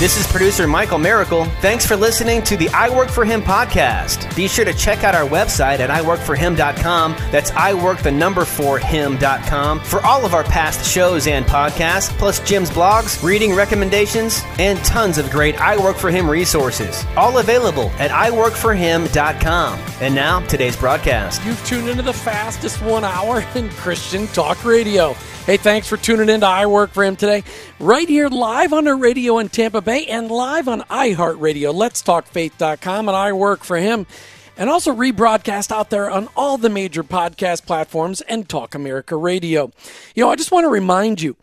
This 0.00 0.18
is 0.18 0.26
producer 0.26 0.66
Michael 0.66 0.98
Miracle. 0.98 1.44
Thanks 1.60 1.86
for 1.86 1.94
listening 1.94 2.42
to 2.42 2.56
the 2.56 2.68
I 2.70 2.90
Work 2.90 3.08
for 3.08 3.24
Him 3.24 3.40
podcast. 3.40 4.34
Be 4.34 4.48
sure 4.48 4.64
to 4.64 4.74
check 4.74 5.04
out 5.04 5.14
our 5.14 5.26
website 5.26 5.78
at 5.78 5.88
iworkforhim.com. 5.88 7.12
That's 7.30 7.52
I 7.52 7.74
work 7.74 8.00
the 8.02 8.10
number 8.10 8.44
for 8.44 8.80
him.com 8.80 9.78
for 9.78 10.04
all 10.04 10.26
of 10.26 10.34
our 10.34 10.42
past 10.42 10.84
shows 10.84 11.28
and 11.28 11.46
podcasts, 11.46 12.10
plus 12.18 12.40
Jim's 12.40 12.70
blogs, 12.70 13.22
reading 13.22 13.54
recommendations, 13.54 14.42
and 14.58 14.80
tons 14.80 15.16
of 15.16 15.30
great 15.30 15.58
I 15.60 15.76
Work 15.76 15.96
for 15.96 16.10
Him 16.10 16.28
resources. 16.28 17.04
All 17.16 17.38
available 17.38 17.90
at 18.00 18.10
iworkforhim.com. 18.10 19.78
And 20.00 20.14
now, 20.14 20.40
today's 20.48 20.76
broadcast. 20.76 21.42
You've 21.44 21.64
tuned 21.64 21.88
into 21.88 22.02
the 22.02 22.12
fastest 22.12 22.82
one 22.82 23.04
hour 23.04 23.44
in 23.54 23.68
Christian 23.70 24.26
talk 24.26 24.64
radio. 24.64 25.14
Hey, 25.46 25.58
thanks 25.58 25.86
for 25.86 25.98
tuning 25.98 26.30
in 26.30 26.40
to 26.40 26.46
I 26.46 26.64
Work 26.64 26.92
for 26.92 27.04
Him 27.04 27.16
today. 27.16 27.44
Right 27.78 28.08
here, 28.08 28.30
live 28.30 28.72
on 28.72 28.84
the 28.84 28.94
radio 28.94 29.36
in 29.36 29.50
Tampa 29.50 29.82
Bay 29.82 30.06
and 30.06 30.30
live 30.30 30.68
on 30.68 30.80
iHeartRadio, 30.84 31.74
Let's 31.74 32.00
Talk 32.00 32.24
Faith.com, 32.24 33.08
and 33.08 33.14
I 33.14 33.34
Work 33.34 33.62
for 33.62 33.76
Him. 33.76 34.06
And 34.56 34.70
also 34.70 34.94
rebroadcast 34.94 35.70
out 35.70 35.90
there 35.90 36.10
on 36.10 36.30
all 36.34 36.56
the 36.56 36.70
major 36.70 37.04
podcast 37.04 37.66
platforms 37.66 38.22
and 38.22 38.48
Talk 38.48 38.74
America 38.74 39.18
Radio. 39.18 39.70
You 40.14 40.24
know, 40.24 40.30
I 40.30 40.36
just 40.36 40.50
want 40.50 40.64
to 40.64 40.70
remind 40.70 41.20
you 41.20 41.36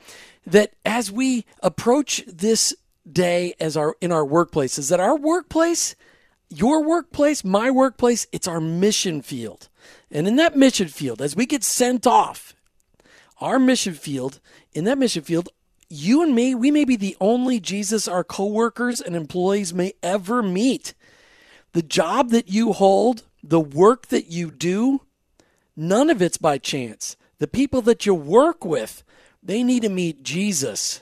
that 0.48 0.74
as 0.84 1.12
we 1.12 1.46
approach 1.62 2.24
this 2.26 2.76
day 3.08 3.54
as 3.60 3.78
our 3.78 3.96
in 4.02 4.12
our 4.12 4.26
workplaces, 4.26 4.90
that 4.90 5.00
our 5.00 5.16
workplace, 5.16 5.96
your 6.50 6.84
workplace, 6.84 7.44
my 7.44 7.70
workplace, 7.70 8.26
it's 8.32 8.48
our 8.48 8.60
mission 8.60 9.22
field. 9.22 9.70
And 10.10 10.28
in 10.28 10.38
that 10.38 10.58
mission 10.58 10.88
field, 10.88 11.22
as 11.22 11.36
we 11.36 11.46
get 11.46 11.64
sent 11.64 12.08
off 12.08 12.56
our 13.42 13.60
mission 13.60 13.94
field, 13.94 14.40
in 14.74 14.86
that 14.86 14.98
mission 14.98 15.24
field, 15.24 15.50
you 15.90 16.24
and 16.24 16.34
me, 16.34 16.56
we 16.56 16.72
may 16.72 16.86
be 16.86 16.96
the 16.96 17.18
only 17.20 17.60
Jesus 17.60 18.08
our 18.08 18.24
coworkers 18.24 19.02
and 19.02 19.16
employees 19.16 19.74
may 19.74 19.94
ever 20.02 20.42
meet. 20.42 20.94
The 21.74 21.82
job 21.82 22.30
that 22.30 22.48
you 22.48 22.72
hold, 22.72 23.24
the 23.44 23.60
work 23.60 24.08
that 24.08 24.28
you 24.28 24.52
do, 24.52 25.02
none 25.76 26.10
of 26.10 26.22
it's 26.22 26.38
by 26.38 26.60
chance. 26.60 27.18
The 27.40 27.48
people 27.48 27.82
that 27.82 28.06
you 28.06 28.14
work 28.14 28.64
with, 28.64 29.04
they 29.44 29.64
need 29.64 29.82
to 29.82 29.90
meet 29.90 30.24
Jesus. 30.24 31.02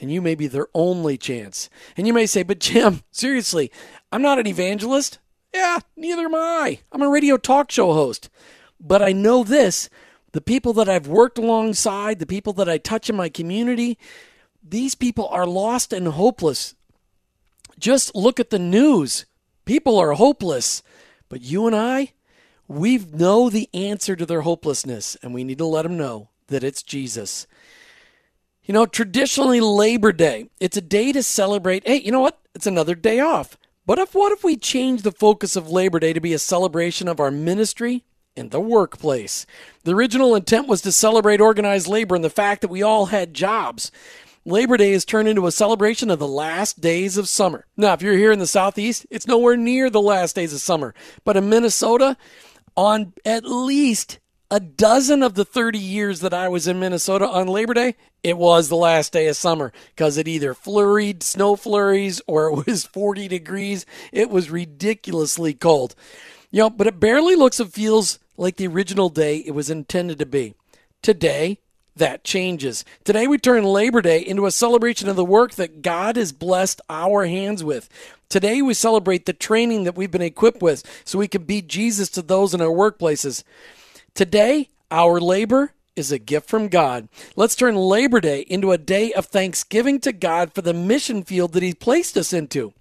And 0.00 0.10
you 0.10 0.20
may 0.20 0.34
be 0.34 0.46
their 0.46 0.68
only 0.74 1.16
chance. 1.16 1.70
And 1.96 2.06
you 2.06 2.12
may 2.12 2.26
say, 2.26 2.42
but 2.42 2.58
Jim, 2.58 3.02
seriously, 3.10 3.70
I'm 4.10 4.22
not 4.22 4.38
an 4.38 4.46
evangelist. 4.46 5.18
Yeah, 5.54 5.78
neither 5.96 6.24
am 6.24 6.34
I. 6.34 6.80
I'm 6.90 7.02
a 7.02 7.08
radio 7.08 7.36
talk 7.36 7.70
show 7.70 7.92
host. 7.92 8.28
But 8.80 9.02
I 9.02 9.12
know 9.12 9.44
this 9.44 9.88
the 10.36 10.42
people 10.42 10.74
that 10.74 10.86
I've 10.86 11.08
worked 11.08 11.38
alongside, 11.38 12.18
the 12.18 12.26
people 12.26 12.52
that 12.52 12.68
I 12.68 12.76
touch 12.76 13.08
in 13.08 13.16
my 13.16 13.30
community, 13.30 13.96
these 14.62 14.94
people 14.94 15.28
are 15.28 15.46
lost 15.46 15.94
and 15.94 16.06
hopeless. 16.08 16.74
Just 17.78 18.14
look 18.14 18.38
at 18.38 18.50
the 18.50 18.58
news. 18.58 19.24
People 19.64 19.98
are 19.98 20.12
hopeless. 20.12 20.82
But 21.30 21.40
you 21.40 21.66
and 21.66 21.74
I, 21.74 22.12
we 22.68 22.98
know 22.98 23.48
the 23.48 23.70
answer 23.72 24.14
to 24.14 24.26
their 24.26 24.42
hopelessness, 24.42 25.16
and 25.22 25.32
we 25.32 25.42
need 25.42 25.56
to 25.56 25.64
let 25.64 25.84
them 25.84 25.96
know 25.96 26.28
that 26.48 26.62
it's 26.62 26.82
Jesus. 26.82 27.46
You 28.66 28.74
know, 28.74 28.84
traditionally 28.84 29.62
Labor 29.62 30.12
Day, 30.12 30.50
it's 30.60 30.76
a 30.76 30.82
day 30.82 31.12
to 31.12 31.22
celebrate. 31.22 31.88
Hey, 31.88 32.02
you 32.02 32.12
know 32.12 32.20
what? 32.20 32.38
It's 32.54 32.66
another 32.66 32.94
day 32.94 33.20
off. 33.20 33.56
But 33.86 33.98
if 33.98 34.14
what 34.14 34.32
if 34.32 34.44
we 34.44 34.58
change 34.58 35.00
the 35.00 35.12
focus 35.12 35.56
of 35.56 35.70
Labor 35.70 35.98
Day 35.98 36.12
to 36.12 36.20
be 36.20 36.34
a 36.34 36.38
celebration 36.38 37.08
of 37.08 37.20
our 37.20 37.30
ministry, 37.30 38.04
in 38.36 38.50
the 38.50 38.60
workplace. 38.60 39.46
The 39.84 39.94
original 39.94 40.34
intent 40.34 40.68
was 40.68 40.82
to 40.82 40.92
celebrate 40.92 41.40
organized 41.40 41.88
labor 41.88 42.14
and 42.14 42.24
the 42.24 42.30
fact 42.30 42.60
that 42.60 42.68
we 42.68 42.82
all 42.82 43.06
had 43.06 43.34
jobs. 43.34 43.90
Labor 44.44 44.76
Day 44.76 44.92
has 44.92 45.04
turned 45.04 45.26
into 45.26 45.48
a 45.48 45.52
celebration 45.52 46.08
of 46.08 46.20
the 46.20 46.28
last 46.28 46.80
days 46.80 47.16
of 47.16 47.28
summer. 47.28 47.66
Now, 47.76 47.94
if 47.94 48.02
you're 48.02 48.16
here 48.16 48.30
in 48.30 48.38
the 48.38 48.46
Southeast, 48.46 49.04
it's 49.10 49.26
nowhere 49.26 49.56
near 49.56 49.90
the 49.90 50.00
last 50.00 50.36
days 50.36 50.52
of 50.52 50.60
summer. 50.60 50.94
But 51.24 51.36
in 51.36 51.48
Minnesota, 51.48 52.16
on 52.76 53.12
at 53.24 53.44
least 53.44 54.20
a 54.48 54.60
dozen 54.60 55.24
of 55.24 55.34
the 55.34 55.44
30 55.44 55.78
years 55.78 56.20
that 56.20 56.32
I 56.32 56.48
was 56.48 56.68
in 56.68 56.78
Minnesota 56.78 57.26
on 57.26 57.48
Labor 57.48 57.74
Day, 57.74 57.96
it 58.22 58.38
was 58.38 58.68
the 58.68 58.76
last 58.76 59.12
day 59.12 59.26
of 59.26 59.36
summer 59.36 59.72
because 59.94 60.16
it 60.16 60.28
either 60.28 60.54
flurried, 60.54 61.24
snow 61.24 61.56
flurries, 61.56 62.20
or 62.28 62.46
it 62.46 62.66
was 62.66 62.84
40 62.92 63.26
degrees. 63.26 63.84
It 64.12 64.30
was 64.30 64.50
ridiculously 64.50 65.54
cold. 65.54 65.96
You 66.52 66.60
know, 66.62 66.70
but 66.70 66.86
it 66.86 67.00
barely 67.00 67.34
looks 67.34 67.58
and 67.58 67.72
feels 67.72 68.20
like 68.36 68.56
the 68.56 68.66
original 68.66 69.08
day 69.08 69.38
it 69.38 69.52
was 69.52 69.70
intended 69.70 70.18
to 70.18 70.26
be. 70.26 70.54
Today, 71.02 71.58
that 71.96 72.24
changes. 72.24 72.84
Today, 73.04 73.26
we 73.26 73.38
turn 73.38 73.64
Labor 73.64 74.02
Day 74.02 74.20
into 74.20 74.46
a 74.46 74.50
celebration 74.50 75.08
of 75.08 75.16
the 75.16 75.24
work 75.24 75.54
that 75.54 75.82
God 75.82 76.16
has 76.16 76.32
blessed 76.32 76.80
our 76.90 77.26
hands 77.26 77.64
with. 77.64 77.88
Today, 78.28 78.60
we 78.60 78.74
celebrate 78.74 79.24
the 79.24 79.32
training 79.32 79.84
that 79.84 79.96
we've 79.96 80.10
been 80.10 80.20
equipped 80.20 80.60
with 80.60 80.84
so 81.04 81.18
we 81.18 81.28
can 81.28 81.44
be 81.44 81.62
Jesus 81.62 82.10
to 82.10 82.22
those 82.22 82.52
in 82.52 82.60
our 82.60 82.68
workplaces. 82.68 83.44
Today, 84.14 84.68
our 84.90 85.20
labor 85.20 85.72
is 85.94 86.12
a 86.12 86.18
gift 86.18 86.48
from 86.48 86.68
God. 86.68 87.08
Let's 87.34 87.56
turn 87.56 87.74
Labor 87.74 88.20
Day 88.20 88.40
into 88.40 88.72
a 88.72 88.78
day 88.78 89.12
of 89.12 89.26
thanksgiving 89.26 89.98
to 90.00 90.12
God 90.12 90.52
for 90.52 90.60
the 90.60 90.74
mission 90.74 91.24
field 91.24 91.52
that 91.52 91.62
He's 91.62 91.74
placed 91.74 92.16
us 92.18 92.32
into. 92.32 92.74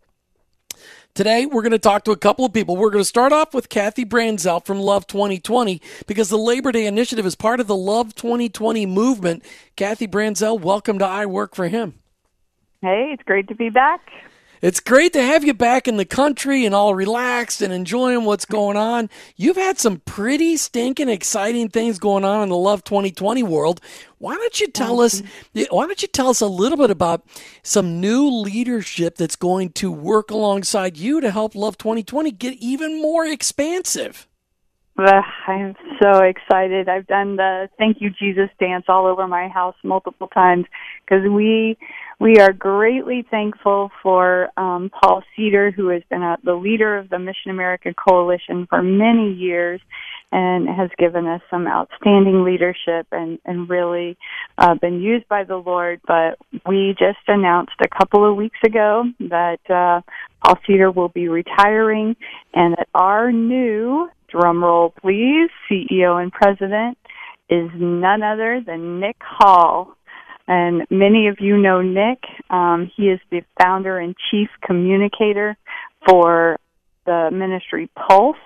Today, 1.15 1.45
we're 1.45 1.61
going 1.61 1.71
to 1.71 1.79
talk 1.79 2.03
to 2.03 2.11
a 2.11 2.17
couple 2.17 2.43
of 2.43 2.51
people. 2.51 2.75
We're 2.75 2.89
going 2.89 3.01
to 3.01 3.07
start 3.07 3.31
off 3.31 3.53
with 3.53 3.69
Kathy 3.69 4.03
Branzell 4.03 4.65
from 4.65 4.81
Love 4.81 5.07
2020 5.07 5.81
because 6.07 6.27
the 6.27 6.37
Labor 6.37 6.73
Day 6.73 6.87
Initiative 6.87 7.25
is 7.25 7.35
part 7.35 7.61
of 7.61 7.67
the 7.67 7.75
Love 7.75 8.15
2020 8.15 8.85
movement. 8.85 9.45
Kathy 9.77 10.09
Branzell, 10.09 10.59
welcome 10.59 10.99
to 10.99 11.05
I 11.05 11.25
Work 11.25 11.55
for 11.55 11.69
Him. 11.69 11.93
Hey, 12.81 13.11
it's 13.13 13.23
great 13.23 13.47
to 13.47 13.55
be 13.55 13.69
back. 13.69 14.01
It's 14.65 14.79
great 14.79 15.13
to 15.13 15.21
have 15.21 15.43
you 15.43 15.53
back 15.53 15.87
in 15.87 15.97
the 15.97 16.05
country 16.05 16.65
and 16.65 16.73
all 16.73 16.95
relaxed 16.95 17.61
and 17.61 17.71
enjoying 17.71 18.25
what's 18.25 18.45
going 18.45 18.77
on. 18.77 19.11
You've 19.35 19.57
had 19.57 19.77
some 19.77 19.97
pretty 19.97 20.57
stinking 20.57 21.07
exciting 21.07 21.69
things 21.69 21.99
going 21.99 22.25
on 22.25 22.41
in 22.41 22.49
the 22.49 22.57
Love 22.57 22.83
2020 22.83 23.43
world. 23.43 23.79
Why 24.17 24.33
don't 24.33 24.59
you 24.59 24.65
tell 24.65 25.01
us 25.01 25.21
why 25.69 25.85
don't 25.85 26.01
you 26.01 26.07
tell 26.07 26.29
us 26.29 26.41
a 26.41 26.47
little 26.47 26.79
bit 26.79 26.89
about 26.89 27.27
some 27.61 28.01
new 28.01 28.27
leadership 28.27 29.17
that's 29.17 29.35
going 29.35 29.69
to 29.73 29.91
work 29.91 30.31
alongside 30.31 30.97
you 30.97 31.21
to 31.21 31.29
help 31.29 31.53
Love 31.53 31.77
2020 31.77 32.31
get 32.31 32.53
even 32.53 32.99
more 32.99 33.23
expansive? 33.23 34.27
I'm 34.97 35.75
so 36.01 36.23
excited. 36.23 36.89
I've 36.89 37.05
done 37.05 37.35
the 37.35 37.69
thank 37.77 37.97
you 37.99 38.09
Jesus 38.09 38.49
dance 38.59 38.85
all 38.87 39.05
over 39.05 39.27
my 39.27 39.47
house 39.47 39.75
multiple 39.83 40.27
times 40.27 40.65
because 41.05 41.29
we 41.29 41.77
we 42.19 42.37
are 42.37 42.53
greatly 42.53 43.25
thankful 43.29 43.91
for 44.01 44.49
um, 44.57 44.89
Paul 44.89 45.23
Cedar, 45.35 45.71
who 45.71 45.89
has 45.89 46.01
been 46.09 46.21
a, 46.21 46.37
the 46.43 46.53
leader 46.53 46.97
of 46.97 47.09
the 47.09 47.19
Mission 47.19 47.51
America 47.51 47.93
Coalition 47.93 48.67
for 48.69 48.81
many 48.81 49.33
years 49.33 49.81
and 50.31 50.67
has 50.67 50.89
given 50.97 51.27
us 51.27 51.41
some 51.49 51.67
outstanding 51.67 52.43
leadership 52.43 53.07
and, 53.11 53.39
and 53.45 53.69
really 53.69 54.17
uh, 54.57 54.75
been 54.75 55.01
used 55.01 55.27
by 55.27 55.43
the 55.43 55.57
Lord. 55.57 56.01
But 56.07 56.37
we 56.67 56.95
just 56.97 57.19
announced 57.27 57.75
a 57.81 57.87
couple 57.87 58.29
of 58.29 58.35
weeks 58.35 58.59
ago 58.65 59.03
that 59.19 59.59
uh, 59.69 60.01
Paul 60.43 60.59
Cedar 60.65 60.91
will 60.91 61.09
be 61.09 61.27
retiring 61.27 62.15
and 62.53 62.73
that 62.73 62.87
our 62.93 63.31
new, 63.31 64.09
drum 64.29 64.63
roll 64.63 64.93
please, 65.01 65.49
CEO 65.69 66.21
and 66.21 66.31
president 66.31 66.97
is 67.49 67.69
none 67.75 68.23
other 68.23 68.61
than 68.65 68.99
Nick 68.99 69.17
Hall. 69.21 69.95
And 70.47 70.85
many 70.89 71.27
of 71.27 71.37
you 71.39 71.57
know 71.57 71.81
Nick. 71.81 72.23
Um, 72.49 72.91
he 72.95 73.03
is 73.03 73.19
the 73.31 73.41
founder 73.61 73.97
and 73.97 74.15
chief 74.29 74.49
communicator 74.63 75.57
for 76.07 76.59
the 77.05 77.29
ministry 77.31 77.89
Pulse 77.95 78.37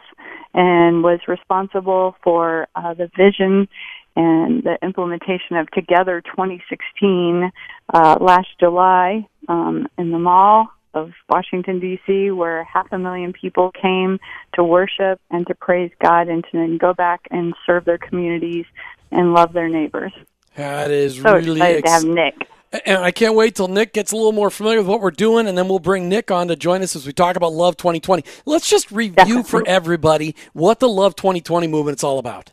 and 0.53 1.03
was 1.03 1.19
responsible 1.27 2.15
for 2.23 2.67
uh, 2.75 2.93
the 2.93 3.09
vision 3.17 3.67
and 4.15 4.63
the 4.63 4.77
implementation 4.81 5.57
of 5.57 5.69
Together 5.71 6.21
2016 6.21 7.51
uh, 7.93 8.17
last 8.19 8.47
July 8.59 9.27
um, 9.47 9.87
in 9.97 10.11
the 10.11 10.19
mall 10.19 10.69
of 10.93 11.11
Washington, 11.29 11.79
D.C., 11.79 12.31
where 12.31 12.63
half 12.63 12.91
a 12.91 12.97
million 12.97 13.31
people 13.31 13.71
came 13.79 14.19
to 14.55 14.63
worship 14.63 15.21
and 15.29 15.45
to 15.47 15.55
praise 15.55 15.91
God 16.01 16.27
and 16.27 16.43
to 16.45 16.49
then 16.53 16.77
go 16.77 16.93
back 16.93 17.21
and 17.29 17.53
serve 17.65 17.85
their 17.85 17.99
communities 17.99 18.65
and 19.11 19.33
love 19.33 19.53
their 19.53 19.69
neighbors. 19.69 20.11
That 20.59 20.91
is 20.91 21.21
so 21.21 21.35
really 21.35 21.51
excited 21.51 21.85
ex- 21.85 22.01
to 22.01 22.07
have 22.07 22.15
Nick. 22.15 22.47
And 22.85 22.97
I 22.97 23.11
can't 23.11 23.33
wait 23.33 23.55
till 23.55 23.69
Nick 23.69 23.93
gets 23.93 24.11
a 24.11 24.15
little 24.17 24.33
more 24.33 24.49
familiar 24.49 24.79
with 24.79 24.87
what 24.87 24.99
we're 24.99 25.09
doing, 25.09 25.47
and 25.47 25.57
then 25.57 25.69
we'll 25.69 25.79
bring 25.79 26.09
Nick 26.09 26.29
on 26.31 26.49
to 26.49 26.57
join 26.57 26.81
us 26.81 26.97
as 26.97 27.07
we 27.07 27.13
talk 27.13 27.37
about 27.37 27.53
Love 27.53 27.77
2020. 27.77 28.25
Let's 28.45 28.69
just 28.69 28.91
review 28.91 29.15
Definitely. 29.15 29.43
for 29.43 29.63
everybody 29.65 30.35
what 30.51 30.79
the 30.79 30.89
Love 30.89 31.15
2020 31.15 31.67
movement 31.67 31.99
is 31.99 32.03
all 32.03 32.19
about. 32.19 32.51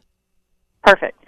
Perfect. 0.85 1.19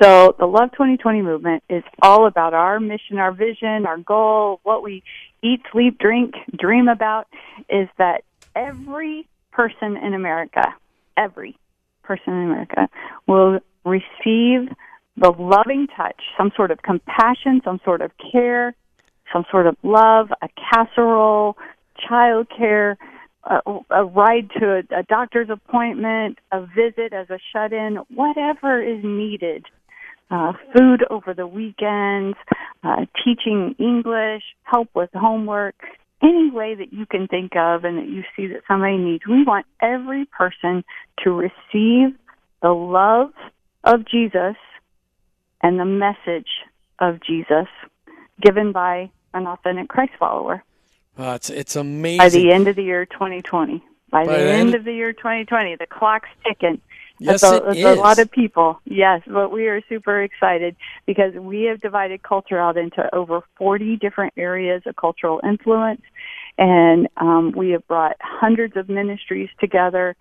So 0.00 0.36
the 0.38 0.46
Love 0.46 0.70
2020 0.70 1.20
movement 1.20 1.64
is 1.68 1.82
all 2.00 2.28
about 2.28 2.54
our 2.54 2.78
mission, 2.78 3.18
our 3.18 3.32
vision, 3.32 3.84
our 3.84 3.98
goal, 3.98 4.60
what 4.62 4.84
we 4.84 5.02
eat, 5.42 5.62
sleep, 5.72 5.98
drink, 5.98 6.34
dream 6.56 6.86
about 6.86 7.26
is 7.68 7.88
that 7.98 8.22
every 8.54 9.26
person 9.50 9.96
in 9.96 10.14
America, 10.14 10.74
every 11.16 11.58
person 12.04 12.34
in 12.34 12.44
America 12.44 12.88
will 13.26 13.58
receive 13.84 14.68
the 15.16 15.30
loving 15.30 15.86
touch, 15.96 16.20
some 16.36 16.50
sort 16.56 16.70
of 16.70 16.82
compassion, 16.82 17.60
some 17.64 17.80
sort 17.84 18.02
of 18.02 18.10
care 18.32 18.74
some 19.32 19.44
sort 19.50 19.66
of 19.66 19.76
love, 19.82 20.28
a 20.42 20.48
casserole, 20.70 21.56
childcare, 22.08 22.96
a, 23.44 23.60
a 23.90 24.04
ride 24.04 24.48
to 24.58 24.82
a, 24.90 25.00
a 25.00 25.02
doctor's 25.02 25.50
appointment, 25.50 26.38
a 26.52 26.60
visit 26.60 27.12
as 27.12 27.28
a 27.30 27.38
shut-in, 27.52 27.98
whatever 28.14 28.82
is 28.82 29.00
needed. 29.02 29.66
Uh, 30.30 30.52
food 30.72 31.04
over 31.10 31.34
the 31.34 31.46
weekends, 31.46 32.36
uh, 32.82 33.04
teaching 33.22 33.74
English, 33.78 34.42
help 34.62 34.88
with 34.94 35.10
homework, 35.12 35.74
any 36.22 36.50
way 36.50 36.74
that 36.74 36.92
you 36.92 37.04
can 37.04 37.28
think 37.28 37.52
of 37.54 37.84
and 37.84 37.98
that 37.98 38.08
you 38.08 38.22
see 38.34 38.46
that 38.46 38.62
somebody 38.66 38.96
needs. 38.96 39.22
We 39.28 39.44
want 39.44 39.66
every 39.82 40.24
person 40.24 40.82
to 41.22 41.30
receive 41.30 42.16
the 42.62 42.70
love 42.70 43.32
of 43.84 44.06
Jesus 44.08 44.56
and 45.64 45.80
the 45.80 45.84
message 45.86 46.48
of 46.98 47.20
Jesus 47.22 47.66
given 48.40 48.70
by 48.70 49.10
an 49.32 49.46
authentic 49.46 49.88
Christ 49.88 50.12
follower. 50.18 50.62
Uh, 51.18 51.32
it's 51.36 51.48
it's 51.48 51.74
amazing. 51.74 52.18
By 52.18 52.28
the 52.28 52.52
end 52.52 52.68
of 52.68 52.76
the 52.76 52.82
year 52.82 53.06
2020. 53.06 53.82
By, 54.10 54.26
By 54.26 54.36
the 54.36 54.38
end, 54.38 54.68
end 54.68 54.74
of 54.74 54.84
the 54.84 54.92
year 54.92 55.12
2020, 55.12 55.76
the 55.76 55.86
clock's 55.86 56.28
ticking. 56.46 56.80
Yes, 57.18 57.40
that's 57.40 57.52
a, 57.52 57.70
it 57.70 57.78
is. 57.78 57.84
a 57.84 57.94
lot 57.94 58.18
of 58.18 58.30
people. 58.30 58.78
Yes, 58.84 59.22
but 59.26 59.50
we 59.50 59.66
are 59.68 59.80
super 59.88 60.22
excited 60.22 60.76
because 61.06 61.32
we 61.34 61.62
have 61.62 61.80
divided 61.80 62.22
culture 62.22 62.60
out 62.60 62.76
into 62.76 63.02
over 63.14 63.40
40 63.56 63.96
different 63.96 64.34
areas 64.36 64.82
of 64.84 64.96
cultural 64.96 65.40
influence, 65.42 66.02
and 66.58 67.08
um, 67.16 67.52
we 67.56 67.70
have 67.70 67.86
brought 67.88 68.16
hundreds 68.20 68.76
of 68.76 68.88
ministries 68.88 69.48
together 69.58 70.14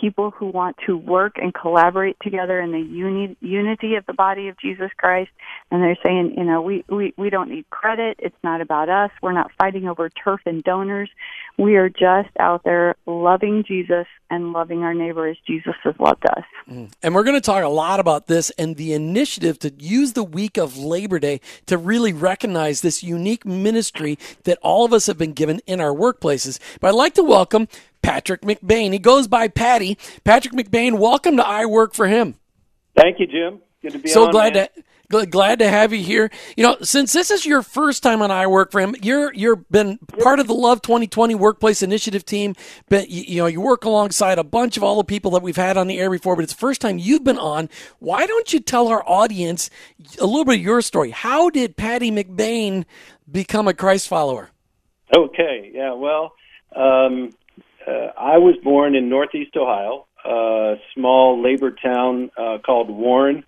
people 0.00 0.30
who 0.30 0.46
want 0.46 0.76
to 0.86 0.96
work 0.96 1.36
and 1.36 1.54
collaborate 1.54 2.16
together 2.22 2.60
in 2.60 2.72
the 2.72 2.80
uni- 2.80 3.36
unity 3.40 3.94
of 3.94 4.06
the 4.06 4.12
body 4.12 4.48
of 4.48 4.58
Jesus 4.58 4.90
Christ. 4.96 5.30
And 5.70 5.82
they're 5.82 5.98
saying, 6.04 6.34
you 6.36 6.44
know, 6.44 6.62
we, 6.62 6.84
we, 6.88 7.14
we 7.16 7.30
don't 7.30 7.50
need 7.50 7.68
credit. 7.70 8.16
It's 8.18 8.36
not 8.42 8.60
about 8.60 8.88
us. 8.88 9.10
We're 9.22 9.32
not 9.32 9.50
fighting 9.58 9.88
over 9.88 10.08
turf 10.08 10.40
and 10.46 10.62
donors. 10.62 11.10
We 11.58 11.76
are 11.76 11.88
just 11.88 12.28
out 12.38 12.64
there 12.64 12.96
loving 13.06 13.64
Jesus 13.66 14.06
and 14.28 14.52
loving 14.52 14.82
our 14.82 14.92
neighbor 14.92 15.26
as 15.26 15.36
Jesus 15.46 15.74
has 15.84 15.94
loved 15.98 16.24
us. 16.26 16.44
Mm. 16.68 16.92
And 17.02 17.14
we're 17.14 17.24
going 17.24 17.36
to 17.36 17.40
talk 17.40 17.64
a 17.64 17.68
lot 17.68 17.98
about 17.98 18.26
this 18.26 18.50
and 18.58 18.76
the 18.76 18.92
initiative 18.92 19.58
to 19.60 19.72
use 19.78 20.12
the 20.12 20.22
week 20.22 20.58
of 20.58 20.76
Labor 20.76 21.18
Day 21.18 21.40
to 21.64 21.78
really 21.78 22.12
recognize 22.12 22.82
this 22.82 23.02
unique 23.02 23.46
ministry 23.46 24.18
that 24.44 24.58
all 24.60 24.84
of 24.84 24.92
us 24.92 25.06
have 25.06 25.16
been 25.16 25.32
given 25.32 25.60
in 25.66 25.80
our 25.80 25.94
workplaces. 25.94 26.58
But 26.80 26.88
I'd 26.88 26.94
like 26.94 27.14
to 27.14 27.22
welcome 27.22 27.68
Patrick 28.02 28.42
McBane. 28.42 28.92
He 28.92 28.98
goes 28.98 29.26
by 29.26 29.48
Paddy. 29.48 29.96
Patrick 30.24 30.52
McBane, 30.52 30.98
welcome 30.98 31.38
to 31.38 31.46
I 31.46 31.64
Work 31.64 31.94
for 31.94 32.06
Him. 32.06 32.34
Thank 32.94 33.18
you, 33.18 33.26
Jim. 33.26 33.60
Good 33.80 33.92
to 33.92 33.98
be 33.98 34.08
so 34.08 34.26
on, 34.26 34.30
glad 34.30 34.54
man. 34.54 34.68
to 34.74 34.82
glad 35.08 35.58
to 35.60 35.68
have 35.68 35.92
you 35.92 36.02
here. 36.02 36.30
You 36.56 36.64
know, 36.64 36.76
since 36.82 37.12
this 37.12 37.30
is 37.30 37.46
your 37.46 37.62
first 37.62 38.02
time 38.02 38.22
on 38.22 38.30
I 38.30 38.46
Work 38.46 38.72
for 38.72 38.80
Him, 38.80 38.94
you're 39.02 39.32
you've 39.32 39.68
been 39.70 39.98
part 40.20 40.40
of 40.40 40.46
the 40.46 40.54
Love 40.54 40.82
2020 40.82 41.34
Workplace 41.34 41.82
Initiative 41.82 42.24
team. 42.24 42.54
But 42.88 43.08
you, 43.08 43.22
you, 43.22 43.42
know, 43.42 43.46
you 43.46 43.60
work 43.60 43.84
alongside 43.84 44.38
a 44.38 44.44
bunch 44.44 44.76
of 44.76 44.82
all 44.82 44.96
the 44.96 45.04
people 45.04 45.30
that 45.32 45.42
we've 45.42 45.56
had 45.56 45.76
on 45.76 45.86
the 45.86 45.98
air 45.98 46.10
before. 46.10 46.36
But 46.36 46.44
it's 46.44 46.52
the 46.52 46.58
first 46.58 46.80
time 46.80 46.98
you've 46.98 47.24
been 47.24 47.38
on. 47.38 47.68
Why 47.98 48.26
don't 48.26 48.52
you 48.52 48.60
tell 48.60 48.88
our 48.88 49.06
audience 49.08 49.70
a 50.20 50.26
little 50.26 50.44
bit 50.44 50.56
of 50.56 50.64
your 50.64 50.82
story? 50.82 51.10
How 51.10 51.50
did 51.50 51.76
Paddy 51.76 52.10
McBane 52.10 52.84
become 53.30 53.68
a 53.68 53.74
Christ 53.74 54.08
follower? 54.08 54.50
Okay, 55.16 55.70
yeah, 55.72 55.92
well. 55.92 56.32
Um, 56.74 57.34
uh, 57.86 58.10
I 58.18 58.38
was 58.38 58.56
born 58.62 58.94
in 58.94 59.08
Northeast 59.08 59.56
Ohio, 59.56 60.06
a 60.24 60.74
small 60.94 61.40
labor 61.40 61.70
town 61.70 62.30
uh, 62.36 62.58
called 62.64 62.90
Warren, 62.90 63.44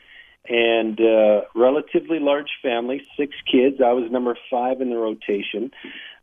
and 0.48 1.00
uh, 1.00 1.42
relatively 1.54 2.18
large 2.18 2.50
family, 2.62 3.02
six 3.16 3.34
kids. 3.50 3.80
I 3.84 3.92
was 3.92 4.10
number 4.10 4.36
five 4.50 4.80
in 4.80 4.90
the 4.90 4.96
rotation. 4.96 5.70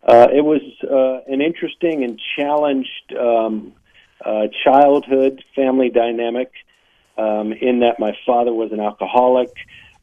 Uh, 0.07 0.27
it 0.33 0.44
was 0.44 0.62
uh, 0.83 1.31
an 1.31 1.42
interesting 1.42 2.04
and 2.04 2.19
challenged 2.38 3.13
um, 3.19 3.74
uh, 4.24 4.48
childhood 4.63 5.44
family 5.56 5.89
dynamic 5.89 6.51
um, 7.18 7.54
in 7.54 7.80
that 7.80 8.00
my 8.00 8.18
father 8.25 8.54
was 8.54 8.72
an 8.72 8.80
alcoholic, 8.80 9.51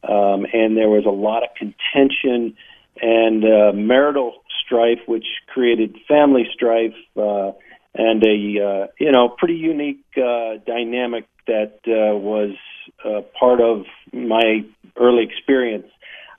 um, 0.03 0.45
and 0.51 0.77
there 0.77 0.89
was 0.89 1.05
a 1.05 1.09
lot 1.09 1.43
of 1.43 1.49
contention 1.55 2.55
and 3.01 3.43
uh, 3.43 3.71
marital 3.73 4.43
strife, 4.65 4.99
which 5.07 5.25
created 5.47 5.97
family 6.07 6.47
strife. 6.53 6.95
Uh, 7.17 7.51
and 7.95 8.23
a 8.23 8.59
uh, 8.59 8.87
you 8.99 9.11
know 9.11 9.29
pretty 9.29 9.55
unique 9.55 10.03
uh, 10.17 10.57
dynamic 10.65 11.27
that 11.47 11.79
uh, 11.87 12.15
was 12.15 12.55
uh, 13.03 13.21
part 13.39 13.61
of 13.61 13.85
my 14.11 14.65
early 14.97 15.23
experience. 15.23 15.87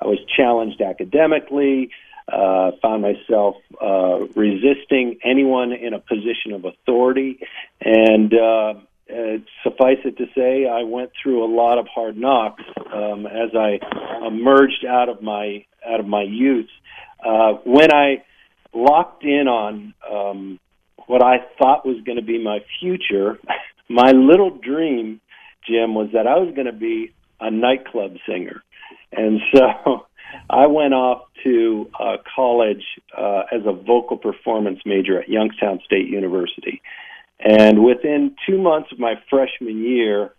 I 0.01 0.07
was 0.07 0.19
challenged 0.37 0.81
academically, 0.81 1.91
uh, 2.29 2.73
found 2.83 3.03
myself 3.03 3.57
uh, 3.81 4.27
resisting 4.35 5.19
anyone 5.25 5.73
in 5.73 5.95
a 5.95 5.99
position 5.99 6.53
of 6.53 6.65
authority, 6.65 7.41
and 7.81 8.33
uh, 8.33 8.75
uh, 9.11 9.39
suffice 9.63 9.99
it 10.05 10.17
to 10.17 10.27
say, 10.35 10.67
I 10.67 10.83
went 10.85 11.11
through 11.23 11.45
a 11.45 11.51
lot 11.55 11.79
of 11.79 11.87
hard 11.87 12.17
knocks 12.17 12.63
um, 12.93 13.27
as 13.27 13.51
I 13.55 13.79
emerged 14.27 14.85
out 14.89 15.09
of 15.09 15.23
my 15.23 15.67
out 15.87 16.01
of 16.01 16.07
my 16.07 16.23
youth. 16.23 16.71
Uh, 17.23 17.55
when 17.65 17.93
I 17.93 18.25
locked 18.73 19.23
in 19.25 19.47
on 19.47 19.93
um, 20.11 20.59
what 21.07 21.23
I 21.23 21.39
thought 21.59 21.87
was 21.87 22.03
going 22.05 22.17
to 22.17 22.25
be 22.25 22.43
my 22.43 22.61
future, 22.81 23.39
my 23.89 24.13
little 24.13 24.51
dream, 24.51 25.21
Jim, 25.67 25.95
was 25.95 26.11
that 26.13 26.27
I 26.27 26.39
was 26.39 26.55
going 26.55 26.67
to 26.67 26.73
be 26.73 27.13
a 27.41 27.51
nightclub 27.51 28.17
singer. 28.27 28.63
And 29.13 29.41
so 29.55 30.07
I 30.51 30.67
went 30.67 30.95
off 30.95 31.23
to 31.45 31.91
uh, 31.99 32.17
college 32.35 32.85
uh, 33.17 33.43
as 33.53 33.63
a 33.67 33.73
vocal 33.73 34.17
performance 34.17 34.81
major 34.85 35.21
at 35.21 35.29
Youngstown 35.29 35.81
State 35.85 36.09
University. 36.09 36.83
And 37.41 37.85
within 37.85 38.35
two 38.49 38.59
months 38.59 38.91
of 38.93 38.99
my 38.99 39.15
freshman 39.29 39.83
year, 39.85 40.33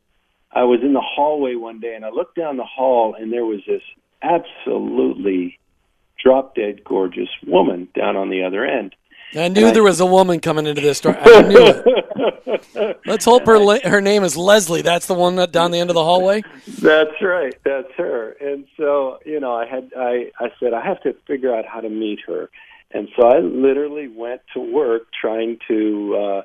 I 0.52 0.64
was 0.64 0.80
in 0.82 0.94
the 0.94 1.04
hallway 1.04 1.56
one 1.56 1.80
day 1.80 1.96
and 1.96 2.06
I 2.06 2.10
looked 2.10 2.36
down 2.36 2.58
the 2.58 2.64
hall 2.64 3.16
and 3.20 3.32
there 3.32 3.46
was 3.46 3.60
this 3.68 3.82
absolutely 4.22 5.60
drop 6.24 6.56
dead 6.56 6.84
gorgeous 6.84 7.30
woman 7.46 7.88
down 7.94 8.16
on 8.16 8.30
the 8.30 8.44
other 8.44 8.66
end. 8.66 8.96
I 9.34 9.48
knew 9.50 9.72
there 9.72 9.84
was 9.84 10.00
a 10.00 10.06
woman 10.06 10.40
coming 10.40 10.66
into 10.66 10.82
this 10.82 10.98
story. 10.98 11.18
I 11.20 11.42
knew 11.42 11.58
it. 11.60 11.86
Let's 13.06 13.26
hope 13.26 13.46
her 13.46 13.80
her 13.88 14.02
name 14.02 14.24
is 14.24 14.38
Leslie. 14.38 14.82
That's 14.82 15.08
the 15.08 15.14
one 15.14 15.36
that 15.38 15.52
down 15.52 15.72
the 15.72 15.80
end 15.80 15.90
of 15.90 15.94
the 15.94 16.04
hallway. 16.04 16.44
That's 16.68 17.22
right. 17.22 17.56
That's 17.64 17.92
her. 17.98 18.32
And 18.40 18.66
so 18.78 19.20
you 19.26 19.40
know, 19.40 19.54
I 19.54 19.66
had 19.66 19.92
I 19.98 20.32
I 20.40 20.52
said 20.60 20.74
I 20.74 20.86
have 20.86 21.02
to 21.04 21.14
figure 21.28 21.54
out 21.54 21.66
how 21.66 21.82
to 21.82 21.90
meet 21.90 22.20
her, 22.28 22.50
and 22.92 23.08
so 23.16 23.28
I 23.28 23.40
literally 23.40 24.08
went 24.08 24.42
to 24.54 24.60
work 24.60 25.08
trying 25.20 25.60
to 25.68 26.16
uh, 26.16 26.42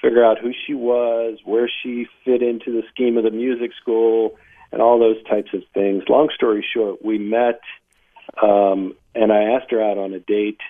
figure 0.00 0.24
out 0.24 0.38
who 0.38 0.52
she 0.66 0.74
was, 0.74 1.38
where 1.44 1.70
she 1.82 2.06
fit 2.24 2.42
into 2.42 2.72
the 2.72 2.82
scheme 2.92 3.16
of 3.16 3.24
the 3.24 3.30
music 3.30 3.72
school, 3.80 4.36
and 4.72 4.82
all 4.82 4.98
those 4.98 5.22
types 5.24 5.50
of 5.54 5.62
things. 5.72 6.04
Long 6.08 6.28
story 6.34 6.64
short, 6.74 7.04
we 7.04 7.18
met, 7.18 7.60
um, 8.42 8.94
and 9.14 9.32
I 9.32 9.54
asked 9.54 9.70
her 9.70 9.82
out 9.82 9.98
on 9.98 10.12
a 10.12 10.20
date. 10.20 10.60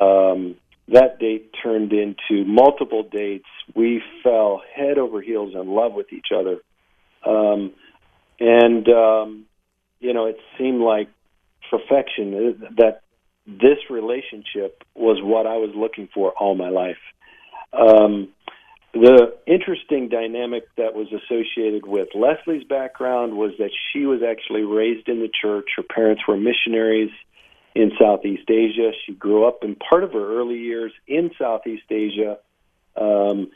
Um, 0.00 0.56
that 0.88 1.18
date 1.18 1.50
turned 1.62 1.92
into 1.92 2.44
multiple 2.44 3.02
dates. 3.10 3.48
We 3.74 4.02
fell 4.22 4.62
head 4.74 4.98
over 4.98 5.20
heels 5.20 5.54
in 5.54 5.68
love 5.68 5.94
with 5.94 6.12
each 6.12 6.28
other. 6.34 6.58
Um, 7.26 7.72
and, 8.38 8.88
um, 8.88 9.46
you 10.00 10.12
know, 10.12 10.26
it 10.26 10.36
seemed 10.58 10.82
like 10.82 11.08
perfection 11.70 12.34
uh, 12.62 12.66
that 12.76 13.02
this 13.46 13.78
relationship 13.90 14.84
was 14.94 15.18
what 15.22 15.46
I 15.46 15.56
was 15.56 15.70
looking 15.74 16.08
for 16.12 16.32
all 16.32 16.54
my 16.54 16.68
life. 16.68 16.98
Um, 17.72 18.28
the 18.92 19.34
interesting 19.46 20.08
dynamic 20.08 20.64
that 20.76 20.94
was 20.94 21.08
associated 21.08 21.84
with 21.84 22.08
Leslie's 22.14 22.64
background 22.64 23.36
was 23.36 23.52
that 23.58 23.70
she 23.92 24.06
was 24.06 24.20
actually 24.22 24.62
raised 24.62 25.08
in 25.08 25.20
the 25.20 25.30
church. 25.42 25.66
Her 25.76 25.82
parents 25.82 26.22
were 26.28 26.36
missionaries 26.36 27.10
in 27.74 27.90
Southeast 27.98 28.48
Asia. 28.48 28.92
She 29.04 29.12
grew 29.12 29.46
up 29.46 29.58
in 29.62 29.76
part 29.76 30.04
of 30.04 30.12
her 30.12 30.38
early 30.38 30.58
years 30.58 30.92
in 31.06 31.30
Southeast 31.38 31.90
Asia. 31.90 32.38
Um, 32.96 33.50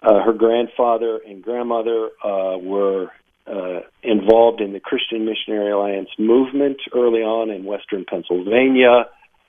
uh, 0.00 0.22
her 0.22 0.32
grandfather 0.32 1.18
and 1.26 1.42
grandmother 1.42 2.10
uh, 2.24 2.56
were 2.58 3.10
uh, 3.46 3.80
involved 4.02 4.60
in 4.60 4.72
the 4.72 4.80
Christian 4.80 5.24
Missionary 5.24 5.72
Alliance 5.72 6.10
movement 6.18 6.76
early 6.94 7.20
on 7.20 7.50
in 7.50 7.64
Western 7.64 8.04
Pennsylvania, 8.04 9.06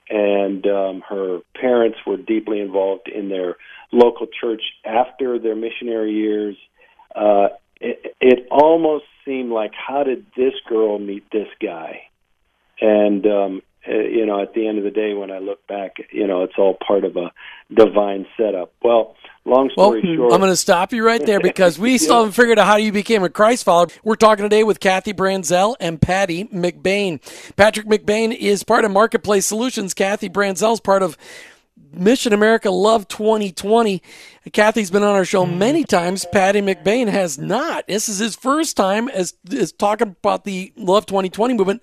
and 0.09 0.65
um, 0.65 1.03
her 1.07 1.39
parents 1.59 1.99
were 2.07 2.17
deeply 2.17 2.61
involved 2.61 3.07
in 3.07 3.29
their 3.29 3.57
local 3.91 4.25
church 4.25 4.63
after 4.85 5.37
their 5.37 5.55
missionary 5.55 6.13
years. 6.13 6.55
Uh, 7.15 7.49
it, 7.79 8.15
it 8.19 8.47
almost 8.49 9.05
seemed 9.25 9.51
like, 9.51 9.71
how 9.75 10.03
did 10.03 10.25
this 10.35 10.53
girl 10.67 10.97
meet 10.97 11.25
this 11.31 11.47
guy? 11.61 12.01
And 12.81 13.25
um, 13.27 13.61
Uh, 13.87 13.93
you 13.93 14.25
know, 14.25 14.41
at 14.41 14.53
the 14.53 14.67
end 14.67 14.77
of 14.77 14.83
the 14.83 14.91
day, 14.91 15.13
when 15.13 15.31
I 15.31 15.39
look 15.39 15.65
back, 15.67 15.95
you 16.11 16.27
know, 16.27 16.43
it's 16.43 16.53
all 16.57 16.77
part 16.85 17.05
of 17.05 17.15
a 17.15 17.31
divine 17.73 18.25
setup. 18.35 18.73
Well, 18.83 19.15
long 19.45 19.69
story 19.71 20.01
well, 20.01 20.11
hmm, 20.11 20.17
short, 20.17 20.33
I'm 20.33 20.39
going 20.39 20.51
to 20.51 20.57
stop 20.57 20.91
you 20.91 21.05
right 21.05 21.25
there 21.25 21.39
because 21.39 21.79
we 21.79 21.97
still 21.97 22.17
haven't 22.17 22.33
figured 22.33 22.59
out 22.59 22.67
how 22.67 22.75
you 22.75 22.91
became 22.91 23.23
a 23.23 23.29
Christ 23.29 23.63
follower. 23.63 23.87
We're 24.03 24.15
talking 24.15 24.43
today 24.43 24.63
with 24.63 24.81
Kathy 24.81 25.13
Branzell 25.13 25.75
and 25.79 26.01
Paddy 26.01 26.45
McBane. 26.45 27.21
Patrick 27.55 27.87
McBane 27.87 28.35
is 28.35 28.63
part 28.63 28.83
of 28.83 28.91
Marketplace 28.91 29.45
Solutions. 29.45 29.93
Kathy 29.93 30.29
Branzell 30.29 30.73
is 30.73 30.81
part 30.81 31.01
of 31.01 31.17
Mission 31.93 32.33
America 32.33 32.69
Love 32.69 33.07
2020. 33.07 34.01
Kathy's 34.51 34.91
been 34.91 35.03
on 35.03 35.15
our 35.15 35.25
show 35.25 35.45
hmm. 35.45 35.57
many 35.57 35.83
times. 35.83 36.25
Paddy 36.31 36.61
McBane 36.61 37.07
has 37.07 37.37
not. 37.37 37.87
This 37.87 38.09
is 38.09 38.19
his 38.19 38.35
first 38.35 38.75
time 38.75 39.07
as, 39.09 39.35
as 39.51 39.71
talking 39.71 40.09
about 40.09 40.43
the 40.43 40.73
Love 40.75 41.05
2020 41.05 41.53
movement. 41.53 41.81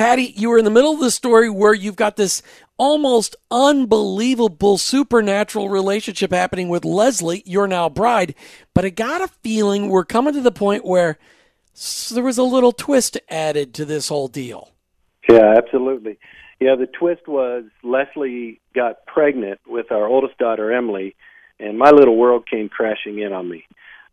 Paddy, 0.00 0.32
you 0.34 0.48
were 0.48 0.56
in 0.56 0.64
the 0.64 0.70
middle 0.70 0.94
of 0.94 1.00
the 1.00 1.10
story 1.10 1.50
where 1.50 1.74
you've 1.74 1.94
got 1.94 2.16
this 2.16 2.40
almost 2.78 3.36
unbelievable 3.50 4.78
supernatural 4.78 5.68
relationship 5.68 6.32
happening 6.32 6.70
with 6.70 6.86
Leslie, 6.86 7.42
your 7.44 7.66
now 7.66 7.90
bride. 7.90 8.34
But 8.72 8.86
I 8.86 8.88
got 8.88 9.20
a 9.20 9.28
feeling 9.28 9.90
we're 9.90 10.06
coming 10.06 10.32
to 10.32 10.40
the 10.40 10.50
point 10.50 10.86
where 10.86 11.18
there 12.10 12.22
was 12.22 12.38
a 12.38 12.42
little 12.42 12.72
twist 12.72 13.18
added 13.28 13.74
to 13.74 13.84
this 13.84 14.08
whole 14.08 14.28
deal. 14.28 14.70
Yeah, 15.28 15.54
absolutely. 15.58 16.18
Yeah, 16.60 16.76
the 16.76 16.86
twist 16.86 17.28
was 17.28 17.64
Leslie 17.82 18.58
got 18.74 19.04
pregnant 19.04 19.60
with 19.66 19.92
our 19.92 20.06
oldest 20.06 20.38
daughter, 20.38 20.72
Emily, 20.72 21.14
and 21.58 21.78
my 21.78 21.90
little 21.90 22.16
world 22.16 22.48
came 22.48 22.70
crashing 22.70 23.18
in 23.18 23.34
on 23.34 23.50
me. 23.50 23.66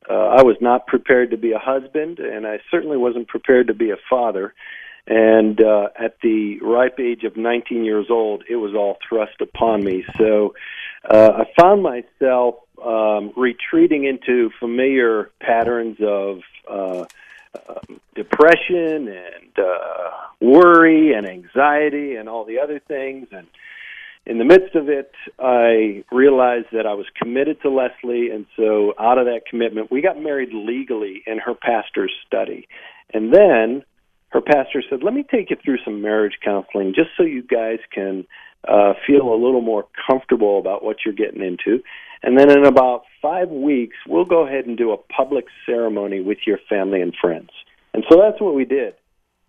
Uh, 0.09 0.15
I 0.15 0.43
was 0.43 0.57
not 0.59 0.85
prepared 0.85 1.31
to 1.31 1.37
be 1.37 1.53
a 1.53 1.59
husband, 1.59 2.19
and 2.19 2.45
I 2.45 2.59
certainly 2.69 2.97
wasn't 2.97 3.29
prepared 3.29 3.67
to 3.67 3.73
be 3.73 3.91
a 3.91 3.97
father. 4.09 4.53
And 5.07 5.61
uh, 5.61 5.87
at 5.97 6.17
the 6.21 6.59
ripe 6.59 6.99
age 6.99 7.23
of 7.23 7.37
19 7.37 7.85
years 7.85 8.07
old, 8.09 8.43
it 8.49 8.57
was 8.57 8.73
all 8.75 8.97
thrust 9.07 9.39
upon 9.39 9.83
me. 9.83 10.03
So 10.17 10.53
uh, 11.09 11.43
I 11.43 11.61
found 11.61 11.81
myself 11.81 12.55
um, 12.83 13.31
retreating 13.37 14.03
into 14.03 14.49
familiar 14.59 15.31
patterns 15.39 15.97
of 16.01 16.39
uh, 16.69 17.05
uh, 17.69 17.79
depression 18.15 19.07
and 19.07 19.57
uh, 19.57 20.11
worry 20.41 21.13
and 21.13 21.25
anxiety 21.27 22.15
and 22.15 22.27
all 22.27 22.43
the 22.43 22.59
other 22.59 22.79
things. 22.79 23.29
And 23.31 23.47
in 24.25 24.39
the 24.39 24.45
midst 24.45 24.75
of 24.75 24.89
it, 24.89 25.11
I 25.39 26.03
realized 26.11 26.67
that 26.73 26.85
I 26.85 26.93
was 26.95 27.05
committed 27.15 27.61
to 27.61 27.69
Leslie. 27.69 28.29
And 28.29 28.45
so, 28.57 28.93
out 28.99 29.17
of 29.17 29.25
that 29.25 29.43
commitment, 29.49 29.89
we 29.89 30.01
got 30.01 30.21
married 30.21 30.49
legally 30.53 31.23
in 31.25 31.39
her 31.39 31.55
pastor's 31.55 32.13
study. 32.25 32.67
And 33.13 33.33
then 33.33 33.85
her 34.29 34.41
pastor 34.41 34.83
said, 34.89 35.03
Let 35.03 35.13
me 35.13 35.23
take 35.23 35.49
you 35.49 35.57
through 35.63 35.77
some 35.83 36.01
marriage 36.01 36.37
counseling 36.43 36.93
just 36.93 37.09
so 37.17 37.23
you 37.23 37.43
guys 37.43 37.79
can 37.91 38.25
uh, 38.67 38.93
feel 39.05 39.33
a 39.33 39.35
little 39.35 39.61
more 39.61 39.87
comfortable 40.09 40.59
about 40.59 40.83
what 40.83 40.97
you're 41.05 41.13
getting 41.13 41.41
into. 41.41 41.81
And 42.23 42.37
then 42.37 42.49
in 42.49 42.65
about 42.65 43.03
five 43.21 43.49
weeks, 43.49 43.95
we'll 44.07 44.25
go 44.25 44.45
ahead 44.45 44.65
and 44.65 44.77
do 44.77 44.91
a 44.91 44.97
public 44.97 45.45
ceremony 45.65 46.19
with 46.21 46.39
your 46.45 46.59
family 46.67 47.01
and 47.01 47.13
friends. 47.19 47.49
And 47.93 48.03
so 48.09 48.19
that's 48.19 48.41
what 48.41 48.55
we 48.55 48.65
did. 48.65 48.95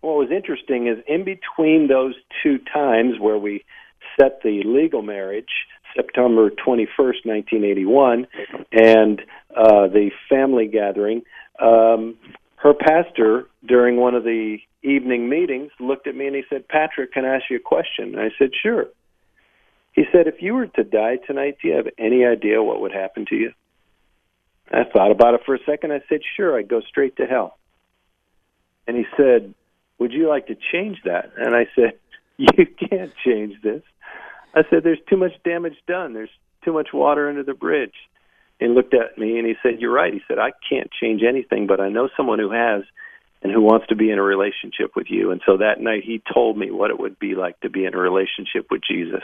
What 0.01 0.15
was 0.15 0.29
interesting 0.31 0.87
is 0.87 0.97
in 1.07 1.25
between 1.25 1.87
those 1.87 2.13
two 2.41 2.59
times 2.73 3.19
where 3.19 3.37
we 3.37 3.65
set 4.19 4.41
the 4.43 4.63
legal 4.65 5.01
marriage, 5.01 5.49
September 5.95 6.49
21st, 6.49 7.25
1981, 7.25 8.27
and 8.71 9.21
uh, 9.55 9.87
the 9.87 10.11
family 10.29 10.67
gathering, 10.67 11.23
um, 11.59 12.15
her 12.57 12.73
pastor, 12.73 13.47
during 13.65 13.97
one 13.97 14.15
of 14.15 14.23
the 14.23 14.59
evening 14.83 15.29
meetings, 15.29 15.71
looked 15.79 16.07
at 16.07 16.15
me 16.15 16.27
and 16.27 16.35
he 16.35 16.43
said, 16.49 16.67
Patrick, 16.67 17.13
can 17.13 17.25
I 17.25 17.35
ask 17.35 17.45
you 17.49 17.57
a 17.57 17.59
question? 17.59 18.15
And 18.15 18.19
I 18.19 18.29
said, 18.37 18.51
Sure. 18.61 18.85
He 19.93 20.03
said, 20.11 20.27
If 20.27 20.41
you 20.41 20.53
were 20.53 20.67
to 20.67 20.83
die 20.83 21.17
tonight, 21.17 21.57
do 21.61 21.67
you 21.67 21.75
have 21.75 21.87
any 21.97 22.25
idea 22.25 22.63
what 22.63 22.81
would 22.81 22.93
happen 22.93 23.25
to 23.29 23.35
you? 23.35 23.51
I 24.71 24.83
thought 24.83 25.11
about 25.11 25.33
it 25.33 25.41
for 25.45 25.55
a 25.55 25.63
second. 25.65 25.91
I 25.91 26.01
said, 26.07 26.21
Sure, 26.37 26.57
I'd 26.57 26.69
go 26.69 26.81
straight 26.81 27.17
to 27.17 27.25
hell. 27.25 27.57
And 28.87 28.95
he 28.95 29.05
said, 29.17 29.53
Would 29.97 30.13
you 30.13 30.29
like 30.29 30.47
to 30.47 30.55
change 30.71 30.99
that? 31.05 31.31
And 31.37 31.55
I 31.55 31.67
said, 31.75 31.93
You 32.37 32.65
can't 32.89 33.11
change 33.25 33.61
this. 33.61 33.81
I 34.55 34.63
said, 34.69 34.83
There's 34.83 34.99
too 35.09 35.17
much 35.17 35.33
damage 35.43 35.77
done. 35.87 36.13
There's 36.13 36.29
too 36.63 36.73
much 36.73 36.89
water 36.93 37.29
under 37.29 37.43
the 37.43 37.53
bridge. 37.53 37.95
And 38.61 38.75
looked 38.75 38.93
at 38.93 39.17
me 39.17 39.37
and 39.37 39.47
he 39.47 39.55
said, 39.63 39.79
You're 39.79 39.93
right. 39.93 40.13
He 40.13 40.21
said, 40.27 40.39
I 40.39 40.51
can't 40.69 40.89
change 40.91 41.21
anything, 41.27 41.67
but 41.67 41.79
I 41.79 41.89
know 41.89 42.09
someone 42.15 42.39
who 42.39 42.51
has 42.51 42.83
and 43.41 43.51
who 43.51 43.61
wants 43.61 43.87
to 43.87 43.95
be 43.95 44.11
in 44.11 44.19
a 44.19 44.23
relationship 44.23 44.91
with 44.95 45.07
you. 45.09 45.31
And 45.31 45.41
so 45.45 45.57
that 45.57 45.79
night 45.79 46.03
he 46.05 46.21
told 46.33 46.57
me 46.57 46.71
what 46.71 46.91
it 46.91 46.99
would 46.99 47.19
be 47.19 47.35
like 47.35 47.59
to 47.61 47.69
be 47.69 47.85
in 47.85 47.93
a 47.93 47.97
relationship 47.97 48.67
with 48.69 48.81
Jesus. 48.89 49.23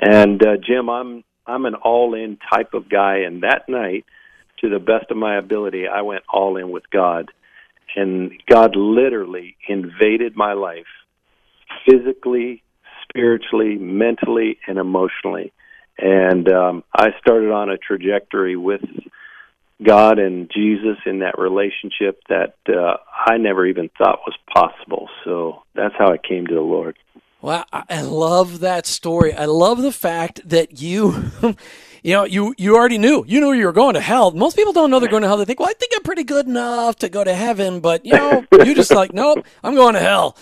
And 0.00 0.44
uh, 0.44 0.56
Jim, 0.56 0.88
I'm 0.88 1.24
I'm 1.46 1.64
an 1.64 1.74
all-in 1.74 2.38
type 2.52 2.74
of 2.74 2.88
guy, 2.88 3.18
and 3.18 3.44
that 3.44 3.68
night, 3.68 4.04
to 4.60 4.68
the 4.68 4.80
best 4.80 5.10
of 5.10 5.16
my 5.16 5.36
ability, 5.36 5.86
I 5.86 6.02
went 6.02 6.24
all 6.28 6.56
in 6.56 6.70
with 6.70 6.90
God, 6.90 7.30
and 7.94 8.32
God 8.50 8.74
literally 8.74 9.56
invaded 9.68 10.34
my 10.34 10.54
life, 10.54 10.86
physically, 11.88 12.64
spiritually, 13.08 13.76
mentally, 13.76 14.58
and 14.66 14.78
emotionally. 14.78 15.52
And 15.98 16.50
um, 16.50 16.84
I 16.92 17.10
started 17.20 17.52
on 17.52 17.70
a 17.70 17.78
trajectory 17.78 18.56
with 18.56 18.82
God 19.84 20.18
and 20.18 20.50
Jesus 20.54 20.96
in 21.04 21.18
that 21.18 21.38
relationship 21.38 22.20
that 22.28 22.54
uh, 22.68 22.96
I 23.26 23.36
never 23.36 23.66
even 23.66 23.90
thought 23.98 24.20
was 24.26 24.36
possible. 24.52 25.08
So 25.24 25.62
that's 25.74 25.94
how 25.98 26.12
I 26.12 26.16
came 26.18 26.46
to 26.46 26.54
the 26.54 26.60
Lord. 26.60 26.96
Well, 27.42 27.64
I 27.72 28.02
love 28.02 28.60
that 28.60 28.86
story. 28.86 29.34
I 29.34 29.44
love 29.44 29.82
the 29.82 29.92
fact 29.92 30.40
that 30.48 30.80
you, 30.80 31.30
you 32.02 32.12
know, 32.12 32.24
you 32.24 32.54
you 32.58 32.76
already 32.76 32.98
knew. 32.98 33.24
You 33.26 33.40
knew 33.40 33.52
you 33.52 33.66
were 33.66 33.72
going 33.72 33.94
to 33.94 34.00
hell. 34.00 34.30
Most 34.30 34.56
people 34.56 34.72
don't 34.72 34.90
know 34.90 34.98
they're 34.98 35.08
going 35.08 35.22
to 35.22 35.28
hell. 35.28 35.36
They 35.36 35.44
think, 35.44 35.60
well, 35.60 35.68
I 35.68 35.74
think 35.74 35.92
I'm 35.94 36.02
pretty 36.02 36.24
good 36.24 36.46
enough 36.46 36.96
to 36.96 37.08
go 37.08 37.24
to 37.24 37.34
heaven, 37.34 37.80
but 37.80 38.04
you 38.04 38.12
know, 38.12 38.44
you 38.64 38.74
just 38.74 38.90
like, 38.90 39.12
nope, 39.12 39.44
I'm 39.62 39.74
going 39.74 39.94
to 39.94 40.00
hell. 40.00 40.36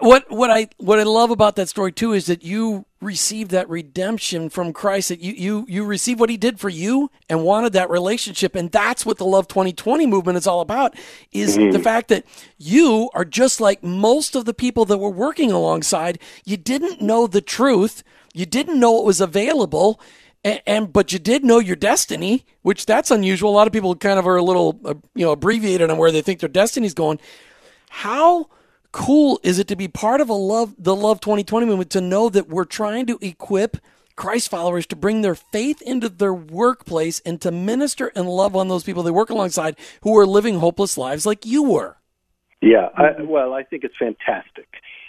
What 0.00 0.30
what 0.30 0.50
I 0.50 0.68
what 0.78 0.98
I 0.98 1.02
love 1.02 1.30
about 1.30 1.56
that 1.56 1.68
story 1.68 1.92
too 1.92 2.14
is 2.14 2.26
that 2.26 2.42
you 2.42 2.86
received 3.02 3.50
that 3.50 3.68
redemption 3.68 4.48
from 4.48 4.72
Christ. 4.72 5.10
That 5.10 5.20
you 5.20 5.34
you 5.34 5.66
you 5.68 5.84
received 5.84 6.18
what 6.18 6.30
He 6.30 6.38
did 6.38 6.58
for 6.58 6.70
you 6.70 7.10
and 7.28 7.44
wanted 7.44 7.74
that 7.74 7.90
relationship, 7.90 8.54
and 8.54 8.72
that's 8.72 9.04
what 9.04 9.18
the 9.18 9.26
Love 9.26 9.46
2020 9.46 10.06
movement 10.06 10.38
is 10.38 10.46
all 10.46 10.60
about. 10.60 10.96
Is 11.32 11.58
mm-hmm. 11.58 11.72
the 11.72 11.78
fact 11.80 12.08
that 12.08 12.24
you 12.56 13.10
are 13.14 13.26
just 13.26 13.60
like 13.60 13.84
most 13.84 14.34
of 14.34 14.46
the 14.46 14.54
people 14.54 14.86
that 14.86 14.98
were 14.98 15.10
working 15.10 15.52
alongside. 15.52 16.18
You 16.46 16.56
didn't 16.56 17.02
know 17.02 17.26
the 17.26 17.42
truth. 17.42 18.02
You 18.32 18.46
didn't 18.46 18.80
know 18.80 18.98
it 18.98 19.04
was 19.04 19.20
available. 19.20 20.00
And, 20.44 20.60
and, 20.66 20.92
but 20.92 21.12
you 21.12 21.18
did 21.18 21.44
know 21.44 21.58
your 21.58 21.74
destiny, 21.74 22.44
which 22.62 22.86
that's 22.86 23.10
unusual. 23.10 23.50
A 23.50 23.56
lot 23.56 23.66
of 23.66 23.72
people 23.72 23.96
kind 23.96 24.18
of 24.18 24.26
are 24.26 24.36
a 24.36 24.42
little 24.42 24.78
uh, 24.84 24.94
you 25.14 25.24
know 25.24 25.32
abbreviated 25.32 25.90
on 25.90 25.96
where 25.96 26.12
they 26.12 26.22
think 26.22 26.40
their 26.40 26.48
destiny's 26.48 26.94
going. 26.94 27.18
How 27.88 28.48
cool 28.92 29.40
is 29.42 29.58
it 29.58 29.66
to 29.68 29.76
be 29.76 29.88
part 29.88 30.20
of 30.20 30.28
a 30.28 30.34
love 30.34 30.74
the 30.78 30.94
love 30.94 31.20
2020 31.20 31.66
movement 31.66 31.90
to 31.90 32.00
know 32.00 32.28
that 32.28 32.48
we're 32.48 32.64
trying 32.64 33.06
to 33.06 33.18
equip 33.20 33.78
Christ 34.16 34.48
followers 34.48 34.86
to 34.86 34.96
bring 34.96 35.22
their 35.22 35.34
faith 35.34 35.82
into 35.82 36.08
their 36.08 36.34
workplace 36.34 37.20
and 37.20 37.40
to 37.40 37.50
minister 37.50 38.12
and 38.14 38.28
love 38.28 38.54
on 38.54 38.68
those 38.68 38.84
people 38.84 39.02
they 39.02 39.10
work 39.10 39.30
alongside 39.30 39.76
who 40.02 40.16
are 40.16 40.26
living 40.26 40.60
hopeless 40.60 40.96
lives 40.96 41.26
like 41.26 41.44
you 41.44 41.64
were. 41.64 41.96
Yeah, 42.60 42.88
I, 42.96 43.20
well, 43.22 43.52
I 43.52 43.64
think 43.64 43.84
it's 43.84 43.96
fantastic, 43.98 44.68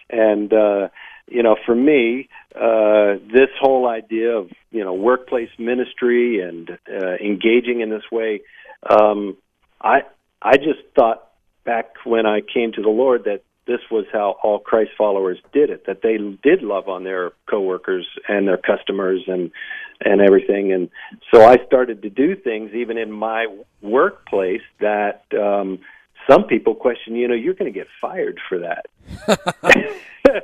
and 0.09 0.51
uh, 0.51 0.87
you 1.27 1.41
know, 1.43 1.55
for 1.65 1.75
me, 1.75 2.29
uh, 2.55 3.15
this 3.31 3.49
whole 3.59 3.87
idea 3.87 4.37
of 4.37 4.49
you 4.71 4.83
know 4.83 4.93
workplace 4.93 5.49
ministry 5.57 6.41
and 6.41 6.69
uh, 6.89 7.15
engaging 7.15 7.81
in 7.81 7.89
this 7.89 8.03
way, 8.11 8.41
um, 8.89 9.37
I 9.81 10.01
I 10.41 10.57
just 10.57 10.79
thought 10.95 11.31
back 11.65 11.95
when 12.03 12.25
I 12.25 12.41
came 12.41 12.71
to 12.73 12.81
the 12.81 12.89
Lord 12.89 13.23
that 13.25 13.41
this 13.65 13.79
was 13.89 14.05
how 14.13 14.35
all 14.43 14.59
Christ 14.59 14.91
followers 14.95 15.39
did 15.51 15.71
it 15.71 15.85
that 15.87 16.01
they 16.03 16.17
did 16.17 16.61
love 16.61 16.87
on 16.87 17.03
their 17.03 17.31
coworkers 17.49 18.07
and 18.27 18.47
their 18.47 18.57
customers 18.57 19.23
and 19.27 19.51
and 20.01 20.21
everything. 20.21 20.73
And 20.73 20.89
so 21.33 21.43
I 21.43 21.57
started 21.65 22.01
to 22.03 22.09
do 22.09 22.35
things 22.35 22.71
even 22.73 22.97
in 22.97 23.11
my 23.11 23.47
workplace 23.81 24.61
that 24.79 25.23
um 25.33 25.79
some 26.29 26.43
people 26.45 26.75
question 26.75 27.15
you 27.15 27.27
know 27.27 27.33
you're 27.33 27.53
going 27.53 27.71
to 27.71 27.77
get 27.77 27.87
fired 28.01 28.39
for 28.47 28.59
that 28.59 28.85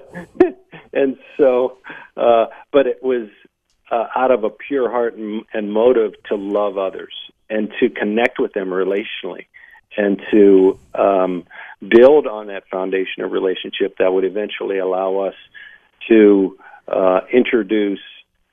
and 0.94 1.18
so 1.38 1.78
uh 2.18 2.46
but 2.72 2.88
it 2.88 3.02
was 3.02 3.28
uh, 3.92 4.08
out 4.16 4.32
of 4.32 4.46
a 4.46 4.50
pure 4.50 4.90
heart 4.90 5.16
and, 5.16 5.44
and 5.54 5.72
motive 5.72 6.14
to 6.24 6.36
love 6.36 6.78
others 6.78 7.14
and 7.50 7.74
to 7.80 7.90
connect 7.90 8.40
with 8.40 8.54
them 8.54 8.70
relationally 8.70 9.48
and 9.98 10.22
to 10.32 10.80
um, 10.96 11.44
build 11.86 12.26
on 12.26 12.48
that 12.48 12.64
foundation 12.70 13.24
of 13.24 13.32
relationship 13.32 13.98
that 13.98 14.14
would 14.14 14.24
eventually 14.24 14.78
allow 14.78 15.18
us 15.18 15.36
to 16.08 16.58
uh, 16.88 17.22
introduce 17.32 18.00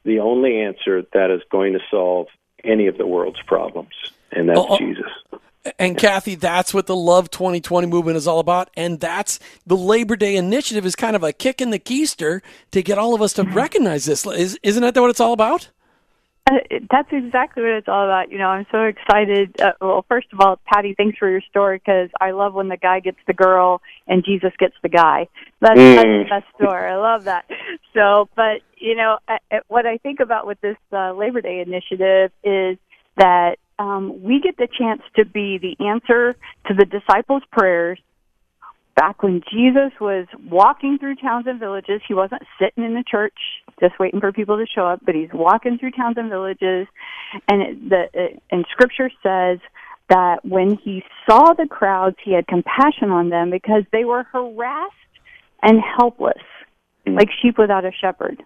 the 0.05 0.19
only 0.19 0.61
answer 0.61 1.03
that 1.13 1.31
is 1.31 1.41
going 1.51 1.75
to 1.75 1.81
solve 1.91 2.27
any 2.65 2.89
of 2.89 2.99
the 2.99 3.07
world's 3.07 3.41
problems, 3.43 3.93
and 4.33 4.49
that's 4.49 4.61
oh, 4.61 4.79
Jesus. 4.79 5.11
And 5.79 5.97
Kathy, 5.97 6.35
that's 6.35 6.73
what 6.73 6.87
the 6.87 6.97
Love 6.97 7.31
2020 7.31 7.87
movement 7.87 8.17
is 8.17 8.27
all 8.27 8.39
about. 8.39 8.71
And 8.77 9.01
that's 9.01 9.39
the 9.67 9.77
Labor 9.77 10.17
Day 10.17 10.37
initiative 10.37 10.87
is 10.87 10.97
kind 10.97 11.17
of 11.17 11.23
a 11.23 11.33
kick 11.33 11.61
in 11.61 11.71
the 11.71 11.79
keister 11.79 12.41
to 12.71 12.83
get 12.83 12.99
all 12.99 13.15
of 13.15 13.23
us 13.23 13.33
to 13.35 13.45
mm-hmm. 13.45 13.55
recognize 13.55 14.05
this. 14.05 14.27
Is, 14.27 14.59
isn't 14.63 14.83
that 14.83 15.01
what 15.01 15.11
it's 15.11 15.21
all 15.21 15.33
about? 15.33 15.71
Uh, 16.49 16.57
that's 16.91 17.09
exactly 17.13 17.63
what 17.63 17.73
it's 17.73 17.89
all 17.89 18.05
about. 18.05 18.31
You 18.31 18.39
know, 18.39 18.49
I'm 18.49 18.67
so 18.71 18.85
excited. 18.85 19.61
Uh, 19.61 19.73
well, 19.81 20.05
first 20.09 20.29
of 20.33 20.41
all, 20.41 20.59
Paddy, 20.73 20.95
thanks 20.97 21.19
for 21.19 21.29
your 21.29 21.43
story 21.43 21.79
because 21.79 22.09
I 22.21 22.31
love 22.31 22.55
when 22.55 22.69
the 22.69 22.77
guy 22.77 23.01
gets 23.01 23.19
the 23.27 23.35
girl 23.35 23.83
and 24.07 24.25
Jesus 24.25 24.53
gets 24.59 24.75
the 24.83 24.89
guy. 24.89 25.29
That's, 25.61 25.79
mm. 25.79 25.97
that's 25.97 26.07
the 26.07 26.25
best 26.31 26.47
story. 26.57 26.91
I 26.91 26.97
love 26.97 27.25
that. 27.25 27.45
So, 27.95 28.29
but 28.37 28.61
you 28.77 28.95
know, 28.95 29.19
I, 29.27 29.39
I, 29.51 29.61
what 29.69 29.85
I 29.85 29.99
think 29.99 30.21
about 30.21 30.47
with 30.47 30.61
this 30.61 30.77
uh, 30.93 31.13
Labor 31.13 31.41
Day 31.41 31.61
initiative 31.61 32.31
is 32.45 32.79
that 33.17 33.57
um, 33.79 34.23
we 34.23 34.41
get 34.41 34.57
the 34.57 34.69
chance 34.79 35.03
to 35.17 35.25
be 35.25 35.59
the 35.59 35.77
answer 35.85 36.35
to 36.67 36.75
the 36.75 36.85
disciples' 36.85 37.43
prayers 37.53 37.99
back 38.99 39.23
when 39.23 39.41
Jesus 39.53 39.93
was 40.01 40.27
walking 40.51 40.99
through 40.99 41.15
towns 41.17 41.47
and 41.47 41.61
villages, 41.61 42.01
he 42.09 42.15
wasn't 42.15 42.43
sitting 42.61 42.83
in 42.85 42.95
the 42.95 43.05
church 43.09 43.35
just 43.81 43.95
waiting 44.01 44.19
for 44.19 44.33
people 44.33 44.57
to 44.57 44.67
show 44.67 44.87
up, 44.87 45.01
but 45.07 45.15
he's 45.15 45.29
walking 45.33 45.79
through 45.79 45.93
towns 45.93 46.17
and 46.19 46.29
villages, 46.29 46.89
and 47.47 47.63
it, 47.63 47.89
the 47.89 48.09
it, 48.13 48.43
and 48.51 48.67
Scripture 48.73 49.09
says 49.23 49.61
that 50.09 50.45
when 50.45 50.77
he 50.83 51.05
saw 51.29 51.53
the 51.53 51.69
crowds, 51.69 52.17
he 52.25 52.33
had 52.33 52.49
compassion 52.49 53.11
on 53.11 53.29
them 53.29 53.51
because 53.51 53.85
they 53.93 54.05
were 54.05 54.25
harassed 54.25 54.95
and 55.63 55.81
helpless, 55.81 56.43
like 57.07 57.29
sheep 57.41 57.57
without 57.57 57.85
a 57.85 57.93
shepherd. 57.93 58.43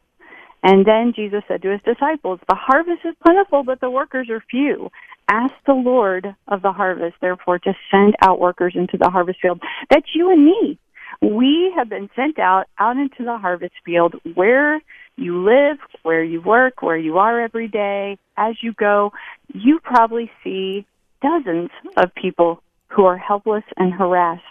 And 0.62 0.86
then 0.86 1.12
Jesus 1.16 1.42
said 1.48 1.62
to 1.62 1.70
his 1.70 1.80
disciples, 1.82 2.40
The 2.48 2.54
harvest 2.54 3.00
is 3.04 3.14
plentiful, 3.24 3.64
but 3.64 3.80
the 3.80 3.90
workers 3.90 4.28
are 4.28 4.44
few. 4.50 4.90
Ask 5.28 5.54
the 5.66 5.74
Lord 5.74 6.34
of 6.48 6.62
the 6.62 6.72
harvest, 6.72 7.16
therefore, 7.20 7.58
to 7.60 7.74
send 7.90 8.14
out 8.20 8.40
workers 8.40 8.74
into 8.76 8.96
the 8.98 9.10
harvest 9.10 9.40
field. 9.40 9.62
That's 9.88 10.14
you 10.14 10.30
and 10.30 10.44
me. 10.44 10.78
We 11.20 11.72
have 11.76 11.88
been 11.88 12.10
sent 12.16 12.38
out, 12.38 12.66
out 12.78 12.96
into 12.96 13.24
the 13.24 13.38
harvest 13.38 13.74
field 13.84 14.14
where 14.34 14.80
you 15.16 15.44
live, 15.44 15.78
where 16.02 16.22
you 16.22 16.40
work, 16.40 16.82
where 16.82 16.96
you 16.96 17.18
are 17.18 17.40
every 17.40 17.68
day. 17.68 18.18
As 18.36 18.56
you 18.62 18.72
go, 18.72 19.12
you 19.54 19.78
probably 19.78 20.30
see 20.42 20.86
dozens 21.22 21.70
of 21.96 22.14
people 22.14 22.62
who 22.88 23.04
are 23.04 23.16
helpless 23.16 23.64
and 23.76 23.92
harassed, 23.92 24.42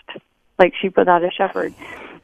like 0.58 0.74
sheep 0.82 0.96
without 0.98 1.24
a 1.24 1.32
shepherd. 1.32 1.74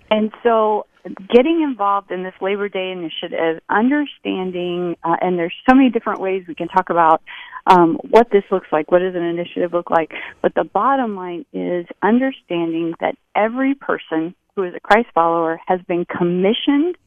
And 0.10 0.32
so 0.44 0.86
getting 1.34 1.62
involved 1.62 2.12
in 2.12 2.24
this 2.24 2.34
Labor 2.42 2.70
Day 2.70 2.92
initiative, 2.92 3.62
understanding, 3.70 4.96
uh, 5.04 5.16
and 5.22 5.38
there's 5.38 5.54
so 5.70 5.76
many 5.76 5.90
different 5.90 6.22
ways 6.22 6.44
we 6.48 6.56
can 6.56 6.68
talk 6.68 6.90
about 6.90 7.22
um, 7.66 8.00
what 8.10 8.30
this 8.32 8.44
looks 8.52 8.68
like. 8.72 8.92
What 8.92 9.00
does 9.00 9.16
an 9.16 9.24
initiative 9.24 9.74
look 9.74 9.90
like? 9.90 10.12
But 10.42 10.54
the 10.56 10.64
bottom 10.64 11.16
line 11.16 11.46
is 11.54 11.86
understanding 12.02 12.94
that 13.00 13.16
every 13.36 13.76
person 13.76 14.36
who 14.56 14.64
is 14.64 14.74
a 14.76 14.80
Christ 14.80 15.10
follower 15.14 15.60
has 15.68 15.80
been 15.88 16.06
commissioned 16.06 16.98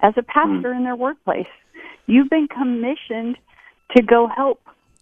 as 0.00 0.14
a 0.16 0.22
pastor 0.22 0.70
mm. 0.70 0.76
in 0.76 0.84
their 0.84 0.96
workplace. 0.96 1.46
You've 2.06 2.30
been 2.30 2.48
commissioned 2.48 3.36
to 3.96 4.02
go 4.02 4.28
help 4.28 4.60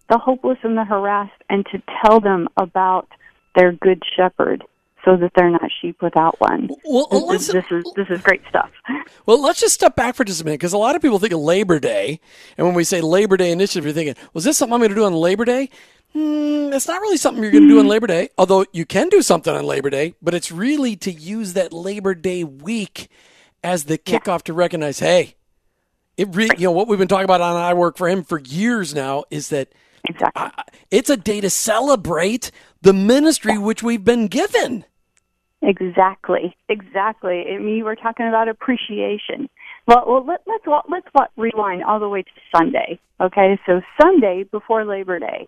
the 0.09 0.17
hopeless 0.17 0.57
and 0.63 0.77
the 0.77 0.83
harassed 0.83 1.31
and 1.49 1.65
to 1.71 1.81
tell 2.03 2.19
them 2.19 2.47
about 2.57 3.07
their 3.55 3.71
good 3.71 4.01
shepherd 4.15 4.63
so 5.05 5.17
that 5.17 5.31
they're 5.35 5.49
not 5.49 5.69
sheep 5.81 6.01
without 6.01 6.39
one. 6.39 6.69
Well, 6.85 7.07
this, 7.27 7.47
is, 7.47 7.53
this 7.53 7.65
is 7.71 7.83
this 7.95 8.07
is 8.09 8.21
great 8.21 8.41
stuff. 8.49 8.69
Well, 9.25 9.41
let's 9.41 9.61
just 9.61 9.73
step 9.73 9.95
back 9.95 10.15
for 10.15 10.25
just 10.25 10.41
a 10.41 10.43
minute 10.43 10.59
because 10.59 10.73
a 10.73 10.77
lot 10.77 10.97
of 10.97 11.01
people 11.01 11.17
think 11.17 11.31
of 11.31 11.39
Labor 11.39 11.79
Day, 11.79 12.19
and 12.57 12.67
when 12.67 12.75
we 12.75 12.83
say 12.83 12.99
Labor 12.99 13.37
Day 13.37 13.51
initiative, 13.51 13.85
you're 13.85 13.93
thinking, 13.93 14.15
"Was 14.33 14.43
this 14.43 14.57
something 14.57 14.73
I'm 14.73 14.79
going 14.81 14.89
to 14.89 14.95
do 14.95 15.05
on 15.05 15.13
Labor 15.13 15.45
Day?" 15.45 15.69
Mm, 16.13 16.73
it's 16.73 16.87
not 16.87 16.99
really 16.99 17.17
something 17.17 17.41
you're 17.41 17.51
going 17.51 17.63
to 17.63 17.69
do 17.69 17.79
on 17.79 17.87
Labor 17.87 18.07
Day, 18.07 18.29
although 18.37 18.65
you 18.73 18.85
can 18.85 19.07
do 19.09 19.21
something 19.21 19.55
on 19.55 19.65
Labor 19.65 19.89
Day, 19.89 20.15
but 20.21 20.33
it's 20.33 20.51
really 20.51 20.95
to 20.97 21.11
use 21.11 21.53
that 21.53 21.71
Labor 21.71 22.13
Day 22.13 22.43
week 22.43 23.09
as 23.63 23.85
the 23.85 23.97
kickoff 23.97 24.27
yeah. 24.27 24.37
to 24.45 24.53
recognize, 24.53 24.99
hey, 24.99 25.35
it 26.17 26.27
really, 26.35 26.55
you 26.57 26.65
know, 26.65 26.71
what 26.71 26.87
we've 26.87 26.99
been 26.99 27.07
talking 27.07 27.25
about 27.25 27.41
on 27.41 27.55
I 27.55 27.73
Work 27.73 27.97
for 27.97 28.07
Him 28.07 28.23
for 28.23 28.39
years 28.39 28.93
now 28.93 29.23
is 29.31 29.49
that 29.49 29.73
exactly. 30.07 30.51
It's 30.91 31.09
a 31.09 31.17
day 31.17 31.41
to 31.41 31.49
celebrate 31.49 32.51
the 32.81 32.93
ministry 32.93 33.57
which 33.57 33.81
we've 33.81 34.03
been 34.03 34.27
given. 34.27 34.85
Exactly, 35.63 36.55
exactly. 36.67 37.45
I 37.49 37.57
mean, 37.57 37.77
you 37.77 37.85
were 37.85 37.95
talking 37.95 38.27
about 38.27 38.49
appreciation. 38.49 39.49
Well, 39.87 40.03
well 40.05 40.25
let, 40.25 40.41
let's 40.45 40.65
let's 40.89 41.31
rewind 41.37 41.83
all 41.83 41.99
the 42.01 42.09
way 42.09 42.23
to 42.23 42.29
Sunday. 42.55 42.99
Okay, 43.21 43.57
so 43.65 43.81
Sunday 44.01 44.43
before 44.43 44.83
Labor 44.83 45.19
Day, 45.19 45.47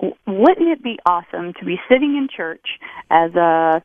wouldn't 0.00 0.68
it 0.68 0.82
be 0.82 0.98
awesome 1.04 1.52
to 1.60 1.64
be 1.66 1.76
sitting 1.90 2.16
in 2.16 2.28
church 2.34 2.66
as 3.10 3.34
a 3.34 3.82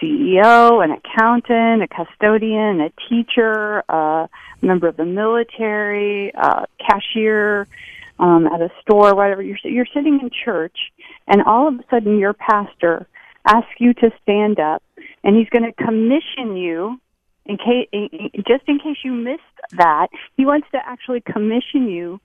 CEO, 0.00 0.82
an 0.82 0.92
accountant, 0.92 1.82
a 1.82 1.88
custodian, 1.88 2.80
a 2.80 2.90
teacher, 3.10 3.82
a 3.90 4.28
member 4.62 4.88
of 4.88 4.96
the 4.96 5.04
military, 5.04 6.30
a 6.30 6.64
cashier 6.78 7.66
um, 8.18 8.46
at 8.46 8.62
a 8.62 8.70
store, 8.80 9.14
whatever. 9.14 9.42
You're 9.42 9.58
you're 9.64 9.86
sitting 9.92 10.18
in 10.22 10.30
church, 10.30 10.78
and 11.26 11.42
all 11.42 11.68
of 11.68 11.74
a 11.74 11.84
sudden 11.90 12.18
your 12.18 12.32
pastor 12.32 13.06
asks 13.46 13.74
you 13.78 13.94
to 13.94 14.10
stand 14.22 14.60
up, 14.60 14.82
and 15.28 15.36
he's 15.36 15.48
going 15.50 15.70
to 15.70 15.84
commission 15.84 16.56
you. 16.56 16.98
In 17.44 17.58
case, 17.58 17.86
just 18.48 18.62
in 18.66 18.78
case 18.78 18.96
you 19.04 19.12
missed 19.12 19.42
that, 19.72 20.08
he 20.38 20.46
wants 20.46 20.68
to 20.72 20.78
actually 20.82 21.20
commission 21.20 21.86
you 21.86 22.18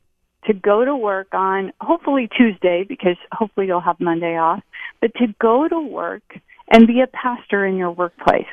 to 0.46 0.54
go 0.54 0.86
to 0.86 0.96
work 0.96 1.28
on 1.34 1.74
hopefully 1.82 2.30
Tuesday 2.38 2.86
because 2.88 3.18
hopefully 3.34 3.68
you'll 3.68 3.82
have 3.82 4.00
Monday 4.00 4.38
off, 4.38 4.63
but 5.02 5.13
to 5.16 5.28
go 5.42 5.68
to 5.68 5.80
work 5.82 6.24
and 6.72 6.88
be 6.88 7.02
a 7.02 7.08
pastor 7.08 7.66
in 7.66 7.76
your 7.76 7.92
workplace 7.92 8.46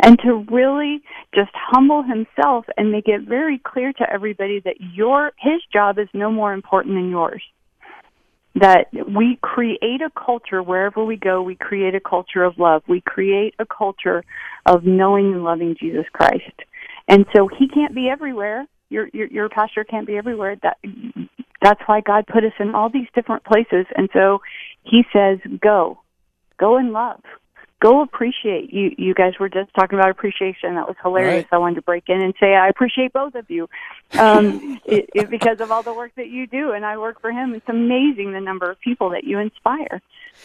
and 0.00 0.18
to 0.18 0.44
really 0.50 1.00
just 1.34 1.52
humble 1.54 2.02
himself 2.02 2.66
and 2.76 2.92
make 2.92 3.08
it 3.08 3.22
very 3.22 3.58
clear 3.58 3.94
to 3.94 4.12
everybody 4.12 4.60
that 4.60 4.76
your 4.78 5.32
his 5.38 5.62
job 5.72 5.98
is 5.98 6.08
no 6.12 6.30
more 6.30 6.52
important 6.52 6.96
than 6.96 7.08
yours 7.08 7.42
that 8.56 8.86
we 8.92 9.38
create 9.42 10.00
a 10.00 10.10
culture 10.18 10.62
wherever 10.62 11.04
we 11.04 11.16
go, 11.16 11.42
we 11.42 11.56
create 11.56 11.94
a 11.94 12.00
culture 12.00 12.42
of 12.42 12.58
love. 12.58 12.82
We 12.88 13.00
create 13.00 13.54
a 13.58 13.66
culture 13.66 14.24
of 14.64 14.84
knowing 14.84 15.32
and 15.32 15.44
loving 15.44 15.76
Jesus 15.78 16.06
Christ. 16.12 16.62
And 17.08 17.26
so 17.34 17.48
he 17.48 17.68
can't 17.68 17.94
be 17.94 18.08
everywhere. 18.10 18.66
Your, 18.88 19.08
your 19.12 19.26
your 19.26 19.48
pastor 19.48 19.84
can't 19.84 20.06
be 20.06 20.16
everywhere. 20.16 20.56
That 20.62 20.76
that's 21.60 21.80
why 21.86 22.00
God 22.00 22.24
put 22.26 22.44
us 22.44 22.52
in 22.60 22.74
all 22.74 22.88
these 22.88 23.08
different 23.14 23.44
places. 23.44 23.86
And 23.96 24.08
so 24.12 24.38
he 24.84 25.02
says, 25.12 25.38
"Go. 25.60 25.98
Go 26.58 26.78
in 26.78 26.92
love 26.92 27.20
go 27.80 28.02
appreciate. 28.02 28.72
You 28.72 28.94
you 28.96 29.14
guys 29.14 29.34
were 29.38 29.48
just 29.48 29.72
talking 29.74 29.98
about 29.98 30.10
appreciation. 30.10 30.74
That 30.74 30.86
was 30.86 30.96
hilarious. 31.02 31.44
Right. 31.44 31.56
i 31.56 31.58
wanted 31.58 31.76
to 31.76 31.82
break 31.82 32.04
in 32.08 32.20
and 32.20 32.34
say 32.40 32.54
i 32.54 32.68
appreciate 32.68 33.12
both 33.12 33.34
of 33.34 33.48
you 33.50 33.68
um 34.18 34.80
it, 34.84 35.10
it, 35.14 35.30
because 35.30 35.60
of 35.60 35.70
all 35.70 35.82
the 35.82 35.92
work 35.92 36.12
that 36.16 36.28
you 36.28 36.46
do 36.46 36.72
and 36.72 36.84
i 36.84 36.96
work 36.96 37.20
for 37.20 37.30
him. 37.30 37.54
It's 37.54 37.68
amazing 37.68 38.32
the 38.32 38.40
number 38.40 38.70
of 38.70 38.80
people 38.80 39.10
that 39.10 39.24
you 39.24 39.38
inspire. 39.38 40.00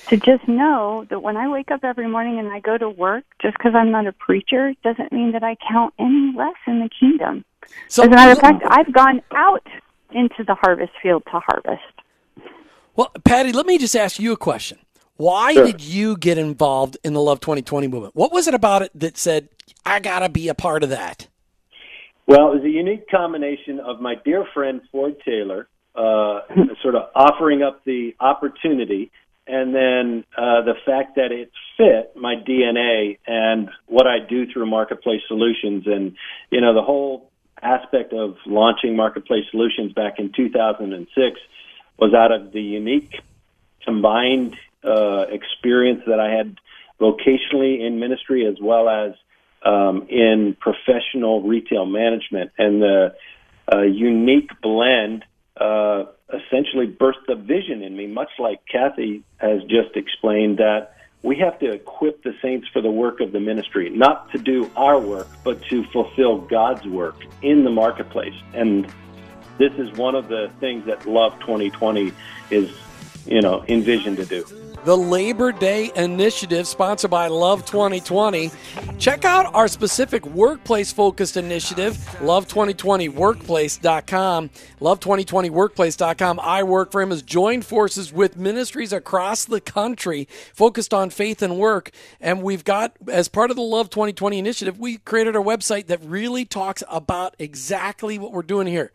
To 0.08 0.18
just 0.18 0.48
know 0.48 1.06
that 1.10 1.22
when 1.22 1.38
i 1.38 1.48
wake 1.50 1.72
up 1.72 1.84
every 1.84 2.08
morning 2.08 2.40
and 2.40 2.50
i 2.50 2.60
go 2.60 2.78
to 2.78 2.90
work 2.90 3.24
just 3.42 3.58
because 3.58 3.74
i'm 3.76 3.92
not 3.92 4.08
a 4.08 4.14
preacher 4.14 4.74
doesn't 4.84 5.12
mean 5.12 5.32
that 5.34 5.44
i 5.44 5.56
count 5.70 5.94
any 6.00 6.34
less 6.36 6.56
in 6.68 6.80
the 6.80 6.90
kingdom. 7.00 7.46
So, 7.88 8.04
as 8.04 8.08
a 8.08 8.12
matter 8.12 8.32
of 8.32 8.40
fact 8.40 8.64
i've 8.70 8.92
gone 8.94 9.22
out 9.34 9.66
into 10.12 10.44
the 10.46 10.56
harvest 10.56 10.92
field 11.02 11.24
to 11.32 11.40
harvest. 11.40 11.84
Well 12.96 13.12
paddy 13.24 13.52
let 13.52 13.66
me 13.66 13.78
just 13.78 13.96
ask 13.96 14.20
you 14.20 14.32
a 14.32 14.38
question 14.38 14.80
why 15.22 15.54
sure. 15.54 15.66
did 15.66 15.82
you 15.82 16.18
get 16.18 16.40
involved 16.40 16.98
in 17.04 17.14
the 17.14 17.22
Love 17.22 17.40
2020 17.42 17.88
movement? 17.88 18.16
What 18.16 18.32
was 18.32 18.48
it 18.48 18.56
about 18.56 18.82
it 18.82 18.92
that 18.96 19.18
said, 19.18 19.50
I 19.86 20.00
got 20.00 20.20
to 20.20 20.30
be 20.30 20.50
a 20.50 20.56
part 20.56 20.84
of 20.84 20.90
that? 20.90 21.28
Well, 22.26 22.52
it 22.52 22.56
was 22.56 22.64
a 22.64 22.70
unique 22.70 23.08
combination 23.08 23.80
of 23.80 24.02
my 24.02 24.16
dear 24.16 24.46
friend 24.52 24.82
Ford 24.92 25.16
Taylor 25.24 25.68
uh, 25.94 26.42
sort 26.82 26.96
of 26.96 27.10
offering 27.14 27.62
up 27.62 27.86
the 27.86 28.16
opportunity, 28.20 29.12
and 29.46 29.76
then 29.76 30.24
uh, 30.36 30.62
the 30.62 30.74
fact 30.86 31.18
that 31.18 31.32
it 31.32 31.52
fit 31.78 32.16
my 32.16 32.36
DNA 32.36 33.20
and 33.28 33.70
what 33.86 34.08
I 34.08 34.20
do 34.28 34.52
through 34.52 34.66
Marketplace 34.66 35.22
Solutions, 35.28 35.84
and 35.86 36.16
you 36.50 36.62
know 36.62 36.74
the 36.74 36.82
whole 36.82 37.30
aspect 37.62 38.12
of 38.14 38.38
launching 38.48 38.96
Marketplace 38.96 39.46
Solutions 39.52 39.94
back 39.94 40.18
in 40.18 40.32
2006 40.32 41.40
was 41.98 42.14
out 42.16 42.32
of 42.32 42.52
the 42.54 42.62
unique 42.62 43.22
combined 43.84 44.58
uh, 44.84 45.26
experience 45.30 46.02
that 46.08 46.20
I 46.20 46.32
had 46.32 46.58
vocationally 47.00 47.86
in 47.86 48.00
ministry 48.00 48.46
as 48.46 48.56
well 48.62 48.88
as 48.90 49.14
um, 49.64 50.08
in 50.10 50.56
professional 50.60 51.42
retail 51.42 51.86
management. 51.86 52.52
And 52.58 52.82
the 52.82 53.16
uh, 53.72 53.82
unique 53.82 54.50
blend 54.62 55.24
uh, 55.60 56.06
essentially 56.30 56.88
birthed 56.88 57.30
a 57.30 57.36
vision 57.36 57.82
in 57.82 57.96
me, 57.96 58.08
much 58.08 58.30
like 58.40 58.62
Kathy 58.72 59.24
has 59.38 59.62
just 59.64 59.96
explained 59.96 60.58
that 60.58 60.96
we 61.24 61.38
have 61.38 61.60
to 61.60 61.72
equip 61.72 62.24
the 62.24 62.34
saints 62.42 62.68
for 62.74 62.82
the 62.82 62.90
work 62.90 63.20
of 63.20 63.32
the 63.32 63.40
ministry, 63.40 63.90
not 63.90 64.32
to 64.32 64.40
do 64.40 64.72
our 64.76 65.00
work, 65.00 65.28
but 65.44 65.62
to 65.66 65.84
fulfill 65.86 66.40
God's 66.40 66.86
work 66.88 67.16
in 67.44 67.64
the 67.64 67.70
marketplace. 67.70 68.34
And 68.54 68.92
this 69.60 69.72
is 69.74 69.92
one 69.94 70.16
of 70.16 70.28
the 70.30 70.52
things 70.60 70.86
that 70.86 71.06
Love 71.06 71.40
2020 71.42 72.12
is, 72.50 72.72
you 73.28 73.42
know, 73.42 73.64
envisioned 73.68 74.18
to 74.18 74.26
do. 74.26 74.61
The 74.84 74.98
Labor 74.98 75.52
Day 75.52 75.92
Initiative, 75.96 76.68
sponsored 76.68 77.12
by 77.12 77.28
Love 77.28 77.64
2020. 77.66 78.50
Check 78.98 79.26
out 79.26 79.54
our 79.54 79.68
specific 79.68 80.26
workplace 80.26 80.92
focused 80.92 81.38
initiative, 81.38 81.94
love2020workplace.com. 82.20 84.50
Love2020workplace.com. 84.80 86.40
I 86.42 86.64
Work 86.64 86.92
for 86.92 87.02
Him 87.02 87.12
has 87.12 87.22
joined 87.22 87.66
forces 87.66 88.12
with 88.12 88.38
ministries 88.38 88.94
across 88.94 89.46
the 89.46 89.62
country 89.62 90.28
focused 90.54 90.94
on 90.94 91.10
faith 91.10 91.42
and 91.42 91.58
work. 91.58 91.92
And 92.20 92.42
we've 92.42 92.64
got, 92.64 92.96
as 93.08 93.28
part 93.28 93.52
of 93.52 93.58
the 93.58 93.62
Love 93.62 93.90
2020 93.90 94.40
initiative, 94.40 94.80
we 94.80 94.98
created 94.98 95.36
a 95.36 95.40
website 95.40 95.88
that 95.88 96.00
really 96.04 96.46
talks 96.46 96.84
about 96.90 97.36
exactly 97.38 98.18
what 98.18 98.32
we're 98.32 98.42
doing 98.42 98.68
here 98.68 98.92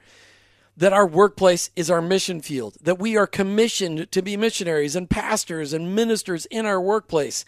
that 0.77 0.93
our 0.93 1.07
workplace 1.07 1.71
is 1.75 1.91
our 1.91 2.03
mission 2.03 2.41
field, 2.41 2.77
that 2.83 2.99
we 2.99 3.17
are 3.17 3.27
commissioned 3.27 4.13
to 4.13 4.23
be 4.23 4.37
missionaries 4.37 4.95
and 4.95 5.09
pastors 5.09 5.73
and 5.73 5.95
ministers 5.95 6.45
in 6.47 6.67
our 6.67 6.81
workplace. 6.81 7.45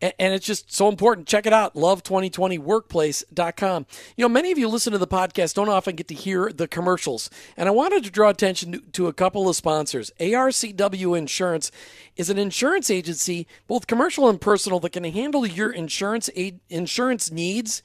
And 0.00 0.32
it's 0.32 0.46
just 0.46 0.72
so 0.72 0.88
important. 0.88 1.26
Check 1.26 1.44
it 1.44 1.52
out, 1.52 1.74
love2020workplace.com. 1.74 3.86
You 4.16 4.24
know, 4.24 4.28
many 4.28 4.52
of 4.52 4.58
you 4.58 4.68
listen 4.68 4.92
to 4.92 4.98
the 4.98 5.08
podcast 5.08 5.54
don't 5.54 5.68
often 5.68 5.96
get 5.96 6.06
to 6.06 6.14
hear 6.14 6.52
the 6.52 6.68
commercials. 6.68 7.28
And 7.56 7.68
I 7.68 7.72
wanted 7.72 8.04
to 8.04 8.10
draw 8.10 8.28
attention 8.28 8.80
to 8.92 9.08
a 9.08 9.12
couple 9.12 9.48
of 9.48 9.56
sponsors. 9.56 10.12
ARCW 10.20 11.18
Insurance 11.18 11.72
is 12.14 12.30
an 12.30 12.38
insurance 12.38 12.90
agency, 12.90 13.48
both 13.66 13.88
commercial 13.88 14.28
and 14.28 14.40
personal, 14.40 14.78
that 14.80 14.90
can 14.90 15.02
handle 15.02 15.44
your 15.44 15.72
insurance 15.72 16.28
insurance 16.68 17.32
needs, 17.32 17.82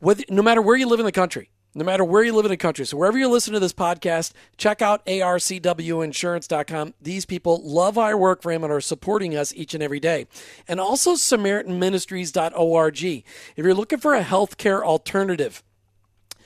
with, 0.00 0.24
no 0.30 0.40
matter 0.40 0.62
where 0.62 0.76
you 0.76 0.86
live 0.86 1.00
in 1.00 1.06
the 1.06 1.12
country 1.12 1.50
no 1.74 1.84
matter 1.84 2.04
where 2.04 2.22
you 2.22 2.32
live 2.32 2.44
in 2.44 2.50
the 2.50 2.56
country. 2.56 2.86
So 2.86 2.96
wherever 2.96 3.18
you 3.18 3.28
listen 3.28 3.52
to 3.52 3.60
this 3.60 3.72
podcast, 3.72 4.32
check 4.56 4.80
out 4.80 5.04
arcwinsurance.com. 5.06 6.94
These 7.00 7.26
people 7.26 7.60
love 7.64 7.98
our 7.98 8.16
work 8.16 8.42
for 8.42 8.52
him 8.52 8.62
and 8.64 8.72
are 8.72 8.80
supporting 8.80 9.36
us 9.36 9.52
each 9.54 9.74
and 9.74 9.82
every 9.82 10.00
day. 10.00 10.26
And 10.68 10.80
also 10.80 11.14
samaritanministries.org. 11.14 13.04
If 13.04 13.24
you're 13.56 13.74
looking 13.74 13.98
for 13.98 14.14
a 14.14 14.22
healthcare 14.22 14.82
alternative, 14.82 15.62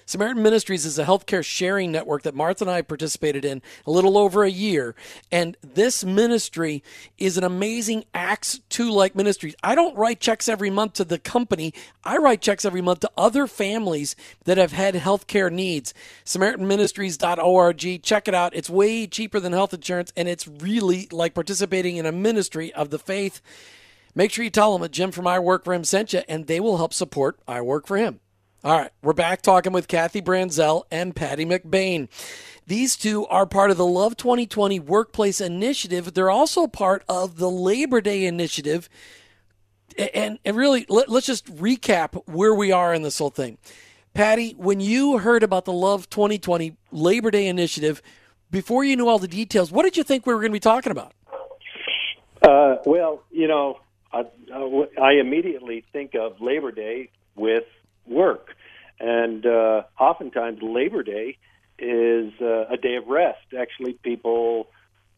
Samaritan 0.08 0.42
Ministries 0.42 0.86
is 0.86 0.98
a 0.98 1.04
healthcare 1.04 1.44
sharing 1.44 1.92
network 1.92 2.22
that 2.22 2.34
Martha 2.34 2.64
and 2.64 2.70
I 2.70 2.80
participated 2.80 3.44
in 3.44 3.60
a 3.86 3.90
little 3.90 4.16
over 4.16 4.42
a 4.42 4.50
year. 4.50 4.94
And 5.30 5.54
this 5.60 6.02
ministry 6.02 6.82
is 7.18 7.36
an 7.36 7.44
amazing 7.44 8.06
Acts 8.14 8.58
2 8.70 8.90
like 8.90 9.14
ministry. 9.14 9.54
I 9.62 9.74
don't 9.74 9.94
write 9.98 10.18
checks 10.18 10.48
every 10.48 10.70
month 10.70 10.94
to 10.94 11.04
the 11.04 11.18
company, 11.18 11.74
I 12.04 12.16
write 12.16 12.40
checks 12.40 12.64
every 12.64 12.80
month 12.80 13.00
to 13.00 13.10
other 13.18 13.46
families 13.46 14.16
that 14.44 14.56
have 14.56 14.72
had 14.72 14.94
healthcare 14.94 15.52
needs. 15.52 15.92
SamaritanMinistries.org. 16.24 18.02
Check 18.02 18.28
it 18.28 18.34
out. 18.34 18.56
It's 18.56 18.70
way 18.70 19.06
cheaper 19.06 19.38
than 19.40 19.52
health 19.52 19.74
insurance, 19.74 20.10
and 20.16 20.26
it's 20.26 20.48
really 20.48 21.06
like 21.12 21.34
participating 21.34 21.98
in 21.98 22.06
a 22.06 22.12
ministry 22.12 22.72
of 22.72 22.88
the 22.88 22.98
faith. 22.98 23.42
Make 24.14 24.32
sure 24.32 24.42
you 24.42 24.48
tell 24.48 24.72
them 24.72 24.80
that 24.80 24.92
Jim 24.92 25.12
from 25.12 25.26
I 25.26 25.38
Work 25.38 25.64
for 25.64 25.74
Him 25.74 25.84
sent 25.84 26.14
you, 26.14 26.22
and 26.30 26.46
they 26.46 26.60
will 26.60 26.78
help 26.78 26.94
support 26.94 27.38
I 27.46 27.60
Work 27.60 27.86
for 27.86 27.98
Him. 27.98 28.20
All 28.68 28.76
right, 28.76 28.90
we're 29.00 29.14
back 29.14 29.40
talking 29.40 29.72
with 29.72 29.88
Kathy 29.88 30.20
Branzell 30.20 30.83
and 30.90 31.16
Paddy 31.16 31.46
McBane. 31.46 32.07
These 32.66 32.96
two 32.96 33.24
are 33.28 33.46
part 33.46 33.70
of 33.70 33.78
the 33.78 33.87
Love 33.87 34.14
2020 34.18 34.78
Workplace 34.78 35.40
Initiative. 35.40 36.12
They're 36.12 36.28
also 36.28 36.66
part 36.66 37.02
of 37.09 37.38
the 37.38 37.50
Labor 37.50 38.02
Day 38.02 38.26
Initiative. 38.26 38.90
And, 40.12 40.38
and 40.44 40.54
really, 40.54 40.85
let, 40.90 41.09
let's 41.09 41.24
just 41.24 41.46
recap 41.46 42.22
where 42.26 42.54
we 42.54 42.70
are 42.70 42.92
in 42.92 43.00
this 43.00 43.16
whole 43.16 43.31
thing. 43.31 43.57
Paddy, 44.12 44.54
when 44.59 44.81
you 44.81 45.16
heard 45.16 45.42
about 45.42 45.64
the 45.64 45.72
Love 45.72 46.11
2020 46.11 46.76
Labor 46.92 47.31
Day 47.31 47.46
Initiative, 47.46 48.02
before 48.50 48.85
you 48.85 48.96
knew 48.96 49.09
all 49.09 49.18
the 49.18 49.28
details, 49.28 49.72
what 49.72 49.85
did 49.85 49.96
you 49.96 50.02
think 50.02 50.26
we 50.26 50.35
were 50.35 50.40
going 50.40 50.52
to 50.52 50.57
be 50.57 50.61
talking 50.61 50.92
about? 50.92 51.14
Uh, 52.42 52.76
well, 52.85 53.24
you 53.31 53.48
know, 53.48 53.81
I, 54.12 54.24
I 55.00 55.12
immediately 55.12 55.87
think 55.90 56.14
of 56.14 56.42
Labor 56.42 56.70
Day 56.70 57.09
with 57.35 57.64
work. 58.07 58.54
And 59.00 59.46
uh, 59.46 59.82
oftentimes, 59.98 60.58
Labor 60.62 61.02
Day 61.02 61.37
is 61.78 62.32
uh, 62.40 62.66
a 62.68 62.76
day 62.76 62.96
of 62.96 63.06
rest. 63.06 63.54
Actually, 63.58 63.92
people, 63.92 64.68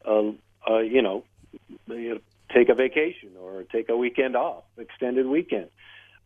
uh, 0.04 0.32
uh, 0.68 0.78
you 0.78 1.02
know, 1.02 1.24
take 2.54 2.68
a 2.68 2.74
vacation 2.74 3.30
or 3.40 3.64
take 3.64 3.88
a 3.88 3.96
weekend 3.96 4.36
off, 4.36 4.64
extended 4.76 5.26
weekend. 5.26 5.68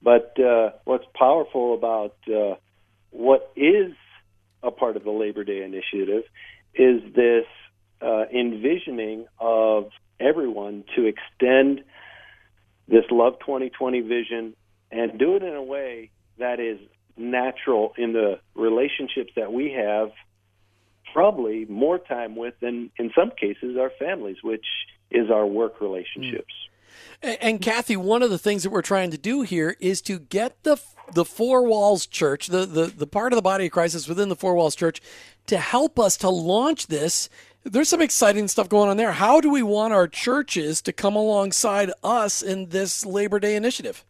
But 0.02 0.38
uh, 0.38 0.70
what's 0.84 1.06
powerful 1.14 1.74
about 1.74 2.16
uh, 2.28 2.56
what 3.10 3.52
is 3.56 3.92
a 4.62 4.70
part 4.70 4.96
of 4.96 5.04
the 5.04 5.10
Labor 5.10 5.44
Day 5.44 5.62
initiative 5.62 6.24
is 6.74 7.00
this 7.14 7.46
uh, 8.02 8.24
envisioning 8.34 9.26
of 9.38 9.90
everyone 10.18 10.84
to 10.96 11.06
extend 11.06 11.84
this 12.88 13.04
Love 13.10 13.38
2020 13.40 14.00
vision 14.00 14.54
and 14.90 15.18
do 15.18 15.36
it 15.36 15.42
in 15.42 15.54
a 15.54 15.62
way 15.62 16.10
that 16.38 16.60
is 16.60 16.78
natural 17.16 17.94
in 17.96 18.12
the 18.12 18.40
relationships 18.54 19.32
that 19.36 19.52
we 19.52 19.72
have 19.72 20.10
probably 21.12 21.64
more 21.66 21.98
time 21.98 22.34
with 22.34 22.54
than 22.60 22.90
in 22.98 23.12
some 23.16 23.30
cases 23.30 23.76
our 23.78 23.90
families 23.98 24.36
which 24.42 24.66
is 25.10 25.30
our 25.30 25.46
work 25.46 25.80
relationships 25.80 26.52
and, 27.22 27.38
and 27.40 27.62
Kathy, 27.62 27.96
one 27.96 28.22
of 28.22 28.30
the 28.30 28.38
things 28.38 28.62
that 28.62 28.70
we're 28.70 28.82
trying 28.82 29.10
to 29.10 29.18
do 29.18 29.42
here 29.42 29.76
is 29.80 30.00
to 30.02 30.18
get 30.18 30.62
the 30.62 30.76
the 31.12 31.24
four 31.24 31.66
walls 31.66 32.06
church, 32.06 32.46
the, 32.46 32.64
the, 32.64 32.86
the 32.86 33.06
part 33.06 33.32
of 33.32 33.36
the 33.36 33.42
body 33.42 33.66
of 33.66 33.72
Christ 33.72 33.94
is 33.94 34.08
within 34.08 34.30
the 34.30 34.36
four 34.36 34.54
walls 34.54 34.74
church, 34.74 35.02
to 35.46 35.58
help 35.58 35.98
us 35.98 36.16
to 36.18 36.30
launch 36.30 36.86
this. 36.86 37.28
There's 37.62 37.88
some 37.88 38.00
exciting 38.00 38.48
stuff 38.48 38.68
going 38.68 38.88
on 38.88 38.96
there. 38.96 39.12
How 39.12 39.40
do 39.40 39.50
we 39.50 39.62
want 39.62 39.92
our 39.92 40.08
churches 40.08 40.80
to 40.82 40.92
come 40.92 41.14
alongside 41.14 41.90
us 42.02 42.42
in 42.42 42.70
this 42.70 43.04
Labor 43.04 43.38
Day 43.38 43.54
initiative? 43.54 44.04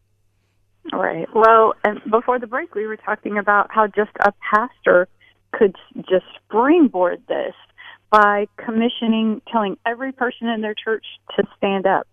Right. 0.92 1.26
Well, 1.34 1.74
and 1.82 2.00
before 2.10 2.38
the 2.38 2.46
break, 2.46 2.74
we 2.74 2.86
were 2.86 2.96
talking 2.96 3.38
about 3.38 3.68
how 3.70 3.86
just 3.86 4.10
a 4.20 4.32
pastor 4.54 5.08
could 5.52 5.76
just 6.08 6.26
springboard 6.44 7.22
this 7.26 7.54
by 8.10 8.46
commissioning, 8.56 9.40
telling 9.50 9.76
every 9.86 10.12
person 10.12 10.48
in 10.48 10.60
their 10.60 10.74
church 10.74 11.04
to 11.36 11.44
stand 11.56 11.86
up. 11.86 12.06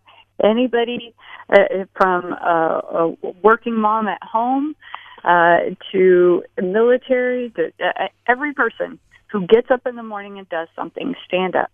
Anybody 0.43 1.13
uh, 1.49 1.85
from 1.95 2.33
uh, 2.33 2.79
a 2.79 3.15
working 3.43 3.75
mom 3.75 4.07
at 4.07 4.23
home 4.23 4.75
uh, 5.23 5.57
to 5.91 6.43
military, 6.61 7.51
to 7.51 7.71
uh, 7.83 8.07
every 8.27 8.53
person 8.53 8.99
who 9.31 9.45
gets 9.47 9.69
up 9.69 9.85
in 9.85 9.95
the 9.95 10.03
morning 10.03 10.39
and 10.39 10.49
does 10.49 10.67
something, 10.75 11.13
stand 11.25 11.55
up. 11.55 11.71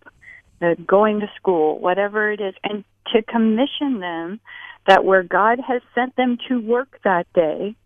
Uh, 0.60 0.74
going 0.86 1.20
to 1.20 1.30
school, 1.36 1.78
whatever 1.78 2.32
it 2.32 2.40
is, 2.40 2.54
and 2.64 2.84
to 3.14 3.22
commission 3.22 4.00
them 4.00 4.40
that 4.88 5.04
where 5.04 5.22
God 5.22 5.60
has 5.68 5.82
sent 5.94 6.16
them 6.16 6.38
to 6.48 6.60
work 6.60 6.98
that 7.04 7.26
day, 7.34 7.76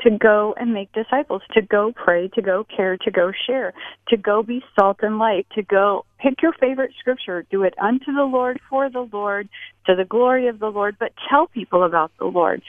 to 0.00 0.10
go 0.16 0.54
and 0.56 0.72
make 0.72 0.92
disciples, 0.92 1.42
to 1.52 1.60
go 1.60 1.92
pray, 1.92 2.28
to 2.28 2.40
go 2.40 2.64
care, 2.64 2.96
to 2.96 3.10
go 3.10 3.32
share, 3.46 3.74
to 4.06 4.16
go 4.16 4.44
be 4.44 4.62
salt 4.78 4.98
and 5.02 5.18
light, 5.18 5.46
to 5.56 5.62
go 5.62 6.04
pick 6.20 6.40
your 6.40 6.52
favorite 6.52 6.92
scripture, 7.00 7.44
do 7.50 7.64
it 7.64 7.74
unto 7.82 8.12
the 8.12 8.22
Lord, 8.22 8.60
for 8.70 8.88
the 8.88 9.08
Lord, 9.12 9.48
to 9.86 9.96
the 9.96 10.04
glory 10.04 10.46
of 10.46 10.60
the 10.60 10.70
Lord, 10.70 10.96
but 11.00 11.12
tell 11.28 11.48
people 11.48 11.82
about 11.82 12.12
the 12.18 12.26
Lord. 12.26 12.62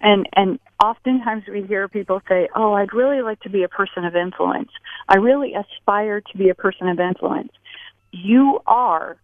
And 0.00 0.26
and 0.34 0.58
oftentimes 0.82 1.42
we 1.46 1.62
hear 1.64 1.86
people 1.86 2.22
say, 2.26 2.48
"Oh, 2.56 2.72
I'd 2.72 2.94
really 2.94 3.20
like 3.20 3.40
to 3.40 3.50
be 3.50 3.64
a 3.64 3.68
person 3.68 4.06
of 4.06 4.16
influence. 4.16 4.70
I 5.06 5.16
really 5.16 5.54
aspire 5.54 6.22
to 6.22 6.38
be 6.38 6.48
a 6.48 6.54
person 6.54 6.88
of 6.88 6.98
influence." 6.98 7.52
You 8.10 8.60
are 8.66 9.18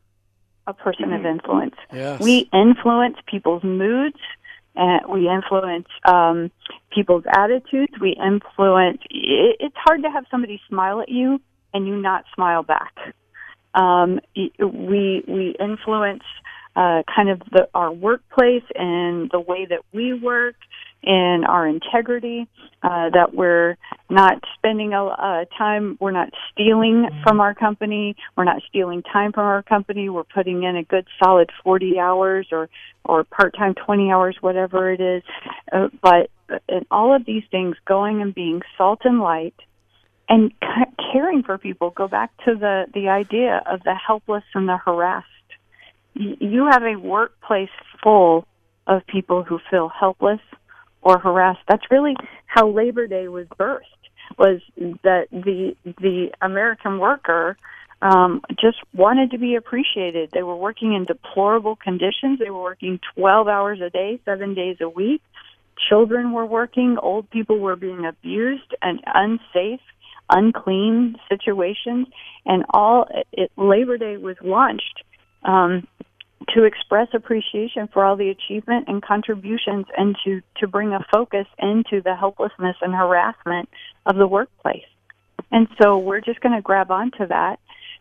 a 0.66 0.74
person 0.74 1.12
of 1.12 1.20
mm-hmm. 1.20 1.26
influence. 1.26 1.74
Yes. 1.92 2.20
We 2.20 2.48
influence 2.52 3.16
people's 3.26 3.62
moods, 3.62 4.18
and 4.74 5.00
we 5.08 5.28
influence 5.28 5.88
um, 6.04 6.50
people's 6.90 7.24
attitudes. 7.30 7.92
We 8.00 8.10
influence. 8.10 8.98
It, 9.10 9.56
it's 9.60 9.76
hard 9.76 10.02
to 10.02 10.10
have 10.10 10.24
somebody 10.30 10.60
smile 10.68 11.00
at 11.00 11.08
you 11.08 11.40
and 11.72 11.86
you 11.86 11.96
not 11.96 12.24
smile 12.34 12.62
back. 12.62 12.94
Um, 13.74 14.20
we 14.34 15.22
we 15.28 15.54
influence 15.60 16.22
uh, 16.74 17.02
kind 17.14 17.30
of 17.30 17.40
the, 17.50 17.68
our 17.74 17.92
workplace 17.92 18.64
and 18.74 19.30
the 19.30 19.40
way 19.40 19.66
that 19.66 19.80
we 19.92 20.12
work 20.12 20.56
in 21.02 21.44
our 21.46 21.66
integrity, 21.66 22.48
uh, 22.82 23.10
that 23.10 23.32
we're 23.32 23.76
not 24.10 24.42
spending 24.56 24.92
a 24.92 25.04
uh, 25.04 25.44
time, 25.56 25.96
we're 26.00 26.10
not 26.10 26.30
stealing 26.52 27.08
from 27.22 27.40
our 27.40 27.54
company, 27.54 28.16
we're 28.36 28.44
not 28.44 28.62
stealing 28.68 29.02
time 29.02 29.32
from 29.32 29.44
our 29.44 29.62
company, 29.62 30.08
we're 30.08 30.24
putting 30.24 30.62
in 30.64 30.76
a 30.76 30.82
good 30.82 31.06
solid 31.22 31.50
40 31.62 31.98
hours 31.98 32.48
or, 32.50 32.68
or 33.04 33.24
part-time 33.24 33.74
20 33.74 34.10
hours, 34.10 34.36
whatever 34.40 34.92
it 34.92 35.00
is. 35.00 35.22
Uh, 35.72 35.88
but 36.02 36.30
in 36.68 36.86
all 36.90 37.14
of 37.14 37.24
these 37.24 37.44
things, 37.50 37.76
going 37.86 38.20
and 38.20 38.34
being 38.34 38.62
salt 38.76 39.00
and 39.04 39.20
light, 39.20 39.54
and 40.28 40.52
caring 41.12 41.42
for 41.42 41.58
people. 41.58 41.90
Go 41.90 42.08
back 42.08 42.36
to 42.44 42.54
the 42.54 42.86
the 42.92 43.08
idea 43.08 43.62
of 43.66 43.82
the 43.84 43.94
helpless 43.94 44.44
and 44.54 44.68
the 44.68 44.76
harassed. 44.76 45.26
You 46.14 46.68
have 46.70 46.82
a 46.82 46.96
workplace 46.96 47.70
full 48.02 48.46
of 48.86 49.06
people 49.06 49.42
who 49.42 49.58
feel 49.70 49.88
helpless 49.88 50.40
or 51.06 51.18
harassed. 51.20 51.60
That's 51.68 51.84
really 51.88 52.16
how 52.46 52.68
Labor 52.68 53.06
Day 53.06 53.28
was 53.28 53.46
birthed. 53.58 53.80
Was 54.36 54.60
that 55.04 55.28
the 55.30 55.76
the 55.84 56.30
American 56.42 56.98
worker 56.98 57.56
um, 58.02 58.42
just 58.60 58.78
wanted 58.92 59.30
to 59.30 59.38
be 59.38 59.54
appreciated. 59.54 60.30
They 60.32 60.42
were 60.42 60.56
working 60.56 60.94
in 60.94 61.04
deplorable 61.04 61.76
conditions. 61.76 62.40
They 62.40 62.50
were 62.50 62.62
working 62.62 62.98
12 63.14 63.46
hours 63.46 63.80
a 63.80 63.88
day, 63.88 64.20
seven 64.24 64.54
days 64.54 64.78
a 64.80 64.88
week. 64.88 65.22
Children 65.88 66.32
were 66.32 66.44
working. 66.44 66.96
Old 67.00 67.30
people 67.30 67.60
were 67.60 67.76
being 67.76 68.04
abused 68.04 68.74
and 68.82 69.00
unsafe, 69.06 69.80
unclean 70.28 71.16
situations. 71.28 72.08
And 72.44 72.64
all 72.74 73.06
it, 73.32 73.52
Labor 73.56 73.96
Day 73.96 74.16
was 74.16 74.36
launched 74.42 75.04
um, 75.44 75.86
to 76.54 76.64
express 76.64 77.08
appreciation 77.14 77.88
for 77.92 78.04
all 78.04 78.16
the 78.16 78.28
achievement 78.30 78.86
and 78.88 79.02
contributions 79.02 79.86
and 79.96 80.16
to, 80.24 80.42
to 80.58 80.66
bring 80.66 80.92
a 80.92 81.04
focus 81.12 81.46
into 81.58 82.02
the 82.02 82.14
helplessness 82.14 82.76
and 82.82 82.94
harassment 82.94 83.68
of 84.04 84.16
the 84.16 84.26
workplace. 84.26 84.84
And 85.50 85.68
so 85.80 85.98
we're 85.98 86.20
just 86.20 86.40
going 86.40 86.54
to 86.54 86.62
grab 86.62 86.90
onto 86.90 87.26
that 87.28 87.58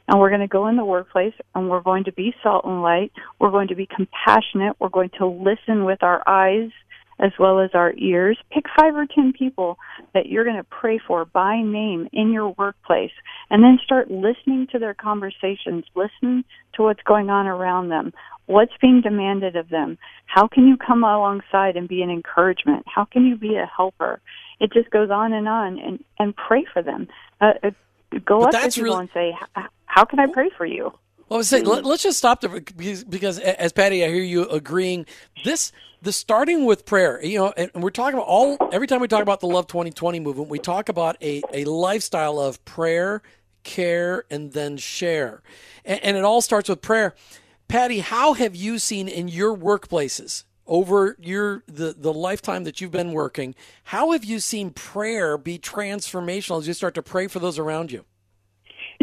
and 0.07 0.19
we're 0.19 0.29
going 0.29 0.41
to 0.41 0.47
go 0.47 0.67
in 0.67 0.75
the 0.75 0.85
workplace 0.85 1.33
and 1.53 1.69
we're 1.69 1.81
going 1.81 2.03
to 2.03 2.11
be 2.11 2.33
salt 2.43 2.65
and 2.65 2.81
light. 2.81 3.11
We're 3.39 3.51
going 3.51 3.69
to 3.69 3.75
be 3.75 3.87
compassionate. 3.87 4.75
We're 4.79 4.89
going 4.89 5.11
to 5.17 5.25
listen 5.25 5.85
with 5.85 6.03
our 6.03 6.21
eyes 6.27 6.71
as 7.19 7.31
well 7.39 7.59
as 7.59 7.69
our 7.73 7.93
ears. 7.93 8.37
Pick 8.51 8.65
five 8.77 8.95
or 8.95 9.05
ten 9.05 9.33
people 9.33 9.77
that 10.13 10.27
you're 10.27 10.43
going 10.43 10.57
to 10.57 10.63
pray 10.63 10.99
for 10.99 11.25
by 11.25 11.61
name 11.61 12.07
in 12.11 12.31
your 12.31 12.49
workplace 12.57 13.11
and 13.49 13.63
then 13.63 13.79
start 13.83 14.11
listening 14.11 14.67
to 14.71 14.79
their 14.79 14.93
conversations. 14.93 15.85
Listen 15.95 16.43
to 16.73 16.83
what's 16.83 17.03
going 17.03 17.29
on 17.29 17.47
around 17.47 17.89
them. 17.89 18.13
What's 18.47 18.73
being 18.79 19.01
demanded 19.01 19.55
of 19.55 19.69
them? 19.69 19.97
How 20.25 20.47
can 20.47 20.67
you 20.67 20.77
come 20.77 21.03
alongside 21.03 21.77
and 21.77 21.87
be 21.87 22.01
an 22.01 22.11
encouragement? 22.11 22.85
How 22.85 23.05
can 23.05 23.25
you 23.25 23.35
be 23.37 23.55
a 23.55 23.65
helper? 23.65 24.21
It 24.59 24.71
just 24.71 24.89
goes 24.91 25.09
on 25.09 25.33
and 25.33 25.47
on 25.47 25.79
and, 25.79 26.03
and 26.19 26.35
pray 26.35 26.65
for 26.71 26.81
them. 26.83 27.07
Uh, 27.41 27.53
uh 27.63 27.71
go 28.23 28.41
but 28.41 28.55
up 28.55 28.61
to 28.63 28.69
people 28.69 28.83
really... 28.83 28.99
and 29.01 29.09
say, 29.13 29.33
how 29.85 30.05
can 30.05 30.19
I 30.19 30.27
pray 30.27 30.49
for 30.55 30.65
you? 30.65 30.91
Well, 31.27 31.37
I 31.37 31.39
was 31.39 31.49
saying, 31.49 31.65
let, 31.65 31.83
us 31.85 32.03
just 32.03 32.19
stop 32.19 32.41
there 32.41 32.51
because, 32.51 33.03
because, 33.03 33.39
as 33.39 33.71
Paddy, 33.73 34.05
I 34.05 34.09
hear 34.09 34.23
you 34.23 34.47
agreeing. 34.47 35.07
This 35.43 35.71
the 36.05 36.11
starting 36.11 36.65
with 36.65 36.85
prayer. 36.85 37.23
You 37.23 37.39
know, 37.39 37.53
and 37.57 37.71
we're 37.83 37.89
talking 37.89 38.13
about 38.13 38.27
all 38.27 38.57
every 38.71 38.87
time 38.87 39.01
we 39.01 39.07
talk 39.07 39.23
about 39.23 39.39
the 39.41 39.47
Love 39.47 39.67
2020 39.67 40.19
movement, 40.19 40.49
we 40.49 40.59
talk 40.59 40.87
about 40.87 41.17
a 41.21 41.41
a 41.51 41.65
lifestyle 41.65 42.39
of 42.39 42.63
prayer, 42.63 43.23
care, 43.63 44.23
and 44.29 44.53
then 44.53 44.77
share, 44.77 45.41
and, 45.83 45.99
and 46.03 46.17
it 46.17 46.23
all 46.23 46.41
starts 46.41 46.69
with 46.69 46.81
prayer. 46.81 47.15
Paddy, 47.67 47.99
how 47.99 48.33
have 48.33 48.55
you 48.55 48.77
seen 48.77 49.07
in 49.07 49.27
your 49.27 49.57
workplaces 49.57 50.43
over 50.67 51.17
your 51.19 51.63
the 51.67 51.95
the 51.97 52.13
lifetime 52.13 52.63
that 52.65 52.79
you've 52.79 52.91
been 52.91 53.13
working? 53.13 53.55
How 53.85 54.11
have 54.11 54.23
you 54.23 54.39
seen 54.39 54.69
prayer 54.69 55.37
be 55.39 55.57
transformational 55.57 56.59
as 56.59 56.67
you 56.67 56.73
start 56.73 56.93
to 56.95 57.01
pray 57.01 57.27
for 57.27 57.39
those 57.39 57.57
around 57.57 57.91
you? 57.91 58.05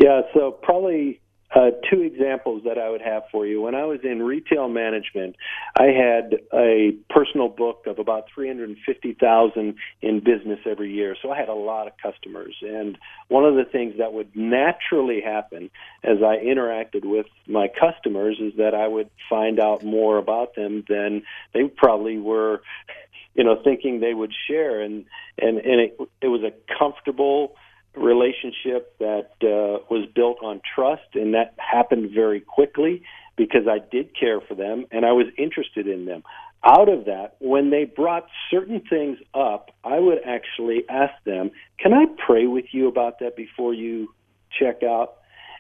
Yeah, 0.01 0.23
so 0.33 0.53
probably 0.63 1.21
uh, 1.55 1.71
two 1.91 2.01
examples 2.01 2.63
that 2.65 2.79
I 2.79 2.89
would 2.89 3.03
have 3.03 3.25
for 3.31 3.47
you. 3.47 3.61
When 3.61 3.75
I 3.75 3.85
was 3.85 4.01
in 4.05 4.23
retail 4.23 4.69
management, 4.69 5.37
I 5.77 5.87
had 5.87 6.41
a 6.53 6.93
personal 7.11 7.49
book 7.49 7.85
of 7.87 7.99
about 7.99 8.25
350,000 8.35 9.75
in 10.01 10.21
business 10.21 10.61
every 10.65 10.93
year. 10.93 11.15
So 11.21 11.31
I 11.31 11.39
had 11.39 11.51
a 11.51 11.55
lot 11.55 11.87
of 11.87 11.93
customers. 12.03 12.57
And 12.63 12.97
one 13.29 13.45
of 13.45 13.55
the 13.55 13.65
things 13.65 13.95
that 13.99 14.15
would 14.15 14.35
naturally 14.35 15.21
happen 15.21 15.71
as 16.03 16.19
I 16.23 16.37
interacted 16.37 17.05
with 17.05 17.27
my 17.47 17.69
customers 17.69 18.39
is 18.41 18.55
that 18.57 18.75
I 18.75 18.89
would 18.89 19.11
find 19.29 19.61
out 19.61 19.85
more 19.85 20.17
about 20.17 20.55
them 20.55 20.85
than 20.89 21.23
they 21.53 21.65
probably 21.65 22.19
were, 22.19 22.63
you 23.35 23.45
know, 23.45 23.61
thinking 23.63 24.01
they 24.01 24.15
would 24.15 24.33
share. 24.49 24.81
And, 24.81 25.05
and, 25.39 25.59
and 25.59 25.81
it, 25.81 25.99
it 26.23 26.29
was 26.29 26.43
a 26.43 26.53
comfortable, 26.79 27.57
relationship 27.95 28.97
that 28.99 29.31
uh, 29.43 29.85
was 29.91 30.09
built 30.15 30.39
on 30.43 30.61
trust, 30.75 31.15
and 31.15 31.35
that 31.35 31.55
happened 31.59 32.11
very 32.15 32.41
quickly 32.41 33.03
because 33.37 33.67
I 33.69 33.79
did 33.79 34.19
care 34.19 34.41
for 34.41 34.55
them 34.55 34.87
and 34.91 35.05
I 35.05 35.13
was 35.13 35.27
interested 35.39 35.87
in 35.87 36.05
them. 36.05 36.23
Out 36.65 36.89
of 36.89 37.07
that, 37.07 37.35
when 37.41 37.71
they 37.71 37.85
brought 37.85 38.27
certain 38.51 38.81
things 38.89 39.19
up, 39.35 39.71
I 39.83 39.99
would 39.99 40.19
actually 40.25 40.85
ask 40.89 41.13
them, 41.25 41.51
Can 41.79 41.93
I 41.93 42.05
pray 42.25 42.47
with 42.47 42.67
you 42.73 42.87
about 42.87 43.19
that 43.19 43.37
before 43.37 43.75
you 43.75 44.15
check 44.61 44.83
out? 44.85 45.15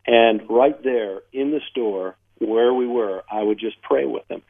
And 0.06 0.42
right 0.48 0.80
there 0.82 1.22
in 1.32 1.50
the 1.50 1.60
store 1.70 2.16
where 2.38 2.72
we 2.72 2.86
were, 2.86 3.24
I 3.30 3.42
would 3.42 3.58
just 3.58 3.82
pray 3.82 4.06
with 4.06 4.26
them. 4.28 4.42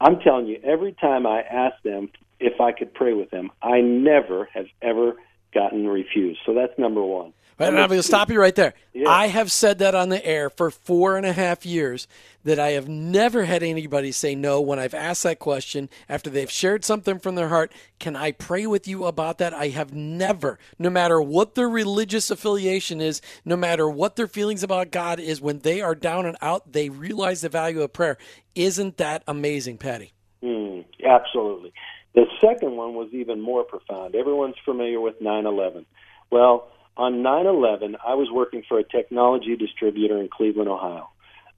I'm 0.00 0.20
telling 0.20 0.46
you, 0.46 0.60
every 0.62 0.92
time 0.92 1.26
I 1.26 1.40
asked 1.42 1.82
them 1.82 2.10
if 2.38 2.60
I 2.60 2.70
could 2.70 2.94
pray 2.94 3.12
with 3.14 3.30
them, 3.30 3.50
I 3.60 3.80
never 3.80 4.48
have 4.54 4.66
ever 4.80 5.14
gotten 5.52 5.86
refused. 5.86 6.40
So 6.46 6.54
that's 6.54 6.78
number 6.78 7.02
one. 7.02 7.32
I'm 7.60 7.74
going 7.74 7.90
to 7.90 8.02
stop 8.02 8.30
you 8.30 8.40
right 8.40 8.54
there. 8.54 8.74
Yeah. 8.92 9.08
I 9.08 9.26
have 9.26 9.50
said 9.50 9.78
that 9.78 9.94
on 9.94 10.10
the 10.10 10.24
air 10.24 10.48
for 10.48 10.70
four 10.70 11.16
and 11.16 11.26
a 11.26 11.32
half 11.32 11.66
years 11.66 12.06
that 12.44 12.58
I 12.58 12.70
have 12.70 12.88
never 12.88 13.44
had 13.44 13.62
anybody 13.62 14.12
say 14.12 14.34
no 14.34 14.60
when 14.60 14.78
I've 14.78 14.94
asked 14.94 15.24
that 15.24 15.40
question 15.40 15.88
after 16.08 16.30
they've 16.30 16.50
shared 16.50 16.84
something 16.84 17.18
from 17.18 17.34
their 17.34 17.48
heart. 17.48 17.72
Can 17.98 18.14
I 18.14 18.32
pray 18.32 18.66
with 18.66 18.86
you 18.86 19.06
about 19.06 19.38
that? 19.38 19.52
I 19.52 19.68
have 19.68 19.92
never, 19.92 20.58
no 20.78 20.88
matter 20.88 21.20
what 21.20 21.56
their 21.56 21.68
religious 21.68 22.30
affiliation 22.30 23.00
is, 23.00 23.20
no 23.44 23.56
matter 23.56 23.88
what 23.88 24.14
their 24.14 24.28
feelings 24.28 24.62
about 24.62 24.92
God 24.92 25.18
is, 25.18 25.40
when 25.40 25.58
they 25.58 25.80
are 25.80 25.96
down 25.96 26.26
and 26.26 26.36
out, 26.40 26.72
they 26.72 26.88
realize 26.88 27.40
the 27.40 27.48
value 27.48 27.82
of 27.82 27.92
prayer. 27.92 28.18
Isn't 28.54 28.98
that 28.98 29.24
amazing, 29.26 29.78
Paddy? 29.78 30.12
Mm, 30.42 30.84
absolutely. 31.04 31.72
The 32.14 32.24
second 32.40 32.76
one 32.76 32.94
was 32.94 33.08
even 33.12 33.40
more 33.40 33.64
profound. 33.64 34.14
Everyone's 34.14 34.56
familiar 34.64 35.00
with 35.00 35.20
9 35.20 35.46
11. 35.46 35.86
Well, 36.30 36.68
on 36.96 37.22
9 37.22 37.46
11, 37.46 37.96
I 38.06 38.14
was 38.14 38.28
working 38.32 38.62
for 38.68 38.78
a 38.78 38.84
technology 38.84 39.56
distributor 39.56 40.20
in 40.20 40.28
Cleveland, 40.28 40.68
Ohio. 40.68 41.08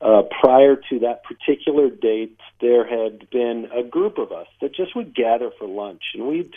Uh, 0.01 0.23
prior 0.43 0.77
to 0.77 0.99
that 1.01 1.23
particular 1.25 1.91
date, 1.91 2.39
there 2.61 2.87
had 2.87 3.29
been 3.31 3.69
a 3.77 3.83
group 3.83 4.17
of 4.19 4.33
us 4.33 4.47
that 4.61 4.75
just 4.75 4.97
would 4.97 5.15
gather 5.15 5.51
for 5.59 5.69
lunch, 5.69 6.03
and 6.15 6.27
we'd 6.27 6.55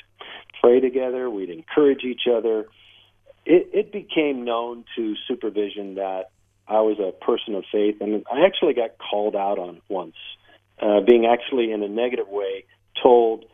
pray 0.62 0.80
together, 0.80 1.30
we'd 1.30 1.50
encourage 1.50 2.04
each 2.04 2.22
other. 2.32 2.66
It, 3.46 3.70
it 3.74 3.92
became 3.92 4.46
known 4.46 4.86
to 4.96 5.16
supervision 5.28 5.96
that 5.96 6.32
I 6.68 6.80
was 6.82 6.98
a 7.00 7.12
person 7.12 7.56
of 7.56 7.66
faith, 7.70 7.98
and 8.00 8.26
I 8.32 8.46
actually 8.46 8.74
got 8.74 8.92
called 8.98 9.36
out 9.36 9.60
on 9.60 9.82
once, 9.90 10.16
uh, 10.82 11.02
being 11.02 11.26
actually 11.26 11.74
in 11.74 11.84
a 11.84 11.90
negative 11.90 12.30
way 12.30 12.64
told 13.02 13.46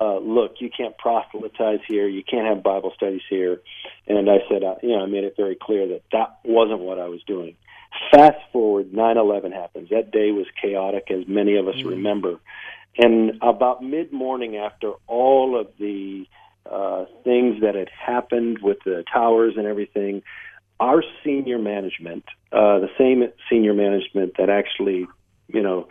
uh, 0.00 0.18
look, 0.18 0.56
you 0.58 0.70
can't 0.76 0.96
proselytize 0.98 1.80
here, 1.86 2.08
you 2.08 2.22
can't 2.24 2.46
have 2.46 2.62
Bible 2.62 2.92
studies 2.96 3.22
here. 3.28 3.60
And 4.06 4.28
I 4.28 4.38
said, 4.50 4.64
uh, 4.64 4.76
you 4.82 4.90
know, 4.90 5.02
I 5.02 5.06
made 5.06 5.24
it 5.24 5.34
very 5.36 5.56
clear 5.60 5.86
that 5.88 6.02
that 6.12 6.38
wasn't 6.44 6.80
what 6.80 6.98
I 6.98 7.08
was 7.08 7.22
doing. 7.26 7.56
Fast 8.10 8.38
forward, 8.52 8.92
9 8.92 9.16
11 9.16 9.52
happens. 9.52 9.90
That 9.90 10.10
day 10.10 10.32
was 10.32 10.46
chaotic, 10.60 11.10
as 11.10 11.28
many 11.28 11.56
of 11.56 11.68
us 11.68 11.76
mm-hmm. 11.76 11.90
remember. 11.90 12.40
And 12.96 13.38
about 13.42 13.82
mid 13.82 14.12
morning, 14.12 14.56
after 14.56 14.92
all 15.06 15.58
of 15.58 15.68
the 15.78 16.26
uh, 16.68 17.04
things 17.22 17.60
that 17.62 17.74
had 17.74 17.88
happened 17.88 18.58
with 18.62 18.78
the 18.84 19.04
towers 19.12 19.54
and 19.56 19.66
everything, 19.66 20.22
our 20.80 21.02
senior 21.24 21.58
management, 21.58 22.24
uh, 22.52 22.80
the 22.80 22.90
same 22.98 23.24
senior 23.50 23.74
management 23.74 24.34
that 24.38 24.48
actually 24.48 25.06
you 25.54 25.62
know, 25.62 25.86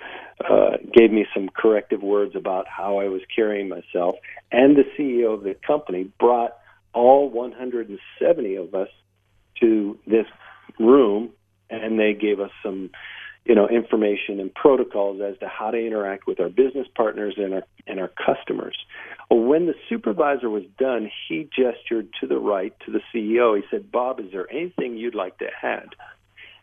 uh, 0.48 0.78
gave 0.94 1.12
me 1.12 1.26
some 1.34 1.50
corrective 1.50 2.04
words 2.04 2.36
about 2.36 2.68
how 2.68 3.00
I 3.00 3.08
was 3.08 3.22
carrying 3.34 3.70
myself. 3.70 4.16
And 4.52 4.76
the 4.76 4.84
CEO 4.98 5.34
of 5.34 5.44
the 5.44 5.56
company 5.66 6.12
brought 6.20 6.52
all 6.94 7.30
170 7.30 8.56
of 8.56 8.76
us 8.76 8.90
to 9.62 9.98
this 10.06 10.26
room, 10.80 11.30
and 11.70 11.98
they 11.98 12.14
gave 12.14 12.42
us 12.42 12.52
some, 12.62 12.92
you 13.46 13.56
know, 13.56 13.70
information 13.70 14.42
and 14.42 14.54
protocols 14.54 15.22
as 15.22 15.38
to 15.40 15.48
how 15.48 15.72
to 15.72 15.78
interact 15.78 16.28
with 16.28 16.42
our 16.42 16.50
business 16.50 16.88
partners 16.96 17.36
and 17.38 17.54
our 17.54 17.64
and 17.88 18.00
our 18.00 18.12
customers. 18.26 18.78
Well, 19.30 19.42
when 19.42 19.66
the 19.66 19.76
supervisor 19.90 20.50
was 20.50 20.64
done, 20.78 21.10
he 21.28 21.50
gestured 21.56 22.10
to 22.20 22.28
the 22.28 22.38
right 22.38 22.74
to 22.86 22.92
the 22.92 23.02
CEO. 23.14 23.56
He 23.56 23.64
said, 23.72 23.92
"Bob, 23.92 24.20
is 24.20 24.32
there 24.32 24.52
anything 24.52 24.98
you'd 24.98 25.16
like 25.16 25.38
to 25.40 25.48
add?" 25.62 25.90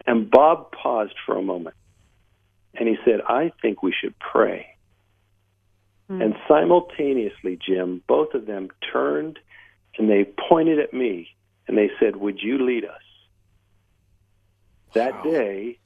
And 0.07 0.31
Bob 0.31 0.73
paused 0.73 1.15
for 1.27 1.37
a 1.37 1.43
moment 1.43 1.75
and 2.75 2.89
he 2.89 2.97
said, 3.05 3.21
I 3.29 3.53
think 3.61 3.83
we 3.83 3.95
should 3.99 4.15
pray. 4.19 4.67
Mm. 6.11 6.25
And 6.25 6.35
simultaneously, 6.49 7.59
Jim, 7.65 8.03
both 8.07 8.35
of 8.35 8.47
them 8.47 8.69
turned 8.93 9.39
and 9.99 10.09
they 10.09 10.27
pointed 10.49 10.79
at 10.79 10.95
me 10.95 11.29
and 11.67 11.77
they 11.77 11.91
said, 12.01 12.17
Would 12.17 12.41
you 12.41 12.65
lead 12.65 12.85
us? 12.85 13.03
That 14.95 15.23
day, 15.23 15.79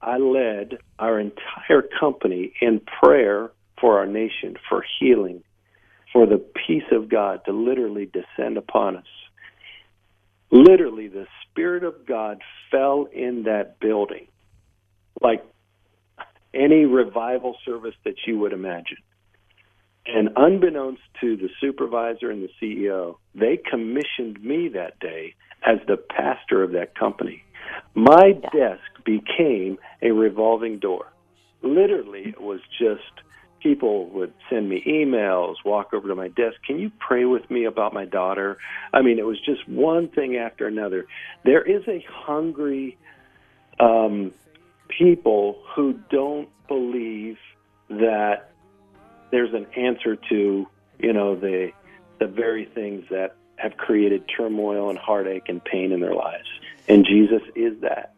I 0.00 0.18
led 0.18 0.78
our 0.98 1.18
entire 1.18 1.82
company 1.98 2.52
in 2.60 2.80
prayer 2.80 3.50
for 3.80 3.98
our 3.98 4.06
nation, 4.06 4.56
for 4.68 4.84
healing, 5.00 5.42
for 6.12 6.26
the 6.26 6.38
peace 6.66 6.84
of 6.92 7.08
God 7.08 7.40
to 7.46 7.52
literally 7.52 8.06
descend 8.06 8.56
upon 8.56 8.96
us. 8.96 9.06
Literally, 10.52 11.08
the 11.08 11.26
Spirit 11.42 11.82
of 11.82 12.06
God 12.06 12.40
fell 12.70 13.08
in 13.12 13.44
that 13.44 13.80
building 13.80 14.28
like 15.20 15.44
any 16.56 16.84
revival 16.84 17.56
service 17.64 17.94
that 18.04 18.14
you 18.26 18.38
would 18.38 18.52
imagine. 18.52 18.98
And 20.06 20.30
unbeknownst 20.36 21.02
to 21.20 21.36
the 21.36 21.48
supervisor 21.60 22.30
and 22.30 22.42
the 22.42 22.50
CEO, 22.60 23.16
they 23.34 23.56
commissioned 23.56 24.42
me 24.42 24.68
that 24.68 24.98
day 25.00 25.34
as 25.64 25.78
the 25.86 25.96
pastor 25.96 26.62
of 26.62 26.72
that 26.72 26.96
company. 26.96 27.42
My 27.94 28.32
desk 28.52 29.04
became 29.04 29.78
a 30.00 30.12
revolving 30.12 30.78
door. 30.78 31.12
Literally, 31.62 32.28
it 32.28 32.40
was 32.40 32.60
just 32.78 33.02
people 33.60 34.06
would 34.10 34.32
send 34.48 34.68
me 34.68 34.82
emails, 34.86 35.56
walk 35.64 35.92
over 35.92 36.06
to 36.06 36.14
my 36.14 36.28
desk. 36.28 36.56
Can 36.64 36.78
you 36.78 36.92
pray 37.00 37.24
with 37.24 37.50
me 37.50 37.64
about 37.64 37.92
my 37.92 38.04
daughter? 38.04 38.58
I 38.92 39.02
mean, 39.02 39.18
it 39.18 39.26
was 39.26 39.40
just 39.40 39.66
one 39.68 40.08
thing 40.08 40.36
after 40.36 40.68
another. 40.68 41.06
There 41.44 41.62
is 41.62 41.82
a 41.88 42.04
hungry 42.08 42.96
um, 43.80 44.32
people 44.88 45.62
who 45.74 45.94
don't 46.10 46.48
believe 46.68 47.38
that 47.88 48.50
there's 49.30 49.54
an 49.54 49.66
answer 49.76 50.16
to, 50.28 50.66
you 50.98 51.12
know, 51.12 51.36
the 51.36 51.72
the 52.18 52.26
very 52.26 52.64
things 52.64 53.04
that 53.10 53.36
have 53.56 53.76
created 53.76 54.24
turmoil 54.34 54.88
and 54.90 54.98
heartache 54.98 55.48
and 55.48 55.62
pain 55.62 55.92
in 55.92 56.00
their 56.00 56.14
lives. 56.14 56.48
And 56.88 57.04
Jesus 57.04 57.42
is 57.54 57.80
that. 57.82 58.14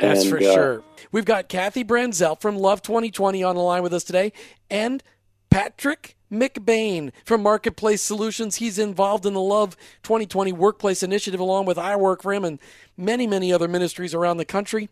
That's 0.00 0.22
and, 0.22 0.30
for 0.30 0.38
uh, 0.38 0.54
sure. 0.54 0.84
We've 1.12 1.24
got 1.24 1.48
Kathy 1.48 1.84
Branzell 1.84 2.40
from 2.40 2.56
Love 2.56 2.82
2020 2.82 3.42
on 3.42 3.54
the 3.54 3.60
line 3.60 3.82
with 3.82 3.92
us 3.92 4.04
today, 4.04 4.32
and 4.70 5.02
Patrick 5.50 6.16
McBane 6.32 7.12
from 7.24 7.42
Marketplace 7.42 8.00
Solutions. 8.00 8.56
He's 8.56 8.78
involved 8.78 9.26
in 9.26 9.34
the 9.34 9.40
Love 9.40 9.76
2020 10.02 10.52
Workplace 10.52 11.02
Initiative 11.02 11.40
along 11.40 11.66
with 11.66 11.76
I 11.76 11.96
Work 11.96 12.22
for 12.22 12.32
Him 12.32 12.44
and 12.44 12.58
many, 12.96 13.26
many 13.26 13.52
other 13.52 13.68
ministries 13.68 14.14
around 14.14 14.38
the 14.38 14.46
country. 14.46 14.88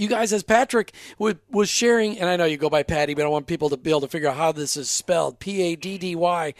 You 0.00 0.08
guys, 0.08 0.32
as 0.32 0.42
Patrick 0.42 0.94
was 1.18 1.68
sharing, 1.68 2.18
and 2.18 2.26
I 2.26 2.36
know 2.36 2.46
you 2.46 2.56
go 2.56 2.70
by 2.70 2.82
Paddy, 2.82 3.12
but 3.12 3.26
I 3.26 3.28
want 3.28 3.46
people 3.46 3.68
to 3.68 3.76
be 3.76 3.90
able 3.90 4.00
to 4.00 4.08
figure 4.08 4.30
out 4.30 4.36
how 4.36 4.50
this 4.50 4.74
is 4.78 4.88
spelled 4.90 5.40
P 5.40 5.60
A 5.60 5.76
D 5.76 5.98
D 5.98 6.16
Y. 6.16 6.54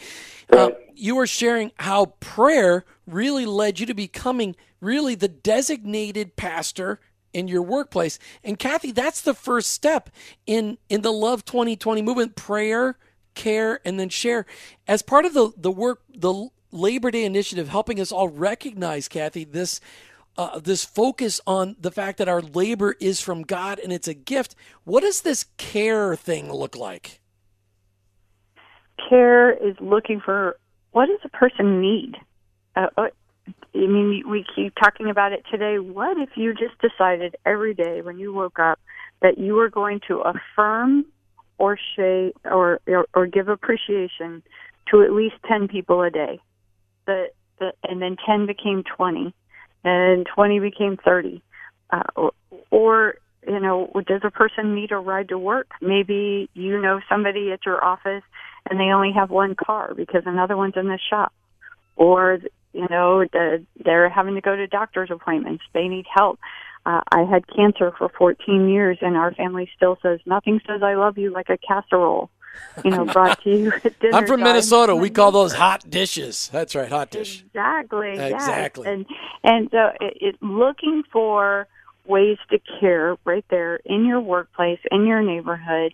Uh, 0.53 0.69
you 0.93 1.15
were 1.15 1.25
sharing 1.25 1.71
how 1.77 2.05
prayer 2.19 2.85
really 3.07 3.47
led 3.47 3.79
you 3.79 3.87
to 3.87 3.95
becoming 3.95 4.55
really 4.79 5.15
the 5.15 5.27
designated 5.27 6.35
pastor 6.35 6.99
in 7.33 7.47
your 7.47 7.63
workplace. 7.63 8.19
And 8.43 8.59
Kathy, 8.59 8.91
that's 8.91 9.21
the 9.21 9.33
first 9.33 9.71
step 9.71 10.11
in 10.45 10.77
in 10.87 11.01
the 11.01 11.11
Love 11.11 11.43
2020 11.43 12.03
movement: 12.03 12.35
prayer, 12.35 12.95
care, 13.33 13.79
and 13.83 13.99
then 13.99 14.09
share. 14.09 14.45
As 14.87 15.01
part 15.01 15.25
of 15.25 15.33
the 15.33 15.51
the 15.57 15.71
work, 15.71 16.03
the 16.15 16.49
Labor 16.71 17.09
Day 17.09 17.25
initiative, 17.25 17.69
helping 17.69 17.99
us 17.99 18.11
all 18.11 18.29
recognize, 18.29 19.07
Kathy, 19.07 19.45
this. 19.45 19.81
Uh, 20.41 20.59
this 20.59 20.83
focus 20.83 21.39
on 21.45 21.75
the 21.79 21.91
fact 21.91 22.17
that 22.17 22.27
our 22.27 22.41
labor 22.41 22.95
is 22.99 23.21
from 23.21 23.43
God 23.43 23.77
and 23.77 23.93
it's 23.93 24.07
a 24.07 24.15
gift. 24.15 24.55
What 24.85 25.01
does 25.01 25.21
this 25.21 25.45
care 25.57 26.15
thing 26.15 26.51
look 26.51 26.75
like? 26.75 27.19
Care 29.07 29.51
is 29.51 29.75
looking 29.79 30.19
for 30.19 30.57
what 30.93 31.05
does 31.05 31.19
a 31.23 31.29
person 31.29 31.79
need? 31.79 32.15
Uh, 32.75 32.87
uh 32.97 33.07
I 33.75 33.77
mean, 33.77 34.23
we 34.27 34.43
keep 34.55 34.73
talking 34.81 35.11
about 35.11 35.31
it 35.31 35.43
today. 35.51 35.77
What 35.77 36.17
if 36.17 36.29
you 36.35 36.55
just 36.55 36.73
decided 36.81 37.35
every 37.45 37.75
day 37.75 38.01
when 38.01 38.17
you 38.17 38.33
woke 38.33 38.57
up 38.57 38.79
that 39.21 39.37
you 39.37 39.53
were 39.53 39.69
going 39.69 39.99
to 40.07 40.21
affirm 40.21 41.05
or 41.59 41.77
say 41.95 42.33
or, 42.45 42.79
or 42.87 43.05
or 43.13 43.27
give 43.27 43.47
appreciation 43.47 44.41
to 44.89 45.03
at 45.03 45.11
least 45.11 45.35
ten 45.47 45.67
people 45.67 46.01
a 46.01 46.09
day? 46.09 46.39
The 47.05 47.27
and 47.87 48.01
then 48.01 48.17
ten 48.25 48.47
became 48.47 48.83
twenty, 48.83 49.35
and 49.83 50.25
twenty 50.33 50.59
became 50.59 50.97
thirty, 50.97 51.41
uh, 51.89 52.03
or, 52.15 52.31
or 52.69 53.15
you 53.47 53.59
know, 53.59 53.91
does 54.07 54.21
a 54.23 54.31
person 54.31 54.75
need 54.75 54.91
a 54.91 54.97
ride 54.97 55.29
to 55.29 55.37
work? 55.37 55.67
Maybe 55.81 56.49
you 56.53 56.79
know 56.81 57.01
somebody 57.09 57.51
at 57.51 57.65
your 57.65 57.83
office 57.83 58.23
and 58.69 58.79
they 58.79 58.93
only 58.93 59.11
have 59.13 59.29
one 59.29 59.55
car 59.55 59.93
because 59.95 60.23
another 60.25 60.55
one's 60.55 60.77
in 60.77 60.87
the 60.87 60.99
shop. 61.09 61.33
Or 61.95 62.39
you 62.73 62.87
know, 62.89 63.25
the, 63.31 63.65
they're 63.83 64.09
having 64.09 64.35
to 64.35 64.41
go 64.41 64.55
to 64.55 64.67
doctor's 64.67 65.11
appointments. 65.11 65.63
They 65.73 65.87
need 65.87 66.05
help. 66.13 66.39
Uh, 66.85 67.01
I 67.11 67.23
had 67.23 67.43
cancer 67.53 67.91
for 67.97 68.09
14 68.17 68.69
years, 68.69 68.97
and 69.01 69.15
our 69.15 69.33
family 69.33 69.69
still 69.75 69.97
says 70.01 70.19
nothing 70.25 70.61
says 70.65 70.81
I 70.81 70.95
love 70.95 71.17
you 71.17 71.31
like 71.31 71.49
a 71.49 71.57
casserole. 71.57 72.29
You 72.83 72.91
know, 72.91 73.05
brought 73.05 73.41
to 73.43 73.49
you 73.49 73.71
I'm 74.13 74.25
from 74.25 74.39
time. 74.39 74.43
Minnesota. 74.43 74.95
We 74.95 75.09
call 75.09 75.31
those 75.31 75.53
hot 75.53 75.89
dishes. 75.89 76.49
That's 76.51 76.75
right, 76.75 76.89
hot 76.89 77.11
dish. 77.11 77.43
Exactly. 77.47 78.11
Exactly. 78.11 78.87
Yes. 78.87 78.93
And 78.93 79.05
and 79.43 79.69
so 79.71 79.91
it, 79.99 80.17
it 80.21 80.35
looking 80.41 81.03
for 81.11 81.67
ways 82.05 82.37
to 82.49 82.59
care 82.79 83.17
right 83.25 83.45
there 83.49 83.77
in 83.85 84.05
your 84.05 84.21
workplace, 84.21 84.79
in 84.89 85.05
your 85.05 85.21
neighborhood, 85.21 85.93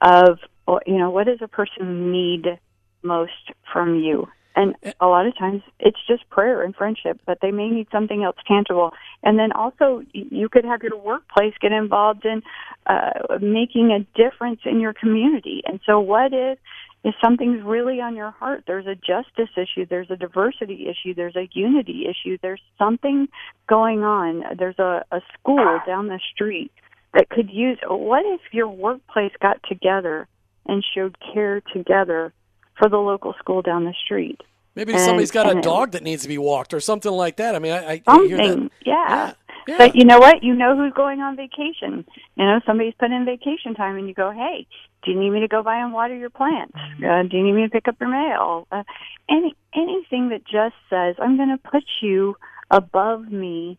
of 0.00 0.38
you 0.86 0.98
know 0.98 1.10
what 1.10 1.26
does 1.26 1.38
a 1.40 1.48
person 1.48 2.12
need 2.12 2.58
most 3.02 3.32
from 3.72 4.00
you 4.00 4.28
and 4.56 4.74
a 5.00 5.06
lot 5.06 5.26
of 5.26 5.36
times 5.36 5.62
it's 5.78 5.98
just 6.08 6.28
prayer 6.30 6.62
and 6.62 6.74
friendship, 6.74 7.20
but 7.26 7.38
they 7.42 7.50
may 7.50 7.68
need 7.68 7.88
something 7.92 8.24
else 8.24 8.36
tangible. 8.48 8.92
And 9.22 9.38
then 9.38 9.52
also, 9.52 10.02
you 10.12 10.48
could 10.48 10.64
have 10.64 10.82
your 10.82 10.98
workplace 10.98 11.52
get 11.60 11.72
involved 11.72 12.24
in 12.24 12.42
uh, 12.86 13.38
making 13.40 13.92
a 13.92 14.00
difference 14.18 14.60
in 14.64 14.80
your 14.80 14.94
community. 14.94 15.62
And 15.66 15.80
so, 15.84 16.00
what 16.00 16.32
if 16.32 16.58
if 17.04 17.14
something's 17.22 17.62
really 17.62 18.00
on 18.00 18.16
your 18.16 18.32
heart? 18.32 18.64
There's 18.66 18.86
a 18.86 18.96
justice 18.96 19.54
issue, 19.56 19.86
there's 19.88 20.10
a 20.10 20.16
diversity 20.16 20.88
issue, 20.88 21.14
there's 21.14 21.36
a 21.36 21.48
unity 21.52 22.06
issue, 22.08 22.38
there's 22.42 22.62
something 22.78 23.28
going 23.68 24.02
on. 24.02 24.42
There's 24.58 24.78
a, 24.78 25.04
a 25.12 25.20
school 25.38 25.80
down 25.86 26.08
the 26.08 26.18
street 26.34 26.72
that 27.14 27.28
could 27.28 27.50
use. 27.50 27.78
What 27.86 28.24
if 28.26 28.40
your 28.52 28.68
workplace 28.68 29.32
got 29.40 29.58
together 29.68 30.26
and 30.66 30.84
showed 30.94 31.16
care 31.32 31.60
together? 31.72 32.32
For 32.78 32.88
the 32.88 32.98
local 32.98 33.34
school 33.38 33.62
down 33.62 33.84
the 33.84 33.94
street. 34.04 34.40
Maybe 34.74 34.92
and, 34.92 35.00
somebody's 35.00 35.30
got 35.30 35.54
a 35.54 35.60
dog 35.60 35.92
that 35.92 36.02
needs 36.02 36.22
to 36.22 36.28
be 36.28 36.38
walked 36.38 36.74
or 36.74 36.80
something 36.80 37.10
like 37.10 37.36
that. 37.36 37.54
I 37.54 37.58
mean, 37.58 37.72
I, 37.72 37.92
I 37.92 38.02
something, 38.04 38.70
yeah. 38.84 38.94
yeah. 39.08 39.32
Yeah. 39.66 39.78
But 39.78 39.96
you 39.96 40.04
know 40.04 40.20
what? 40.20 40.44
You 40.44 40.54
know 40.54 40.76
who's 40.76 40.92
going 40.92 41.20
on 41.20 41.34
vacation. 41.34 42.04
You 42.36 42.44
know, 42.44 42.60
somebody's 42.64 42.94
put 43.00 43.10
in 43.10 43.24
vacation 43.24 43.74
time, 43.74 43.96
and 43.96 44.06
you 44.06 44.14
go, 44.14 44.30
"Hey, 44.30 44.64
do 45.02 45.10
you 45.10 45.18
need 45.18 45.30
me 45.30 45.40
to 45.40 45.48
go 45.48 45.62
by 45.62 45.78
and 45.78 45.92
water 45.92 46.16
your 46.16 46.30
plants? 46.30 46.76
Mm-hmm. 46.76 47.04
Uh, 47.04 47.22
do 47.28 47.36
you 47.36 47.44
need 47.44 47.52
me 47.52 47.62
to 47.62 47.70
pick 47.70 47.88
up 47.88 47.96
your 48.00 48.10
mail? 48.10 48.66
Uh, 48.70 48.82
any 49.28 49.54
anything 49.74 50.28
that 50.28 50.44
just 50.44 50.74
says 50.90 51.16
I'm 51.18 51.36
going 51.36 51.48
to 51.48 51.70
put 51.70 51.84
you 52.02 52.36
above 52.70 53.30
me. 53.30 53.78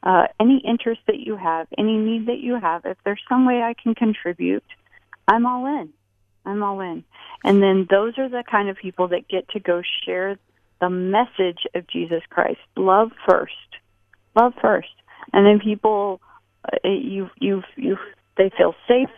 Uh, 0.00 0.26
any 0.40 0.62
interest 0.64 1.00
that 1.08 1.18
you 1.18 1.36
have, 1.36 1.66
any 1.76 1.96
need 1.96 2.26
that 2.26 2.38
you 2.38 2.58
have, 2.58 2.84
if 2.84 2.96
there's 3.04 3.20
some 3.28 3.44
way 3.44 3.62
I 3.62 3.74
can 3.74 3.96
contribute, 3.96 4.62
I'm 5.26 5.44
all 5.44 5.66
in. 5.66 5.92
I'm 6.48 6.62
all 6.62 6.80
in. 6.80 7.04
And 7.44 7.62
then 7.62 7.86
those 7.88 8.18
are 8.18 8.28
the 8.28 8.44
kind 8.48 8.68
of 8.68 8.76
people 8.76 9.08
that 9.08 9.28
get 9.28 9.48
to 9.50 9.60
go 9.60 9.82
share 10.04 10.38
the 10.80 10.90
message 10.90 11.66
of 11.74 11.86
Jesus 11.88 12.22
Christ. 12.30 12.60
Love 12.76 13.10
first. 13.28 13.52
Love 14.34 14.54
first. 14.60 14.88
And 15.32 15.46
then 15.46 15.60
people 15.60 16.20
uh, 16.64 16.88
you 16.88 17.30
you 17.38 17.62
you 17.76 17.96
they 18.36 18.50
feel 18.56 18.74
safe 18.86 19.10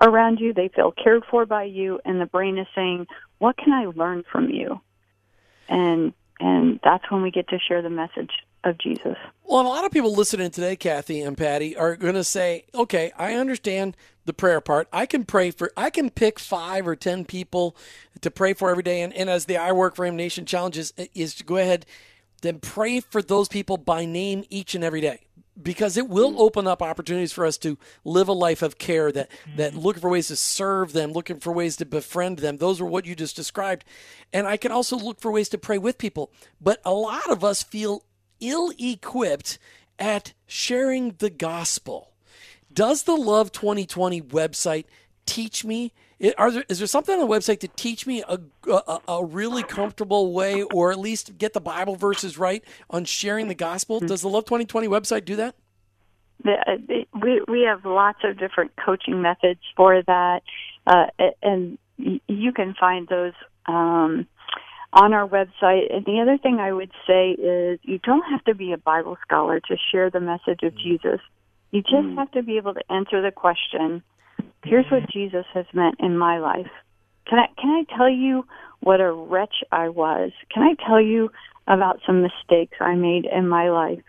around 0.00 0.38
you, 0.38 0.52
they 0.52 0.68
feel 0.68 0.92
cared 0.92 1.22
for 1.30 1.46
by 1.46 1.64
you 1.64 2.00
and 2.04 2.20
the 2.20 2.26
brain 2.26 2.58
is 2.58 2.66
saying, 2.74 3.06
"What 3.38 3.56
can 3.56 3.72
I 3.72 3.86
learn 3.86 4.24
from 4.30 4.50
you?" 4.50 4.80
And 5.68 6.12
and 6.38 6.80
that's 6.84 7.10
when 7.10 7.22
we 7.22 7.30
get 7.30 7.48
to 7.48 7.58
share 7.58 7.82
the 7.82 7.90
message 7.90 8.30
of 8.66 8.78
Jesus. 8.78 9.16
Well, 9.44 9.60
a 9.60 9.68
lot 9.68 9.84
of 9.84 9.92
people 9.92 10.14
listening 10.14 10.50
today, 10.50 10.76
Kathy 10.76 11.22
and 11.22 11.36
Paddy, 11.36 11.76
are 11.76 11.96
going 11.96 12.14
to 12.14 12.24
say, 12.24 12.64
"Okay, 12.74 13.12
I 13.16 13.34
understand 13.34 13.96
the 14.24 14.32
prayer 14.32 14.60
part. 14.60 14.88
I 14.92 15.06
can 15.06 15.24
pray 15.24 15.50
for. 15.50 15.70
I 15.76 15.90
can 15.90 16.10
pick 16.10 16.38
five 16.38 16.86
or 16.86 16.96
ten 16.96 17.24
people 17.24 17.76
to 18.20 18.30
pray 18.30 18.54
for 18.54 18.70
every 18.70 18.82
day." 18.82 19.02
And, 19.02 19.12
and 19.12 19.30
as 19.30 19.44
the 19.44 19.56
I 19.56 19.72
Work 19.72 19.96
for 19.96 20.04
Him 20.04 20.16
Nation 20.16 20.46
challenges 20.46 20.92
is 21.14 21.34
to 21.36 21.44
go 21.44 21.56
ahead, 21.56 21.86
then 22.42 22.58
pray 22.58 23.00
for 23.00 23.22
those 23.22 23.48
people 23.48 23.76
by 23.76 24.04
name 24.04 24.44
each 24.50 24.74
and 24.74 24.82
every 24.82 25.00
day 25.00 25.26
because 25.60 25.96
it 25.96 26.08
will 26.08 26.32
mm. 26.32 26.38
open 26.38 26.66
up 26.66 26.82
opportunities 26.82 27.32
for 27.32 27.46
us 27.46 27.56
to 27.58 27.78
live 28.04 28.28
a 28.28 28.32
life 28.32 28.62
of 28.62 28.78
care 28.78 29.10
that 29.10 29.30
that 29.56 29.72
mm-hmm. 29.72 29.80
looking 29.80 30.00
for 30.00 30.10
ways 30.10 30.28
to 30.28 30.36
serve 30.36 30.92
them 30.92 31.12
looking 31.12 31.40
for 31.40 31.52
ways 31.52 31.76
to 31.76 31.86
befriend 31.86 32.38
them 32.38 32.58
those 32.58 32.80
are 32.80 32.84
what 32.84 33.06
you 33.06 33.14
just 33.14 33.36
described 33.36 33.84
and 34.32 34.46
i 34.46 34.56
can 34.56 34.70
also 34.70 34.96
look 34.96 35.20
for 35.20 35.30
ways 35.30 35.48
to 35.48 35.58
pray 35.58 35.78
with 35.78 35.98
people 35.98 36.30
but 36.60 36.80
a 36.84 36.92
lot 36.92 37.30
of 37.30 37.42
us 37.42 37.62
feel 37.62 38.04
ill 38.40 38.72
equipped 38.78 39.58
at 39.98 40.32
sharing 40.46 41.14
the 41.18 41.30
gospel. 41.30 42.12
Does 42.72 43.04
the 43.04 43.14
Love 43.16 43.52
2020 43.52 44.20
website 44.22 44.84
teach 45.24 45.64
me? 45.64 45.92
Are 46.38 46.50
there, 46.50 46.64
is 46.68 46.78
there 46.78 46.86
something 46.86 47.18
on 47.18 47.26
the 47.26 47.34
website 47.34 47.60
to 47.60 47.68
teach 47.68 48.06
me 48.06 48.22
a, 48.26 48.38
a, 48.70 49.00
a, 49.08 49.24
really 49.24 49.62
comfortable 49.62 50.32
way, 50.32 50.62
or 50.62 50.90
at 50.90 50.98
least 50.98 51.36
get 51.36 51.52
the 51.52 51.60
Bible 51.60 51.96
verses 51.96 52.38
right 52.38 52.64
on 52.88 53.04
sharing 53.04 53.48
the 53.48 53.54
gospel? 53.54 54.00
Does 54.00 54.22
the 54.22 54.28
Love 54.28 54.44
2020 54.44 54.88
website 54.88 55.24
do 55.24 55.36
that? 55.36 55.54
Uh, 56.46 56.76
we 57.22 57.42
we 57.48 57.62
have 57.62 57.84
lots 57.84 58.18
of 58.24 58.38
different 58.38 58.72
coaching 58.76 59.20
methods 59.22 59.60
for 59.74 60.02
that, 60.02 60.42
uh, 60.86 61.06
and 61.42 61.78
you 61.96 62.52
can 62.52 62.74
find 62.78 63.08
those 63.08 63.32
um, 63.66 64.26
on 64.92 65.12
our 65.12 65.26
website. 65.28 65.94
And 65.94 66.04
the 66.04 66.20
other 66.20 66.38
thing 66.38 66.58
I 66.58 66.72
would 66.72 66.90
say 67.06 67.30
is 67.30 67.78
you 67.82 67.98
don't 67.98 68.24
have 68.30 68.44
to 68.44 68.54
be 68.54 68.72
a 68.72 68.78
Bible 68.78 69.16
scholar 69.22 69.60
to 69.60 69.76
share 69.90 70.10
the 70.10 70.20
message 70.20 70.60
of 70.62 70.76
Jesus. 70.76 71.20
You 71.70 71.82
just 71.82 71.94
mm. 71.94 72.16
have 72.16 72.30
to 72.32 72.42
be 72.42 72.56
able 72.56 72.74
to 72.74 72.92
answer 72.92 73.22
the 73.22 73.32
question, 73.32 74.02
here's 74.64 74.86
what 74.90 75.10
Jesus 75.10 75.44
has 75.52 75.66
meant 75.72 75.96
in 76.00 76.16
my 76.16 76.38
life. 76.38 76.70
Can 77.28 77.38
I 77.38 77.46
can 77.60 77.70
I 77.70 77.96
tell 77.96 78.08
you 78.08 78.46
what 78.80 79.00
a 79.00 79.12
wretch 79.12 79.64
I 79.72 79.88
was? 79.88 80.30
Can 80.52 80.62
I 80.62 80.74
tell 80.86 81.00
you 81.00 81.30
about 81.66 82.00
some 82.06 82.22
mistakes 82.22 82.76
I 82.80 82.94
made 82.94 83.26
in 83.26 83.48
my 83.48 83.70
life? 83.70 84.02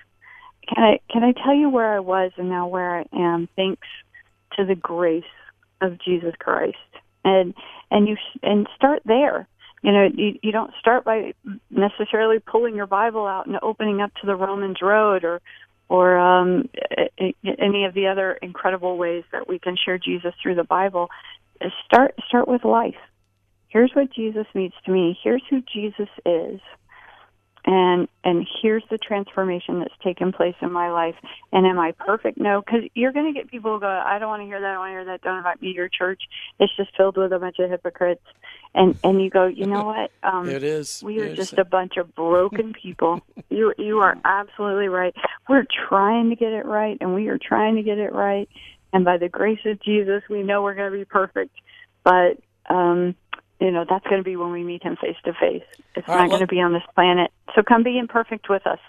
can 0.67 0.83
I 0.83 0.99
can 1.11 1.23
I 1.23 1.31
tell 1.31 1.55
you 1.55 1.69
where 1.69 1.95
I 1.95 1.99
was 1.99 2.31
and 2.37 2.49
now 2.49 2.67
where 2.67 2.99
I 2.99 3.05
am 3.13 3.47
thanks 3.55 3.87
to 4.57 4.65
the 4.65 4.75
grace 4.75 5.23
of 5.81 5.99
Jesus 5.99 6.33
Christ. 6.39 6.77
And 7.23 7.53
and 7.91 8.07
you 8.07 8.17
and 8.43 8.67
start 8.75 9.01
there. 9.05 9.47
You 9.81 9.91
know, 9.91 10.07
you, 10.13 10.39
you 10.41 10.51
don't 10.51 10.71
start 10.79 11.05
by 11.05 11.33
necessarily 11.69 12.39
pulling 12.39 12.75
your 12.75 12.87
Bible 12.87 13.25
out 13.25 13.47
and 13.47 13.57
opening 13.61 14.01
up 14.01 14.13
to 14.21 14.27
the 14.27 14.35
Romans 14.35 14.81
Road 14.81 15.23
or 15.23 15.41
or 15.89 16.17
um, 16.17 16.67
any 17.17 17.85
of 17.85 17.93
the 17.93 18.07
other 18.07 18.33
incredible 18.41 18.97
ways 18.97 19.23
that 19.31 19.47
we 19.47 19.57
can 19.57 19.77
share 19.77 19.97
Jesus 19.97 20.33
through 20.41 20.55
the 20.55 20.63
Bible. 20.63 21.09
Start 21.85 22.15
start 22.27 22.47
with 22.47 22.65
life. 22.65 22.97
Here's 23.69 23.91
what 23.93 24.11
Jesus 24.13 24.45
means 24.53 24.73
to 24.85 24.91
me. 24.91 25.17
Here's 25.23 25.43
who 25.49 25.61
Jesus 25.73 26.09
is 26.25 26.59
and 27.67 28.07
and 28.23 28.47
here's 28.61 28.83
the 28.89 28.97
transformation 28.97 29.79
that's 29.79 29.93
taken 30.01 30.31
place 30.31 30.55
in 30.61 30.71
my 30.71 30.89
life. 30.89 31.15
And 31.51 31.67
am 31.67 31.77
i 31.77 31.91
perfect? 31.91 32.39
No 32.39 32.61
because 32.61 32.89
you're 32.95 33.11
going 33.11 33.31
to 33.31 33.37
get 33.37 33.51
people 33.51 33.73
who 33.73 33.81
go 33.81 33.87
i 33.87 34.17
don't 34.17 34.29
want 34.29 34.41
to 34.41 34.45
hear 34.45 34.59
that 34.59 34.67
i 34.67 34.71
don't 34.71 34.79
want 34.79 34.89
to 34.89 34.93
hear 34.93 35.05
that 35.05 35.21
don't 35.21 35.37
invite 35.37 35.61
me 35.61 35.73
to 35.73 35.75
your 35.75 35.89
church. 35.89 36.23
It's 36.59 36.75
just 36.77 36.95
filled 36.95 37.17
with 37.17 37.33
a 37.33 37.39
bunch 37.39 37.59
of 37.59 37.69
hypocrites. 37.69 38.23
And 38.73 38.97
and 39.03 39.21
you 39.21 39.29
go 39.29 39.45
you 39.47 39.67
know 39.67 39.83
what? 39.93 40.11
Um 40.23 40.49
it 40.49 40.63
is. 40.63 41.03
we 41.03 41.19
are 41.19 41.35
just 41.35 41.53
a 41.53 41.65
bunch 41.65 41.97
of 41.97 42.15
broken 42.15 42.73
people. 42.73 43.21
You 43.49 43.73
you 43.77 43.99
are 43.99 44.17
absolutely 44.25 44.89
right. 44.89 45.15
We're 45.47 45.65
trying 45.87 46.31
to 46.31 46.35
get 46.35 46.51
it 46.51 46.65
right 46.65 46.97
and 46.99 47.15
we 47.15 47.29
are 47.29 47.37
trying 47.37 47.75
to 47.75 47.83
get 47.83 47.97
it 47.97 48.11
right. 48.13 48.49
And 48.91 49.05
by 49.05 49.17
the 49.17 49.29
grace 49.29 49.59
of 49.65 49.81
jesus 49.81 50.23
we 50.29 50.43
know 50.43 50.63
we're 50.63 50.75
going 50.75 50.91
to 50.91 50.97
be 50.97 51.05
perfect. 51.05 51.51
But 52.03 52.39
um 52.69 53.15
you 53.59 53.71
know 53.71 53.85
that's 53.89 54.05
going 54.05 54.17
to 54.17 54.23
be 54.23 54.35
when 54.35 54.51
we 54.51 54.63
meet 54.63 54.83
him 54.83 54.95
face 54.95 55.17
to 55.25 55.33
face. 55.33 55.63
It's 55.95 56.07
All 56.07 56.15
not 56.15 56.21
right, 56.21 56.29
going 56.29 56.41
to 56.41 56.47
be 56.47 56.61
on 56.61 56.73
this 56.73 56.83
planet. 56.93 57.31
So 57.55 57.63
come 57.63 57.83
be 57.83 57.97
imperfect 57.97 58.49
with 58.49 58.65
us. 58.67 58.79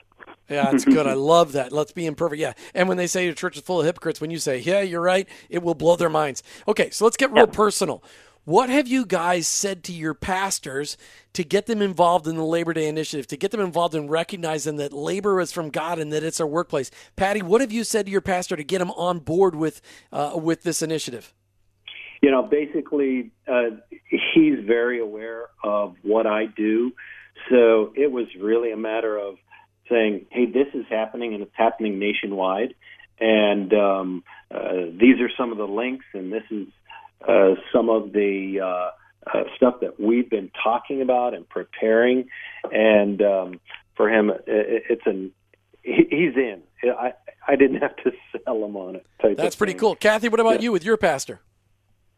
Yeah, 0.48 0.70
that's 0.70 0.84
good. 0.84 1.06
I 1.06 1.12
love 1.12 1.52
that. 1.52 1.72
Let's 1.72 1.92
be 1.92 2.06
imperfect. 2.06 2.40
Yeah. 2.40 2.54
And 2.74 2.88
when 2.88 2.96
they 2.96 3.06
say 3.06 3.26
your 3.26 3.34
church 3.34 3.56
is 3.56 3.62
full 3.62 3.80
of 3.80 3.86
hypocrites, 3.86 4.20
when 4.20 4.30
you 4.30 4.38
say, 4.38 4.58
yeah, 4.58 4.80
you're 4.80 5.02
right, 5.02 5.28
it 5.50 5.62
will 5.62 5.74
blow 5.74 5.96
their 5.96 6.08
minds. 6.08 6.42
Okay, 6.66 6.88
so 6.88 7.04
let's 7.04 7.18
get 7.18 7.30
real 7.30 7.44
yep. 7.44 7.52
personal. 7.52 8.02
What 8.44 8.70
have 8.70 8.88
you 8.88 9.04
guys 9.04 9.46
said 9.46 9.84
to 9.84 9.92
your 9.92 10.14
pastors 10.14 10.96
to 11.34 11.44
get 11.44 11.66
them 11.66 11.82
involved 11.82 12.26
in 12.26 12.36
the 12.36 12.46
Labor 12.46 12.72
Day 12.72 12.88
initiative, 12.88 13.26
to 13.26 13.36
get 13.36 13.50
them 13.50 13.60
involved 13.60 13.94
in 13.94 14.08
recognizing 14.08 14.76
that 14.76 14.90
labor 14.90 15.38
is 15.38 15.52
from 15.52 15.68
God 15.68 15.98
and 15.98 16.10
that 16.14 16.24
it's 16.24 16.40
our 16.40 16.46
workplace? 16.46 16.90
Paddy, 17.14 17.42
what 17.42 17.60
have 17.60 17.72
you 17.72 17.84
said 17.84 18.06
to 18.06 18.12
your 18.12 18.22
pastor 18.22 18.56
to 18.56 18.64
get 18.64 18.80
him 18.80 18.90
on 18.92 19.18
board 19.18 19.54
with 19.54 19.82
uh, 20.10 20.32
with 20.42 20.62
this 20.62 20.80
initiative? 20.80 21.34
You 22.20 22.30
know, 22.30 22.42
basically, 22.42 23.30
uh, 23.46 23.76
he's 24.34 24.58
very 24.66 25.00
aware 25.00 25.46
of 25.62 25.96
what 26.02 26.26
I 26.26 26.46
do. 26.46 26.92
So 27.50 27.92
it 27.96 28.10
was 28.10 28.26
really 28.40 28.72
a 28.72 28.76
matter 28.76 29.16
of 29.16 29.36
saying, 29.88 30.26
hey, 30.30 30.46
this 30.46 30.66
is 30.74 30.84
happening 30.88 31.34
and 31.34 31.42
it's 31.42 31.54
happening 31.54 31.98
nationwide. 31.98 32.74
And 33.20 33.72
um, 33.72 34.24
uh, 34.50 34.72
these 34.92 35.20
are 35.20 35.30
some 35.36 35.50
of 35.50 35.58
the 35.58 35.66
links, 35.66 36.04
and 36.14 36.32
this 36.32 36.44
is 36.50 36.68
uh, 37.26 37.54
some 37.72 37.90
of 37.90 38.12
the 38.12 38.60
uh, 38.62 38.90
uh, 39.36 39.42
stuff 39.56 39.80
that 39.80 39.98
we've 39.98 40.30
been 40.30 40.50
talking 40.62 41.02
about 41.02 41.34
and 41.34 41.48
preparing. 41.48 42.28
And 42.70 43.20
um, 43.22 43.60
for 43.96 44.08
him, 44.08 44.30
it, 44.30 44.40
it's 44.46 45.02
an 45.06 45.32
he's 45.82 46.36
in. 46.36 46.62
I 46.84 47.14
I 47.46 47.56
didn't 47.56 47.78
have 47.82 47.96
to 47.96 48.12
sell 48.44 48.64
him 48.64 48.76
on 48.76 48.96
it. 48.96 49.06
That's 49.36 49.56
pretty 49.56 49.74
cool, 49.74 49.96
Kathy. 49.96 50.28
What 50.28 50.40
about 50.40 50.56
yeah. 50.56 50.64
you 50.64 50.72
with 50.72 50.84
your 50.84 50.96
pastor? 50.96 51.40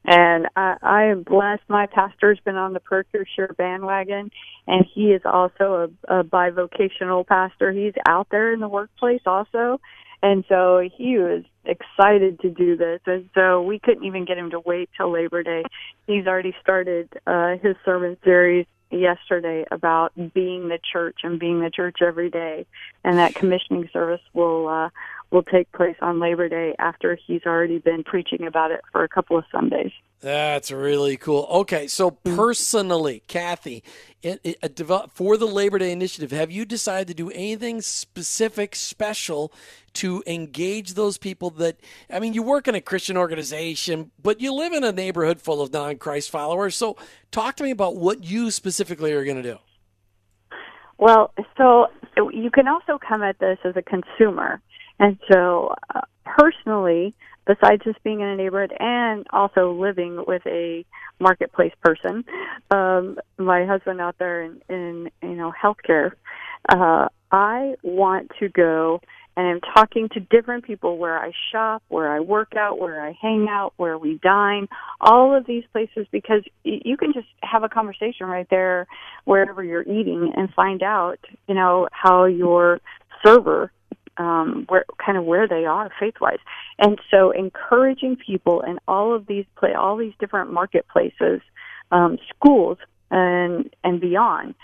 And 0.04 0.46
I, 0.56 0.76
I 0.82 1.04
am 1.04 1.22
blessed. 1.22 1.62
My 1.68 1.86
pastor's 1.86 2.40
been 2.44 2.56
on 2.56 2.72
the 2.72 2.80
ProCure 2.80 3.56
bandwagon, 3.56 4.30
and 4.66 4.86
he 4.94 5.12
is 5.12 5.22
also 5.24 5.90
a, 6.08 6.20
a 6.20 6.24
bivocational 6.24 7.26
pastor. 7.26 7.70
He's 7.70 7.94
out 8.06 8.28
there 8.30 8.52
in 8.52 8.60
the 8.60 8.68
workplace 8.68 9.22
also. 9.26 9.80
And 10.22 10.44
so 10.48 10.86
he 10.96 11.16
was 11.18 11.44
excited 11.64 12.40
to 12.40 12.50
do 12.50 12.76
this. 12.76 13.00
And 13.06 13.30
so 13.34 13.62
we 13.62 13.78
couldn't 13.78 14.04
even 14.04 14.24
get 14.24 14.36
him 14.36 14.50
to 14.50 14.60
wait 14.60 14.90
till 14.96 15.10
Labor 15.10 15.42
Day. 15.42 15.64
He's 16.06 16.26
already 16.26 16.54
started 16.60 17.08
uh, 17.26 17.56
his 17.62 17.76
sermon 17.84 18.18
series 18.22 18.66
yesterday 18.90 19.64
about 19.70 20.12
being 20.34 20.68
the 20.68 20.78
church 20.92 21.20
and 21.22 21.38
being 21.38 21.60
the 21.60 21.70
church 21.70 21.98
every 22.02 22.28
day. 22.28 22.66
And 23.04 23.18
that 23.18 23.34
commissioning 23.34 23.88
service 23.92 24.20
will 24.34 24.68
uh, 24.68 24.90
will 25.30 25.42
take 25.42 25.70
place 25.72 25.96
on 26.02 26.20
Labor 26.20 26.48
Day 26.48 26.74
after 26.78 27.18
he's 27.26 27.42
already 27.46 27.78
been 27.78 28.02
preaching 28.02 28.46
about 28.46 28.70
it 28.70 28.80
for 28.92 29.04
a 29.04 29.08
couple 29.08 29.38
of 29.38 29.44
Sundays. 29.52 29.92
That's 30.20 30.70
really 30.70 31.16
cool. 31.16 31.46
Okay, 31.50 31.86
so 31.86 32.10
mm. 32.10 32.36
personally, 32.36 33.22
Kathy, 33.26 33.82
it, 34.22 34.40
it, 34.44 34.74
develop, 34.74 35.12
for 35.12 35.38
the 35.38 35.46
Labor 35.46 35.78
Day 35.78 35.92
initiative, 35.92 36.30
have 36.30 36.50
you 36.50 36.66
decided 36.66 37.08
to 37.08 37.14
do 37.14 37.30
anything 37.30 37.80
specific, 37.80 38.76
special 38.76 39.50
to 39.94 40.22
engage 40.26 40.92
those 40.92 41.16
people 41.16 41.48
that, 41.50 41.80
I 42.10 42.20
mean, 42.20 42.34
you 42.34 42.42
work 42.42 42.68
in 42.68 42.74
a 42.74 42.82
Christian 42.82 43.16
organization, 43.16 44.10
but 44.22 44.42
you 44.42 44.52
live 44.52 44.74
in 44.74 44.84
a 44.84 44.92
neighborhood 44.92 45.40
full 45.40 45.62
of 45.62 45.72
non 45.72 45.96
Christ 45.96 46.30
followers. 46.30 46.76
So 46.76 46.96
talk 47.30 47.56
to 47.56 47.64
me 47.64 47.70
about 47.70 47.96
what 47.96 48.22
you 48.22 48.50
specifically 48.50 49.12
are 49.12 49.24
going 49.24 49.42
to 49.42 49.42
do. 49.42 49.58
Well, 50.98 51.32
so 51.56 51.86
you 52.30 52.50
can 52.50 52.68
also 52.68 52.98
come 52.98 53.22
at 53.22 53.38
this 53.38 53.56
as 53.64 53.74
a 53.74 53.82
consumer. 53.82 54.60
And 55.00 55.18
so, 55.32 55.74
uh, 55.94 56.02
personally, 56.24 57.14
besides 57.46 57.82
just 57.82 58.02
being 58.04 58.20
in 58.20 58.28
a 58.28 58.36
neighborhood 58.36 58.72
and 58.78 59.26
also 59.32 59.72
living 59.72 60.22
with 60.26 60.42
a 60.46 60.84
marketplace 61.18 61.72
person, 61.82 62.24
um, 62.70 63.18
my 63.38 63.64
husband 63.64 64.00
out 64.00 64.16
there 64.18 64.42
in, 64.42 64.60
in 64.68 65.10
you 65.22 65.34
know 65.34 65.52
healthcare, 65.60 66.12
uh, 66.68 67.08
I 67.32 67.74
want 67.82 68.30
to 68.40 68.48
go 68.50 69.00
and 69.36 69.46
I'm 69.46 69.60
talking 69.74 70.08
to 70.10 70.20
different 70.20 70.64
people 70.64 70.98
where 70.98 71.18
I 71.18 71.32
shop, 71.50 71.82
where 71.88 72.12
I 72.12 72.20
work 72.20 72.54
out, 72.56 72.78
where 72.78 73.00
I 73.00 73.16
hang 73.22 73.46
out, 73.48 73.72
where 73.76 73.96
we 73.96 74.18
dine, 74.22 74.68
all 75.00 75.34
of 75.34 75.46
these 75.46 75.64
places 75.72 76.06
because 76.10 76.42
you 76.64 76.96
can 76.98 77.12
just 77.14 77.28
have 77.42 77.62
a 77.62 77.68
conversation 77.68 78.26
right 78.26 78.46
there 78.50 78.86
wherever 79.24 79.64
you're 79.64 79.82
eating 79.82 80.32
and 80.36 80.52
find 80.52 80.82
out, 80.82 81.20
you 81.48 81.54
know, 81.54 81.88
how 81.92 82.24
your 82.24 82.80
server 83.24 83.72
um, 84.16 84.64
where 84.68 84.84
kind 85.04 85.16
of 85.16 85.24
where 85.24 85.48
they 85.48 85.64
are 85.64 85.90
faith 85.98 86.14
wise. 86.20 86.38
And 86.78 87.00
so 87.10 87.30
encouraging 87.30 88.16
people 88.16 88.60
in 88.62 88.78
all 88.86 89.14
of 89.14 89.26
these 89.26 89.44
play 89.56 89.74
all 89.74 89.96
these 89.96 90.14
different 90.18 90.52
marketplaces, 90.52 91.40
um, 91.90 92.18
schools 92.34 92.78
and 93.10 93.74
and 93.82 94.00
beyond, 94.00 94.54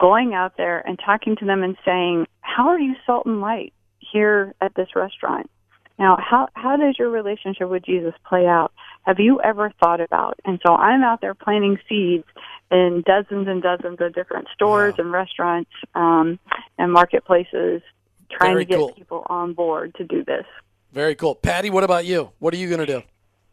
going 0.00 0.34
out 0.34 0.56
there 0.56 0.80
and 0.86 0.98
talking 1.04 1.36
to 1.36 1.44
them 1.44 1.62
and 1.62 1.76
saying, 1.84 2.26
How 2.40 2.68
are 2.68 2.78
you 2.78 2.94
salt 3.06 3.26
and 3.26 3.40
light 3.40 3.72
here 3.98 4.54
at 4.60 4.74
this 4.74 4.88
restaurant? 4.94 5.50
Now, 5.98 6.16
how 6.16 6.48
how 6.54 6.76
does 6.76 6.96
your 6.98 7.10
relationship 7.10 7.68
with 7.68 7.84
Jesus 7.84 8.14
play 8.24 8.46
out? 8.46 8.72
Have 9.02 9.18
you 9.18 9.40
ever 9.40 9.72
thought 9.80 10.00
about? 10.00 10.38
And 10.44 10.60
so 10.64 10.72
I'm 10.74 11.02
out 11.02 11.20
there 11.20 11.34
planting 11.34 11.78
seeds 11.88 12.24
in 12.70 13.02
dozens 13.04 13.48
and 13.48 13.62
dozens 13.62 13.98
of 14.00 14.14
different 14.14 14.46
stores 14.54 14.94
wow. 14.96 15.04
and 15.04 15.12
restaurants 15.12 15.70
um, 15.94 16.38
and 16.78 16.92
marketplaces 16.92 17.82
trying 18.30 18.52
Very 18.52 18.64
to 18.66 18.68
get 18.68 18.76
cool. 18.76 18.92
people 18.92 19.26
on 19.26 19.54
board 19.54 19.94
to 19.96 20.04
do 20.04 20.24
this. 20.24 20.44
Very 20.92 21.14
cool. 21.14 21.34
Paddy, 21.34 21.70
what 21.70 21.84
about 21.84 22.06
you? 22.06 22.30
What 22.38 22.54
are 22.54 22.56
you 22.56 22.68
going 22.68 22.86
to 22.86 22.86
do? 22.86 23.02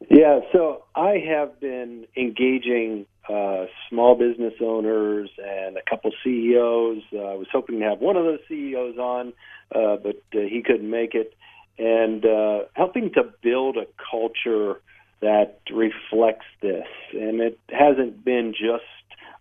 Yeah, 0.09 0.39
so 0.51 0.84
I 0.95 1.23
have 1.28 1.59
been 1.59 2.05
engaging 2.15 3.05
uh, 3.30 3.65
small 3.89 4.15
business 4.15 4.53
owners 4.61 5.30
and 5.43 5.78
a 5.78 5.82
couple 5.89 6.11
CEOs. 6.23 7.01
Uh, 7.13 7.17
I 7.17 7.36
was 7.36 7.47
hoping 7.51 7.80
to 7.80 7.86
have 7.86 7.99
one 7.99 8.15
of 8.15 8.26
those 8.26 8.39
CEOs 8.47 8.97
on, 8.97 9.34
uh, 9.73 9.97
but 9.97 10.21
uh, 10.34 10.39
he 10.47 10.61
couldn't 10.63 10.89
make 10.89 11.15
it. 11.15 11.34
And 11.78 12.26
uh, 12.26 12.65
helping 12.73 13.11
to 13.13 13.23
build 13.41 13.78
a 13.78 13.86
culture 14.11 14.82
that 15.21 15.59
reflects 15.71 16.45
this. 16.61 16.88
And 17.13 17.41
it 17.41 17.59
hasn't 17.69 18.23
been 18.23 18.53
just 18.53 18.84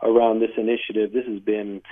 around 0.03 0.41
this 0.41 0.51
initiative. 0.57 1.13
This 1.13 1.27
has 1.27 1.41
been 1.41 1.83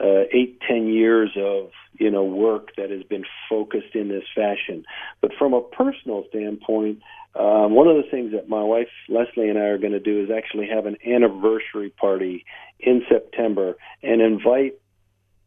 uh, 0.00 0.24
eight, 0.32 0.60
ten 0.66 0.86
years 0.88 1.30
of 1.36 1.70
you 1.94 2.10
know 2.10 2.24
work 2.24 2.70
that 2.76 2.90
has 2.90 3.02
been 3.02 3.24
focused 3.48 3.94
in 3.94 4.08
this 4.08 4.24
fashion. 4.34 4.84
But 5.20 5.32
from 5.38 5.54
a 5.54 5.62
personal 5.62 6.24
standpoint, 6.28 7.00
um, 7.34 7.74
one 7.74 7.88
of 7.88 7.96
the 7.96 8.10
things 8.10 8.32
that 8.32 8.48
my 8.48 8.62
wife 8.62 8.88
Leslie 9.08 9.48
and 9.48 9.58
I 9.58 9.66
are 9.66 9.78
going 9.78 9.92
to 9.92 10.00
do 10.00 10.22
is 10.22 10.30
actually 10.30 10.68
have 10.68 10.86
an 10.86 10.96
anniversary 11.06 11.90
party 11.90 12.44
in 12.80 13.02
September 13.08 13.76
and 14.02 14.20
invite 14.20 14.80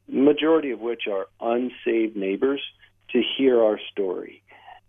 majority 0.07 0.71
of 0.71 0.79
which 0.79 1.03
are 1.09 1.27
unsaved 1.39 2.15
neighbors 2.15 2.61
to 3.11 3.21
hear 3.37 3.61
our 3.63 3.79
story, 3.91 4.41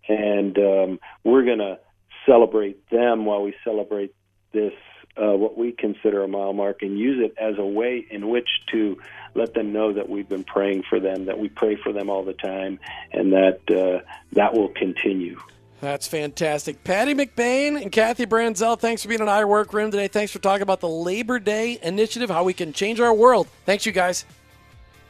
and 0.08 0.56
um, 0.58 1.00
we're 1.24 1.44
going 1.44 1.58
to 1.58 1.78
celebrate 2.26 2.88
them 2.90 3.24
while 3.24 3.42
we 3.42 3.54
celebrate 3.64 4.14
this 4.52 4.72
uh, 5.16 5.36
what 5.36 5.58
we 5.58 5.72
consider 5.72 6.22
a 6.22 6.28
mile 6.28 6.52
mark 6.52 6.82
and 6.82 6.98
use 6.98 7.22
it 7.22 7.34
as 7.38 7.58
a 7.58 7.64
way 7.64 8.06
in 8.10 8.28
which 8.28 8.48
to 8.70 8.98
let 9.34 9.54
them 9.54 9.72
know 9.72 9.92
that 9.92 10.08
we've 10.08 10.28
been 10.28 10.44
praying 10.44 10.84
for 10.88 11.00
them, 11.00 11.26
that 11.26 11.38
we 11.38 11.48
pray 11.48 11.76
for 11.76 11.92
them 11.92 12.08
all 12.10 12.22
the 12.22 12.32
time, 12.32 12.78
and 13.12 13.32
that 13.32 13.60
uh, 13.70 14.06
that 14.32 14.54
will 14.54 14.68
continue. 14.68 15.38
That's 15.80 16.06
fantastic. 16.06 16.84
Paddy 16.84 17.12
McBane 17.12 17.80
and 17.80 17.90
Kathy 17.90 18.24
Branzell, 18.24 18.78
thanks 18.78 19.02
for 19.02 19.08
being 19.08 19.20
on 19.20 19.28
our 19.28 19.46
workroom 19.46 19.90
today. 19.90 20.06
Thanks 20.06 20.30
for 20.30 20.38
talking 20.38 20.62
about 20.62 20.78
the 20.78 20.88
Labor 20.88 21.40
Day 21.40 21.78
initiative, 21.82 22.30
how 22.30 22.44
we 22.44 22.54
can 22.54 22.72
change 22.72 23.00
our 23.00 23.12
world. 23.12 23.48
Thanks, 23.66 23.84
you 23.84 23.90
guys. 23.90 24.24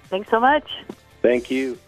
Thanks 0.08 0.30
so 0.30 0.40
much. 0.40 0.66
Thank 1.20 1.50
you. 1.50 1.78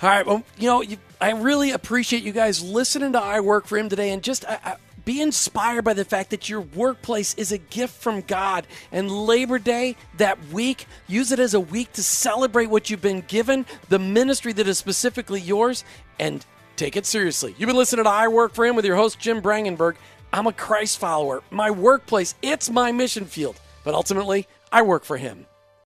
All 0.00 0.08
right. 0.08 0.24
Well, 0.24 0.44
you 0.56 0.68
know, 0.68 0.82
you, 0.82 0.98
I 1.20 1.32
really 1.32 1.72
appreciate 1.72 2.22
you 2.22 2.30
guys 2.30 2.62
listening 2.62 3.12
to 3.12 3.20
I 3.20 3.40
Work 3.40 3.66
for 3.66 3.76
Him 3.76 3.88
today 3.88 4.10
and 4.10 4.22
just 4.22 4.44
I, 4.44 4.58
I, 4.64 4.76
be 5.08 5.22
inspired 5.22 5.86
by 5.86 5.94
the 5.94 6.04
fact 6.04 6.28
that 6.28 6.50
your 6.50 6.60
workplace 6.60 7.32
is 7.36 7.50
a 7.50 7.56
gift 7.56 7.94
from 7.94 8.20
God. 8.20 8.66
And 8.92 9.10
Labor 9.10 9.58
Day, 9.58 9.96
that 10.18 10.38
week, 10.48 10.84
use 11.06 11.32
it 11.32 11.38
as 11.38 11.54
a 11.54 11.60
week 11.60 11.94
to 11.94 12.02
celebrate 12.02 12.66
what 12.66 12.90
you've 12.90 13.00
been 13.00 13.22
given, 13.22 13.64
the 13.88 13.98
ministry 13.98 14.52
that 14.52 14.68
is 14.68 14.76
specifically 14.76 15.40
yours, 15.40 15.82
and 16.18 16.44
take 16.76 16.94
it 16.94 17.06
seriously. 17.06 17.54
You've 17.56 17.68
been 17.68 17.76
listening 17.78 18.04
to 18.04 18.10
I 18.10 18.28
Work 18.28 18.52
for 18.52 18.66
Him 18.66 18.76
with 18.76 18.84
your 18.84 18.96
host, 18.96 19.18
Jim 19.18 19.40
Brangenberg. 19.40 19.96
I'm 20.30 20.46
a 20.46 20.52
Christ 20.52 20.98
follower. 20.98 21.42
My 21.50 21.70
workplace, 21.70 22.34
it's 22.42 22.68
my 22.68 22.92
mission 22.92 23.24
field. 23.24 23.58
But 23.84 23.94
ultimately, 23.94 24.46
I 24.70 24.82
work 24.82 25.06
for 25.06 25.16
Him. 25.16 25.46